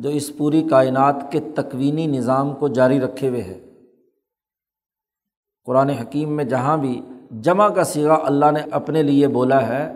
جو 0.00 0.08
اس 0.08 0.36
پوری 0.36 0.62
کائنات 0.62 1.32
کے 1.32 1.40
تکوینی 1.40 2.06
نظام 2.06 2.54
کو 2.54 2.68
جاری 2.68 3.00
رکھے 3.00 3.28
ہوئے 3.28 3.42
ہے 3.42 3.60
قرآن 5.64 5.90
حکیم 5.90 6.32
میں 6.32 6.44
جہاں 6.44 6.76
بھی 6.76 7.00
جمع 7.40 7.68
کا 7.68 7.84
سیگا 7.84 8.18
اللہ 8.24 8.50
نے 8.50 8.60
اپنے 8.70 9.02
لیے 9.02 9.28
بولا 9.28 9.68
ہے، 9.68 9.92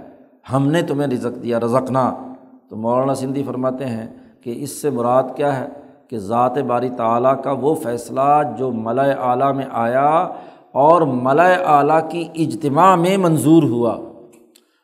ہم 0.52 0.68
نے 0.68 0.82
تمہیں 0.82 1.08
رزق 1.08 1.42
دیا، 1.42 1.60
رزقنا۔ 1.60 2.32
تو 2.70 2.76
مولانا 2.76 3.14
سندھی 3.14 3.42
فرماتے 3.42 3.84
ہیں 3.84 4.06
کہ 4.40 4.54
اس 4.56 4.82
سے 4.82 4.90
مراد 4.90 5.22
کیا 5.36 5.60
ہے؟ 5.60 5.68
کہ 6.08 6.18
ذات 6.18 6.58
باری 6.58 6.88
تعلیٰ 6.88 7.42
کا 7.42 7.52
وہ 7.52 7.74
فیصلہ 7.74 8.42
جو 8.58 8.70
ملائے 8.70 9.12
اعلیٰ 9.12 9.54
میں 9.54 9.64
آیا 9.72 10.28
اور 10.72 11.02
ملائے 11.02 11.54
اعلیٰ 11.54 12.10
کی 12.10 12.28
اجتماع 12.34 12.96
میں 12.96 13.16
منظور 13.16 13.62
ہوا۔ 13.62 13.98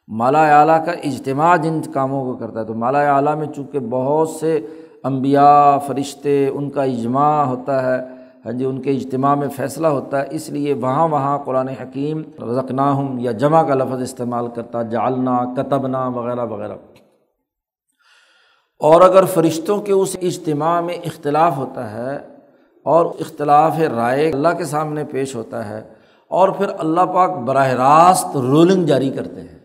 مالا 0.09 0.61
اعلیٰ 0.61 0.85
کا 0.87 0.93
اجتماع 0.93 1.57
جن 1.57 1.81
کاموں 1.95 2.25
کو 2.25 2.39
کرتا 2.39 2.61
ہے، 2.61 2.65
تو 2.65 2.75
مالا 2.75 3.17
اعلیٰ 3.17 3.37
میں 3.37 3.47
چونکہ 3.47 3.79
بہت 3.79 4.29
سے 4.29 4.67
امبیا 5.07 5.79
فرشتے، 5.79 6.49
ان 6.49 6.71
کا 6.71 6.83
اجماع 6.83 7.45
ہوتا 7.45 7.83
ہے۔ 7.83 8.01
ہاں 8.45 8.53
جی 8.53 8.65
ان 8.65 8.83
کے 8.83 8.91
اجتماع 8.91 9.35
میں 9.35 9.49
فیصلہ 9.49 9.87
ہوتا 9.87 10.21
ہے۔ 10.21 10.27
اس 10.31 10.49
لیے 10.49 10.75
وہاں 10.75 11.09
وہاں 11.09 11.39
قرآن 11.39 11.69
حکیم 11.69 12.23
رقنا 12.39 12.91
ہوں 12.91 13.21
یا 13.21 13.33
جمع 13.33 13.63
کا 13.63 13.75
لفظ 13.75 14.03
استعمال 14.03 14.49
کرتا 14.49 14.83
جالنا 14.83 15.45
کتبنا 15.57 16.09
وغیرہ 16.09 16.45
وغیرہ۔ 16.45 16.73
اور 18.81 19.01
اگر 19.01 19.25
فرشتوں 19.25 19.81
کے 19.81 19.93
اس 19.93 20.17
اجتماع 20.23 20.81
میں 20.81 20.95
اختلاف 20.95 21.57
ہوتا 21.57 21.91
ہے 21.91 22.17
اور 22.83 23.07
اختلاف 23.07 23.79
رائے 23.97 24.31
اللہ 24.31 24.49
کے 24.59 24.65
سامنے 24.65 25.05
پیش 25.05 25.35
ہوتا 25.35 25.69
ہے 25.69 25.89
اور 26.29 26.49
پھر 26.49 26.67
اللہ 26.79 27.01
پاک 27.01 27.31
براہ 27.31 27.69
راست 27.69 28.37
رولنگ 28.37 28.85
جاری 28.85 29.11
کرتے 29.11 29.41
ہیں، 29.41 29.59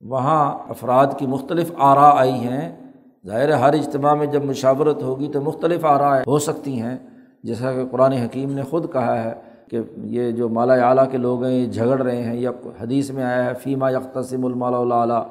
وہاں 0.00 0.58
افراد 0.68 1.06
کی 1.18 1.26
مختلف 1.26 1.72
آرا 1.78 2.20
آئی 2.20 2.32
ہیں۔ 2.32 2.85
ظاہر 3.26 3.50
ہر 3.50 3.74
اجتماع 3.74 4.14
میں 4.14 4.26
جب 4.26 4.44
مشاورت 4.44 5.02
ہوگی 5.02 5.28
تو 5.32 5.40
مختلف 5.40 5.84
آرا 5.84 6.12
ہو 6.26 6.38
سکتی 6.38 6.80
ہیں، 6.80 6.96
جیسا 7.44 7.72
کہ 7.72 7.84
قرآن 7.90 8.12
حکیم 8.12 8.52
نے 8.52 8.62
خود 8.62 8.92
کہا 8.92 9.22
ہے 9.22 9.32
کہ 9.70 9.80
یہ 10.14 10.30
جو 10.30 10.48
مالا 10.48 10.74
اعلیٰ 10.88 11.10
کے 11.10 11.18
لوگ 11.18 11.44
ہیں، 11.44 11.52
یہ 11.52 11.66
جھگڑ 11.66 12.00
رہے 12.02 12.22
ہیں، 12.22 12.36
یا 12.36 12.50
حدیث 12.80 13.10
میں 13.10 13.24
آیا 13.24 13.44
ہے 13.44 13.54
فیمہ 13.62 13.90
یکتسم 13.92 14.44
المالا 14.44 14.78
اعلیٰ 15.00 15.22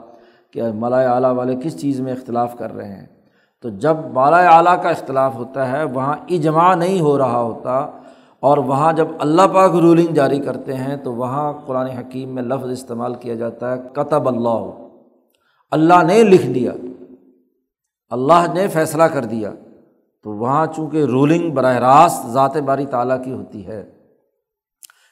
کہ 0.51 0.71
مالا 0.79 0.99
اعلیٰ 1.13 1.33
والے 1.35 1.55
کس 1.63 1.79
چیز 1.81 1.99
میں 2.01 2.13
اختلاف 2.13 2.57
کر 2.57 2.73
رہے 2.75 2.87
ہیں۔ 2.87 3.05
تو 3.63 3.69
جب 3.69 3.97
مالا 4.13 4.37
اعلیٰ 4.49 4.75
کا 4.83 4.89
اختلاف 4.89 5.35
ہوتا 5.35 5.71
ہے، 5.71 5.83
وہاں 5.83 6.15
اجماع 6.29 6.73
نہیں 6.75 6.99
ہو 7.01 7.17
رہا 7.17 7.41
ہوتا، 7.41 7.77
اور 8.39 8.57
وہاں 8.57 8.91
جب 8.93 9.07
اللہ 9.19 9.47
پاک 9.53 9.75
رولنگ 9.75 10.13
جاری 10.13 10.39
کرتے 10.39 10.73
ہیں، 10.73 10.95
تو 10.97 11.13
وہاں 11.13 11.51
قرآن 11.65 11.87
حکیم 11.87 12.35
میں 12.35 12.43
لفظ 12.43 12.71
استعمال 12.71 13.13
کیا 13.13 13.35
جاتا 13.35 13.71
ہے، 13.71 13.77
کتب 13.93 14.27
اللہ 14.27 14.69
اللہ 15.71 16.03
نے 16.07 16.21
لکھ 16.23 16.47
دیا۔ 16.47 16.71
اللہ 18.09 18.53
نے 18.53 18.67
فیصلہ 18.67 19.03
کر 19.03 19.25
دیا، 19.25 19.51
تو 20.23 20.31
وہاں 20.31 20.65
چونکہ 20.75 21.03
رولنگ 21.03 21.51
براہ 21.51 21.77
راست 21.77 22.27
ذات 22.27 22.57
باری 22.57 22.85
تعالیٰ 22.85 23.23
کی 23.23 23.31
ہوتی 23.31 23.67
ہے، 23.67 23.91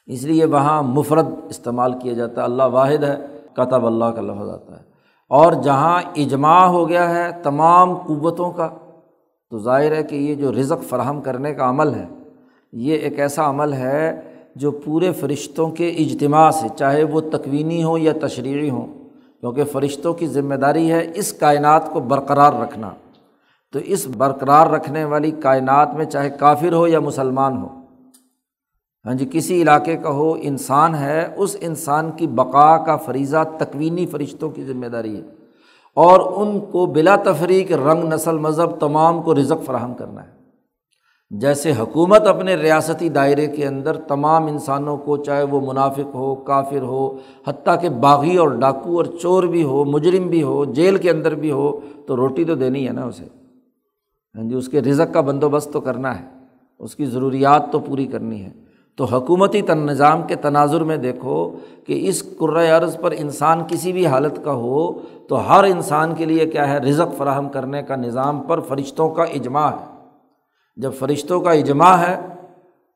اس 0.05 0.23
لیے 0.23 0.45
وہاں 0.45 0.83
مفرد 0.83 1.27
استعمال 1.49 1.99
کیا 1.99 2.13
جاتا 2.13 2.41
ہے۔ 2.41 2.45
اللہ 2.45 2.63
واحد 2.63 3.03
ہے 3.03 3.15
کتب 3.53 3.85
اللہ 3.85 4.05
کا 4.05 4.21
لفظ 4.21 4.49
آتا 4.49 4.79
ہے۔ 4.79 4.83
اور 5.29 5.53
جہاں 5.53 6.01
اجماع 6.15 6.65
ہو 6.65 6.89
گیا 6.89 7.09
ہے 7.09 7.31
تمام 7.43 7.93
قوتوں 7.93 8.51
کا، 8.51 8.69
تو 9.49 9.59
ظاہر 9.59 9.91
ہے 9.91 10.03
کہ 10.03 10.15
یہ 10.15 10.35
جو 10.35 10.51
رزق 10.51 10.89
فراہم 10.89 11.21
کرنے 11.21 11.53
کا 11.53 11.69
عمل 11.69 11.93
ہے، 11.93 12.05
یہ 12.73 12.95
ایک 12.95 13.19
ایسا 13.19 13.49
عمل 13.49 13.73
ہے 13.73 14.21
جو 14.55 14.71
پورے 14.71 15.11
فرشتوں 15.11 15.69
کے 15.69 15.89
اجتماع 15.89 16.51
سے، 16.51 16.67
چاہے 16.75 17.03
وہ 17.03 17.21
تکوینی 17.21 17.83
ہوں 17.83 17.97
یا 17.97 18.13
تشریحی 18.21 18.69
ہوں 18.69 19.02
کیونکہ 19.43 19.63
فرشتوں 19.63 20.13
کی 20.13 20.27
ذمہ 20.27 20.55
داری 20.55 20.91
ہے 20.91 21.11
اس 21.15 21.33
کائنات 21.33 21.93
کو 21.93 21.99
برقرار 21.99 22.53
رکھنا۔ 22.53 22.89
تو 23.73 23.79
اس 23.85 24.07
برقرار 24.07 24.67
رکھنے 24.67 25.05
والی 25.05 25.31
کائنات 25.31 25.95
میں 25.95 26.05
چاہے 26.05 26.29
کافر 26.29 26.73
ہو 26.73 26.87
یا 26.87 26.99
مسلمان 26.99 27.57
ہو 27.57 27.67
ہاں 29.05 29.13
جی 29.13 29.29
کسی 29.31 29.61
علاقے 29.61 29.97
کا 29.97 30.09
ہو، 30.09 30.35
انسان 30.41 30.95
ہے، 30.95 31.33
اس 31.35 31.57
انسان 31.59 32.11
کی 32.11 32.27
بقا 32.27 32.77
کا 32.77 32.95
فریضہ 32.95 33.43
تکوینی 33.57 34.05
فرشتوں 34.05 34.49
کی 34.49 34.63
ذمہ 34.63 34.85
داری 34.85 35.15
ہے۔ 35.15 35.21
اور 35.95 36.47
ان 36.47 36.59
کو 36.59 36.85
بلا 36.85 37.15
تفریق 37.15 37.71
رنگ، 37.71 38.13
نسل، 38.13 38.37
مذہب 38.37 38.79
تمام 38.79 39.21
کو 39.21 39.35
رزق 39.35 39.65
فراہم 39.65 39.93
کرنا 39.93 40.23
ہے۔ 40.23 40.42
جیسے 41.33 41.71
حکومت 41.79 42.27
اپنے 42.27 42.55
ریاستی 42.55 43.09
دائرے 43.09 43.47
کے 43.47 43.67
اندر 43.67 43.95
تمام 43.97 44.45
انسانوں 44.45 44.97
کو 44.97 45.17
چاہے 45.17 45.43
وہ 45.43 45.61
منافق 45.61 46.15
ہو، 46.15 46.35
کافر 46.35 46.81
ہو، 46.81 47.17
حتیٰ 47.47 47.81
کہ 47.81 47.89
باغی 47.89 48.37
اور 48.37 48.47
ڈاکو 48.47 48.97
اور 48.97 49.05
چور 49.05 49.43
بھی 49.43 49.63
ہو، 49.63 49.85
مجرم 49.85 50.27
بھی 50.27 50.43
ہو، 50.43 50.65
جیل 50.65 50.97
کے 50.97 51.09
اندر 51.09 51.35
بھی 51.35 51.51
ہو، 51.51 51.79
تو 52.05 52.15
روٹی 52.15 52.43
تو 52.43 52.55
دینی 52.55 52.87
ہے 52.87 52.93
نا 52.93 53.05
اسے۔ 53.05 53.25
ہاں 54.35 54.49
جی 54.49 54.55
اس 54.55 54.67
کے 54.67 54.81
رزق 54.81 55.13
کا 55.13 55.21
بندوبست 55.21 55.73
تو 55.73 55.81
کرنا 55.81 56.19
ہے۔ 56.19 56.25
اس 56.79 56.95
کی 56.95 57.05
ضروریات 57.05 57.71
تو 57.71 57.79
پوری 57.79 58.05
کرنی 58.05 58.41
ہے۔ 58.41 58.49
تو 58.95 59.05
حکومتی 59.05 59.61
تن 59.61 59.77
نظام 59.77 60.21
کے 60.23 60.35
تناظر 60.35 60.83
میں 60.83 60.97
دیکھو 60.97 61.51
کہ 61.87 62.09
اس 62.09 62.23
عرض 62.77 62.97
پر 63.01 63.13
انسان 63.17 63.61
کسی 63.67 63.91
بھی 63.91 64.05
حالت 64.05 64.39
کا 64.43 64.53
ہو، 64.53 64.91
تو 65.27 65.49
ہر 65.49 65.63
انسان 65.63 66.15
کے 66.15 66.25
لیے 66.25 66.45
کیا 66.45 66.69
ہے؟ 66.69 66.77
رزق 66.77 67.17
فراہم 67.17 67.49
کرنے 67.49 67.83
کا 67.83 67.95
نظام 67.95 68.39
پر 68.39 68.59
فرشتوں 68.59 69.09
کا 69.09 69.23
اجماع 69.23 69.69
ہے۔ 69.69 69.92
جب 70.75 70.93
فرشتوں 70.93 71.41
کا 71.41 71.51
اجماع 71.51 71.95
ہے، 71.95 72.27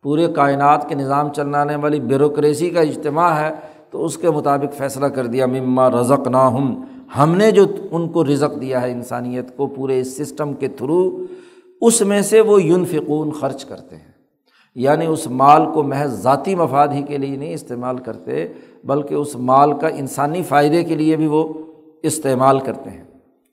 پورے 0.03 0.27
کائنات 0.35 0.89
کے 0.89 0.95
نظام 0.95 1.33
چلانے 1.33 1.75
والی 1.75 1.99
بیوروکریسی 1.99 2.69
کا 2.69 2.81
اجتماع 2.81 3.29
ہے، 3.29 3.53
تو 3.91 4.05
اس 4.05 4.17
کے 4.17 4.29
مطابق 4.29 4.73
فیصلہ 4.73 5.05
کر 5.05 5.25
دیا، 5.25 5.45
مما 5.45 5.89
رزق 5.89 6.27
نا 6.27 6.47
ہم 6.47 6.83
ہم 7.17 7.35
نے 7.35 7.51
جو 7.51 7.65
ان 7.91 8.09
کو 8.09 8.25
رزق 8.25 8.61
دیا 8.61 8.81
ہے 8.81 8.91
انسانیت 8.91 9.57
کو 9.57 9.67
پورے 9.67 9.99
اس 9.99 10.17
سسٹم 10.17 10.53
کے 10.53 10.67
تھرو، 10.67 11.25
اس 11.81 12.01
میں 12.01 12.21
سے 12.21 12.41
وہ 12.41 12.63
یون 12.63 12.85
فکون 12.85 13.31
خرچ 13.31 13.65
کرتے 13.65 13.95
ہیں۔ 13.95 14.11
یعنی 14.75 15.05
اس 15.05 15.27
مال 15.27 15.65
کو 15.73 15.83
محض 15.83 16.21
ذاتی 16.21 16.55
مفاد 16.55 16.87
ہی 16.87 17.01
کے 17.01 17.17
لیے 17.17 17.37
نہیں 17.37 17.53
استعمال 17.53 17.97
کرتے، 17.97 18.47
بلکہ 18.83 19.13
اس 19.13 19.35
مال 19.35 19.73
کا 19.73 19.87
انسانی 19.87 20.43
فائدے 20.43 20.83
کے 20.83 20.95
لیے 20.95 21.15
بھی 21.15 21.27
وہ 21.27 21.53
استعمال 22.03 22.59
کرتے 22.59 22.89
ہیں۔ 22.89 23.03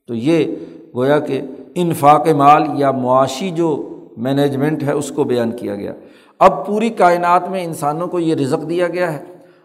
تو 0.09 0.15
یہ 0.15 0.55
گویا 0.95 1.19
کہ 1.19 1.41
انفاق 1.75 2.29
مال 2.29 2.63
یا 2.75 2.91
معاشی 2.91 3.51
جو 3.51 3.94
مینجمنٹ 4.17 4.83
ہے، 4.83 4.93
اس 4.93 5.11
کو 5.11 5.25
بیان 5.25 5.51
کیا 5.51 5.75
گیا۔ 5.75 5.93
اب 6.39 6.67
پوری 6.67 6.89
کائنات 6.89 7.49
میں 7.49 7.65
انسانوں 7.65 8.07
کو 8.07 8.19
یہ 8.21 8.35
رزق 8.35 8.69
دیا 8.69 8.89
گیا 8.89 9.13
ہے۔ 9.13 9.25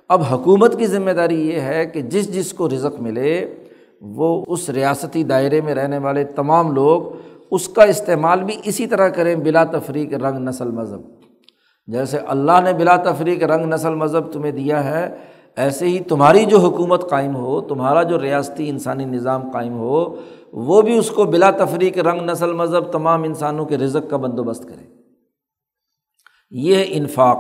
اب 0.10 0.22
حکومت 0.32 0.80
کی 0.80 0.88
ذمہ 0.88 1.12
داری 1.12 1.50
یہ 1.50 1.60
ہے 1.60 1.86
کہ 1.86 2.02
جس 2.02 2.34
جس 2.34 2.54
کو 2.54 2.70
رزق 2.70 3.02
ملے، 3.02 3.54
وہ 4.02 4.44
اس 4.48 4.70
ریاستی 4.70 5.24
دائرے 5.24 5.62
میں 5.62 5.76
رہنے 5.76 5.98
والے 5.98 6.24
تمام 6.24 6.72
لوگ 6.72 7.02
اس 7.52 7.68
کا 7.68 7.84
استعمال 7.84 8.44
بھی 8.44 8.56
اسی 8.64 8.88
طرح 8.88 9.08
کریں 9.08 9.36
بلا 9.36 9.64
تفریق 9.64 10.14
رنگ 10.14 10.48
نسل 10.48 10.72
مذہب۔ 10.72 11.02
جیسے 11.88 12.18
اللہ 12.18 12.62
نے 12.64 12.74
بلا 12.74 12.96
تفریق 12.96 13.44
رنگ 13.44 13.74
نسل 13.74 13.96
مذہب 13.96 14.32
تمہیں 14.32 14.52
دیا 14.52 14.84
ہے، 14.84 15.16
ایسے 15.56 15.86
ہی 15.86 16.00
تمہاری 16.00 16.46
جو 16.46 16.58
حکومت 16.58 17.10
قائم 17.10 17.36
ہو، 17.36 17.62
تمہارا 17.62 18.04
جو 18.04 18.22
ریاستی 18.22 18.70
انسانی 18.70 19.06
نظام 19.06 19.52
قائم 19.52 19.74
ہو 19.74 20.16
وہ 20.54 20.82
بھی 20.82 20.98
اس 20.98 21.12
کو 21.12 21.26
بلا 21.26 21.52
تفریق 21.52 21.98
رنگ، 21.98 22.22
نسل، 22.22 22.54
مذہب، 22.54 22.92
تمام 22.92 23.24
انسانوں 23.24 23.66
کے 23.66 23.78
رزق 23.78 24.10
کا 24.10 24.18
بندوبست 24.18 24.64
کرے۔ 24.64 24.86
یہ 26.52 26.84
انفاق، 26.88 27.38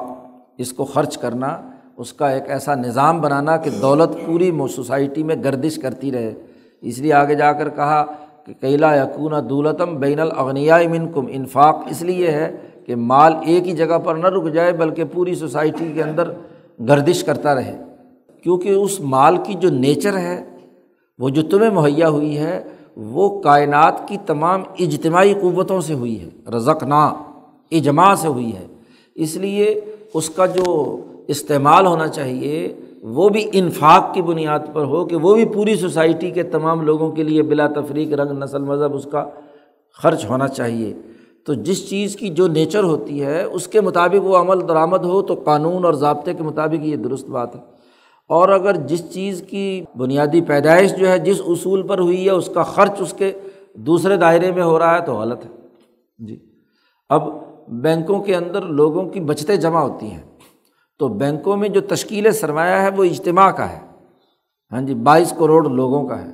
اس 0.57 0.73
کو 0.73 0.85
خرچ 0.85 1.17
کرنا، 1.17 1.61
اس 1.97 2.13
کا 2.13 2.29
ایک 2.29 2.43
ایسا 2.47 2.75
نظام 2.75 3.21
بنانا 3.21 3.57
کہ 3.57 3.69
دولت 3.81 4.25
پوری 4.25 4.51
سوسائٹی 4.75 5.23
میں 5.23 5.35
گردش 5.43 5.75
کرتی 5.75 6.11
رہے۔ 6.11 6.33
اس 6.81 6.99
لیے 6.99 7.13
آگے 7.13 7.35
جا 7.35 7.53
کر 7.53 7.69
کہا 7.69 8.05
کہ 8.45 8.53
کیلا 8.53 8.95
یقون 8.95 9.33
دولتم 9.49 9.95
بین 9.95 10.19
الاغنیا 10.19 10.77
من 10.77 11.11
کم 11.11 11.25
انفاق 11.29 11.75
اس 11.89 12.01
لیے 12.01 12.31
ہے 12.31 12.57
کہ 12.85 12.95
مال 12.95 13.33
ایک 13.45 13.67
ہی 13.67 13.75
جگہ 13.75 13.97
پر 13.97 14.15
نہ 14.15 14.27
رک 14.27 14.53
جائے، 14.53 14.71
بلکہ 14.71 15.03
پوری 15.03 15.35
سوسائٹی 15.35 15.91
کے 15.93 16.03
اندر 16.03 16.31
گردش 16.87 17.23
کرتا 17.23 17.55
رہے۔ 17.55 17.83
کیونکہ 18.43 18.69
اس 18.69 18.99
مال 18.99 19.37
کی 19.37 19.53
جو 19.53 19.69
نیچر 19.69 20.17
ہے، 20.17 20.45
وہ 21.19 21.29
جو 21.29 21.41
تمہیں 21.41 21.69
مہیا 21.69 22.09
ہوئی 22.09 22.37
ہے 22.37 22.63
وہ 22.99 23.41
کائنات 23.41 24.07
کی 24.07 24.17
تمام 24.25 24.63
اجتماعی 24.79 25.33
قوتوں 25.33 25.81
سے 25.81 25.93
ہوئی 25.93 26.21
ہے 26.21 26.29
رزق 26.51 26.83
نا 26.83 27.13
اجماع 27.71 28.15
سے 28.15 28.27
ہوئی 28.27 28.55
ہے۔ 28.55 28.67
اس 29.15 29.35
لیے 29.35 29.81
اس 30.13 30.29
کا 30.29 30.45
جو 30.45 30.97
استعمال 31.27 31.85
ہونا 31.85 32.07
چاہیے، 32.07 32.73
وہ 33.03 33.29
بھی 33.29 33.45
انفاق 33.53 34.13
کی 34.13 34.21
بنیاد 34.21 34.59
پر 34.73 34.83
ہو 34.83 35.05
کہ 35.05 35.15
وہ 35.15 35.35
بھی 35.35 35.45
پوری 35.45 35.75
سوسائٹی 35.75 36.31
کے 36.31 36.43
تمام 36.43 36.81
لوگوں 36.81 37.11
کے 37.11 37.23
لیے 37.23 37.43
بلا 37.43 37.67
تفریق، 37.67 38.13
رنگ، 38.13 38.43
نسل، 38.43 38.61
مذہب 38.61 38.95
اس 38.95 39.07
کا 39.11 39.25
خرچ 39.93 40.25
ہونا 40.25 40.47
چاہیے۔ 40.47 40.93
تو 41.45 41.53
جس 41.53 41.89
چیز 41.89 42.15
کی 42.15 42.29
جو 42.29 42.47
نیچر 42.47 42.83
ہوتی 42.83 43.23
ہے، 43.23 43.43
اس 43.43 43.67
کے 43.67 43.81
مطابق 43.81 44.25
وہ 44.25 44.37
عمل 44.37 44.67
درآمد 44.67 45.03
ہو 45.03 45.21
تو 45.21 45.33
قانون 45.33 45.85
اور 45.85 45.93
ضابطے 45.93 46.33
کے 46.33 46.43
مطابق 46.43 46.85
یہ 46.85 46.95
درست 46.95 47.29
بات 47.29 47.55
ہے۔ 47.55 47.78
اور 48.29 48.49
اگر 48.49 48.75
جس 48.75 49.13
چیز 49.13 49.43
کی 49.49 49.83
بنیادی 49.97 50.41
پیدائش 50.41 50.95
جو 50.95 51.09
ہے 51.09 51.19
جس 51.19 51.41
اصول 51.47 51.87
پر 51.87 51.99
ہوئی 51.99 52.25
ہے 52.25 52.31
اس 52.31 52.49
کا 52.53 52.63
خرچ 52.63 52.91
اس 52.99 53.13
کے 53.13 53.31
دوسرے 53.73 54.17
دائرے 54.17 54.51
میں 54.51 54.63
ہو 54.63 54.79
رہا 54.79 54.99
ہے 54.99 55.05
تو 55.05 55.13
غلط 55.13 55.45
ہے۔ 55.45 55.49
جی۔ 56.19 56.39
اب 57.09 57.23
بینکوں 57.67 58.19
کے 58.19 58.35
اندر 58.35 58.61
لوگوں 58.61 59.09
کی 59.09 59.19
بچتیں 59.19 59.55
جمع 59.55 59.79
ہوتی 59.79 60.05
ہیں۔ 60.05 60.21
تو 60.99 61.07
بینکوں 61.07 61.57
میں 61.57 61.69
جو 61.69 61.81
تشکیل 61.81 62.31
سرمایہ 62.31 62.75
ہے 62.75 62.89
وہ 62.89 63.03
اجتماع 63.03 63.51
کا 63.51 63.69
ہے۔ 63.69 63.79
ہاں 64.71 64.81
جی 64.81 64.93
بائیس 64.93 65.33
کروڑ 65.37 65.69
لوگوں 65.69 66.07
کا 66.07 66.21
ہے۔ 66.21 66.27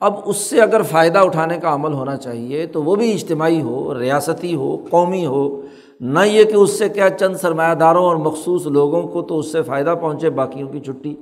اب 0.00 0.14
اس 0.24 0.36
سے 0.36 0.60
اگر 0.60 0.82
فائدہ 0.82 1.18
اٹھانے 1.18 1.58
کا 1.58 1.74
عمل 1.74 1.92
ہونا 1.92 2.16
چاہیے 2.16 2.66
تو 2.66 2.82
وہ 2.82 2.96
بھی 2.96 3.12
اجتماعی 3.12 3.60
ہو، 3.60 3.98
ریاستی 3.98 4.54
ہو، 4.54 4.76
قومی 4.90 5.26
ہو۔ 5.26 5.62
نہ 6.00 6.20
یہ 6.26 6.44
کہ 6.44 6.56
اس 6.56 6.78
سے 6.78 6.88
کیا 6.88 7.10
چند 7.10 7.36
سرمایہ 7.36 7.74
داروں 7.74 8.04
اور 8.04 8.16
مخصوص 8.16 8.66
لوگوں 8.66 9.02
کو 9.02 9.22
تو 9.22 9.38
اس 9.38 9.52
سے 9.52 9.62
فائدہ 9.62 9.94
پہنچے، 10.00 10.30
باقیوں 10.30 10.68
کی 10.68 10.80
چھٹی۔ 10.80 11.16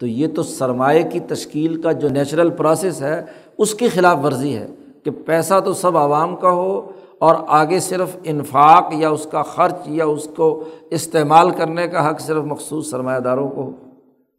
تو 0.00 0.06
یہ 0.06 0.26
تو 0.28 0.42
سرمایہ 0.42 1.02
کی 1.10 1.20
تشکیل 1.20 1.82
کا 1.82 1.92
جو 1.92 2.08
نیچرل 2.08 2.50
پروسیس 2.50 3.02
ہے، 3.02 3.22
اس 3.58 3.74
کی 3.74 3.88
خلاف 3.88 4.18
ورزی 4.24 4.56
ہے 4.56 4.66
کہ 5.04 5.10
پیسہ 5.10 5.60
تو 5.60 5.72
سب 5.72 5.96
عوام 5.96 6.36
کا 6.36 6.50
ہو 6.50 6.90
اور 7.18 7.34
آگے 7.48 7.80
صرف 7.80 8.16
انفاق 8.24 8.92
یا 8.92 9.10
اس 9.10 9.26
کا 9.30 9.42
خرچ 9.42 9.74
یا 9.86 10.04
اس 10.04 10.28
کو 10.36 10.64
استعمال 10.90 11.50
کرنے 11.50 11.88
کا 11.88 12.10
حق 12.10 12.20
صرف 12.20 12.44
مخصوص 12.44 12.90
سرمایہ 12.90 13.20
داروں 13.20 13.48
کو 13.48 13.62
ہو، 13.62 13.70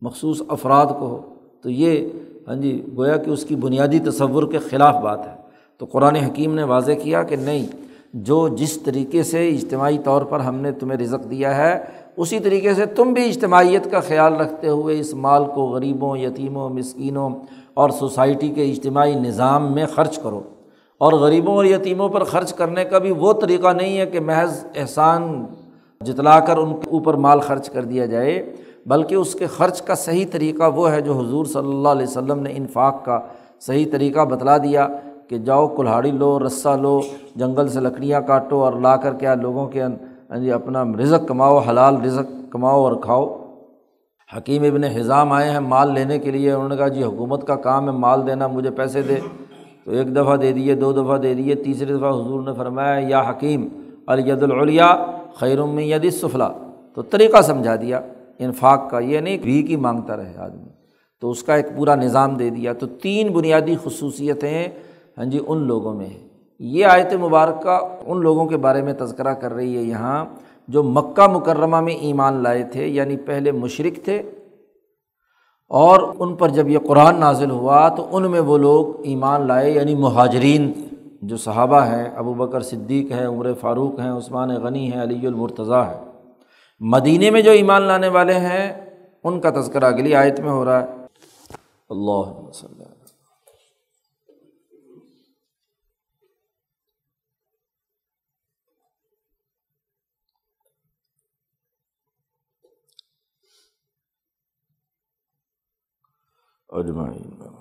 مخصوص 0.01 0.41
افراد 0.47 0.86
کو 0.86 1.05
ہو۔ 1.05 1.22
تو 1.62 1.70
یہ 1.70 2.09
ہاں 2.47 2.55
جی 2.55 2.86
گویا 2.97 3.18
کہ 3.18 3.30
اس 3.30 3.45
کی 3.45 3.55
بنیادی 3.55 3.99
تصور 3.99 4.51
کے 4.51 4.59
خلاف 4.59 4.95
بات 4.95 5.28
ہے۔ 5.28 5.34
تو 5.78 5.86
قرآن 5.86 6.16
حکیم 6.16 6.55
نے 6.55 6.64
واضح 6.64 6.91
کیا 6.91 7.24
کہ 7.24 7.36
نہیں، 7.36 7.66
جو 8.14 8.47
جس 8.47 8.82
طریقے 8.82 9.24
سے 9.24 9.49
اجتماعی 9.49 9.97
طور 9.97 10.22
پر 10.22 10.39
ہم 10.39 10.55
نے 10.55 10.72
تمہیں 10.72 10.97
رزق 10.99 11.30
دیا 11.30 11.57
ہے 11.57 11.80
اسی 12.18 12.39
طریقے 12.39 12.74
سے 12.74 12.86
تم 12.86 13.14
بھی 13.14 13.30
اجتماعیت 13.30 13.91
کا 13.91 13.99
خیال 13.99 14.36
رکھتے 14.36 14.68
ہوئے 14.68 14.99
اس 14.99 15.14
مال 15.14 15.45
کو 15.45 15.62
غریبوں، 15.62 16.18
یتیموں، 16.18 16.70
مسکینوں 16.70 17.30
اور 17.74 17.89
سوسائٹی 17.89 18.49
کے 18.49 18.72
اجتماعی 18.72 19.16
نظام 19.16 19.74
میں 19.74 19.86
خرچ 19.86 20.20
کرو۔ 20.20 20.41
اور 20.97 21.14
غریبوں 21.14 21.55
اور 21.55 21.66
یتیموں 21.66 22.09
پر 22.09 22.24
خرچ 22.24 22.53
کرنے 22.53 22.84
کا 22.86 22.97
بھی 22.97 23.12
وہ 23.12 23.34
طریقہ 23.34 23.68
نہیں 23.68 23.97
ہے 23.97 24.05
کہ 24.05 24.20
محض 24.20 24.66
احسان 24.76 25.45
جتلا 26.01 26.39
کر 26.39 26.57
ان 26.57 26.74
کے 26.74 26.89
اوپر 26.89 27.14
مال 27.14 27.39
خرچ 27.39 27.70
کر 27.70 27.84
دیا 27.84 28.05
جائے، 28.05 28.55
بلکہ 28.86 29.16
اس 29.16 29.34
کے 29.34 29.47
خرچ 29.47 29.82
کا 29.82 29.95
صحیح 29.95 30.26
طریقہ 30.32 30.64
وہ 30.76 30.91
ہے 30.91 31.01
جو 31.01 31.14
حضور 31.14 31.45
صلی 31.45 31.70
اللہ 31.70 31.89
علیہ 31.89 32.07
وسلم 32.07 32.39
نے 32.39 32.53
انفاق 32.55 33.05
کا 33.05 33.20
صحیح 33.59 33.86
طریقہ 33.91 34.26
بتلا 34.26 34.57
دیا 34.57 34.88
کہ 35.28 35.38
جاؤ 35.38 35.68
کلہاڑی 35.68 36.12
لو، 36.12 36.39
رسہ 36.45 36.78
لو، 36.82 37.01
جنگل 37.36 37.68
سے 37.68 37.80
لکڑیاں 37.80 38.22
کاٹو 38.22 38.64
اور 38.64 38.74
لا 38.74 38.95
کر 38.95 39.14
کیا 39.14 39.36
لوگوں 39.36 39.68
کے 39.68 39.84
ہاں 40.32 40.40
جی 40.40 40.52
اپنا 40.52 40.84
رزق 40.84 41.28
کماؤ، 41.28 41.58
حلال 41.58 42.02
رزق 42.02 42.52
کماؤ 42.52 42.84
اور 42.84 42.94
کھاؤ۔ 43.02 43.38
حکیم 44.38 44.64
ابن 44.64 44.84
حضام 44.84 45.32
آئے 45.32 45.52
ہیں 45.52 45.60
مال 45.60 45.94
لینے 45.94 46.20
کے 46.20 46.32
لیے، 46.32 46.52
انہوں 46.52 46.70
نے 46.70 46.78
کہا 46.78 46.88
جی 46.88 47.04
حکومت 47.04 47.48
کا 47.48 47.56
کام 47.56 47.86
ہے، 47.86 47.92
مال 47.92 48.28
دینا، 48.28 48.48
مجھے 48.48 48.72
پیسے 48.72 49.02
دے۔ 49.02 49.16
تو 49.86 49.92
ایک 49.92 50.16
دفعہ 50.16 50.38
دے 50.38 50.52
دیے، 50.52 50.76
دو 50.76 50.94
دفعہ 50.94 51.18
دے 51.18 51.34
دیے 51.34 51.56
تیسری 51.56 51.94
دفعہ 51.94 52.10
حضور 52.10 52.42
نے 52.44 52.52
فرمایا، 52.54 53.06
یا 53.08 53.22
حکیم 53.30 53.68
الید 54.08 54.44
العلیا 54.44 55.06
خیرم 55.36 55.80
ید 55.80 56.10
سفلا 56.10 56.50
تو 56.96 57.02
طریقہ 57.02 57.42
سمجھا 57.42 57.76
دیا، 57.76 58.00
انفاق 58.40 58.90
کا، 58.90 59.00
یہ 59.00 59.20
نہیں 59.20 59.38
بھی 59.38 59.64
کی 59.64 59.76
مانگتا 59.76 60.18
رہے 60.18 60.34
آدمی۔ 60.38 60.70
تو 61.22 61.30
اس 61.30 61.44
کا 61.44 61.56
ایک 61.56 61.66
پورا 61.76 61.96
نظام 61.96 62.36
دے 62.36 62.50
دیا۔ 62.50 62.74
تو 62.74 62.88
تین 62.88 63.34
بنیادی 63.34 63.76
خصوصیتیں 63.84 64.68
ہاں 65.18 65.26
جی 65.26 65.40
ان 65.48 65.58
لوگوں 65.58 65.94
میں 65.94 66.06
ہیں۔ 66.06 66.31
یہ 66.64 66.86
آیت 66.86 67.14
مبارکہ 67.22 67.80
ان 68.05 68.22
لوگوں 68.22 68.45
کے 68.45 68.57
بارے 68.57 68.82
میں 68.82 68.93
تذکرہ 68.93 69.34
کر 69.34 69.53
رہی 69.53 69.78
ہے 69.78 69.82
یہاں 69.82 70.26
جو 70.68 70.84
مکہ 70.84 71.28
مکرمہ 71.28 71.80
میں 71.82 71.93
ایمان 71.95 72.41
لائے 72.43 72.64
تھے 72.72 72.88
یعنی 72.88 73.18
پہلے 73.18 73.51
مشرق 73.51 74.03
تھے، 74.05 74.18
اور 75.72 75.99
ان 76.20 76.36
پر 76.36 76.49
جب 76.49 76.70
یہ 76.70 76.80
قرآن 76.88 77.20
نازل 77.20 77.51
ہوا 77.51 77.88
تو 77.89 78.05
ان 78.12 78.30
میں 78.32 78.39
وہ 78.39 78.57
لوگ 78.57 79.05
ایمان 79.05 79.47
لائے 79.47 79.72
یعنی 79.72 79.95
مہاجرین 79.95 80.72
جو 81.22 81.38
صحابہ 81.38 81.82
ہیں، 81.86 82.03
ابو 82.16 82.34
بکر 82.34 82.62
صدیق 82.62 83.12
ہیں، 83.12 83.26
عمر 83.28 83.53
فاروق 83.62 83.99
ہیں، 83.99 84.12
عثمان 84.12 84.49
غنی 84.64 84.91
ہیں، 84.91 85.01
علی 85.03 85.28
المرتضیٰ 85.28 85.86
ہے 85.88 85.99
مدینہ 86.82 87.32
میں 87.32 87.41
جو 87.41 87.51
ایمان 87.51 87.84
لانے 87.84 88.07
والے 88.09 88.34
ہیں، 88.39 88.72
ان 89.24 89.39
کا 89.39 89.49
تذکرہ 89.55 89.86
اگلی 89.86 90.16
آیت 90.16 90.39
میں 90.39 90.49
ہو 90.49 90.64
رہا 90.66 90.82
ہے۔ 90.82 90.88
اللہ 91.89 92.28
وسلم۔ 92.47 92.81
اجمعین 106.72 107.51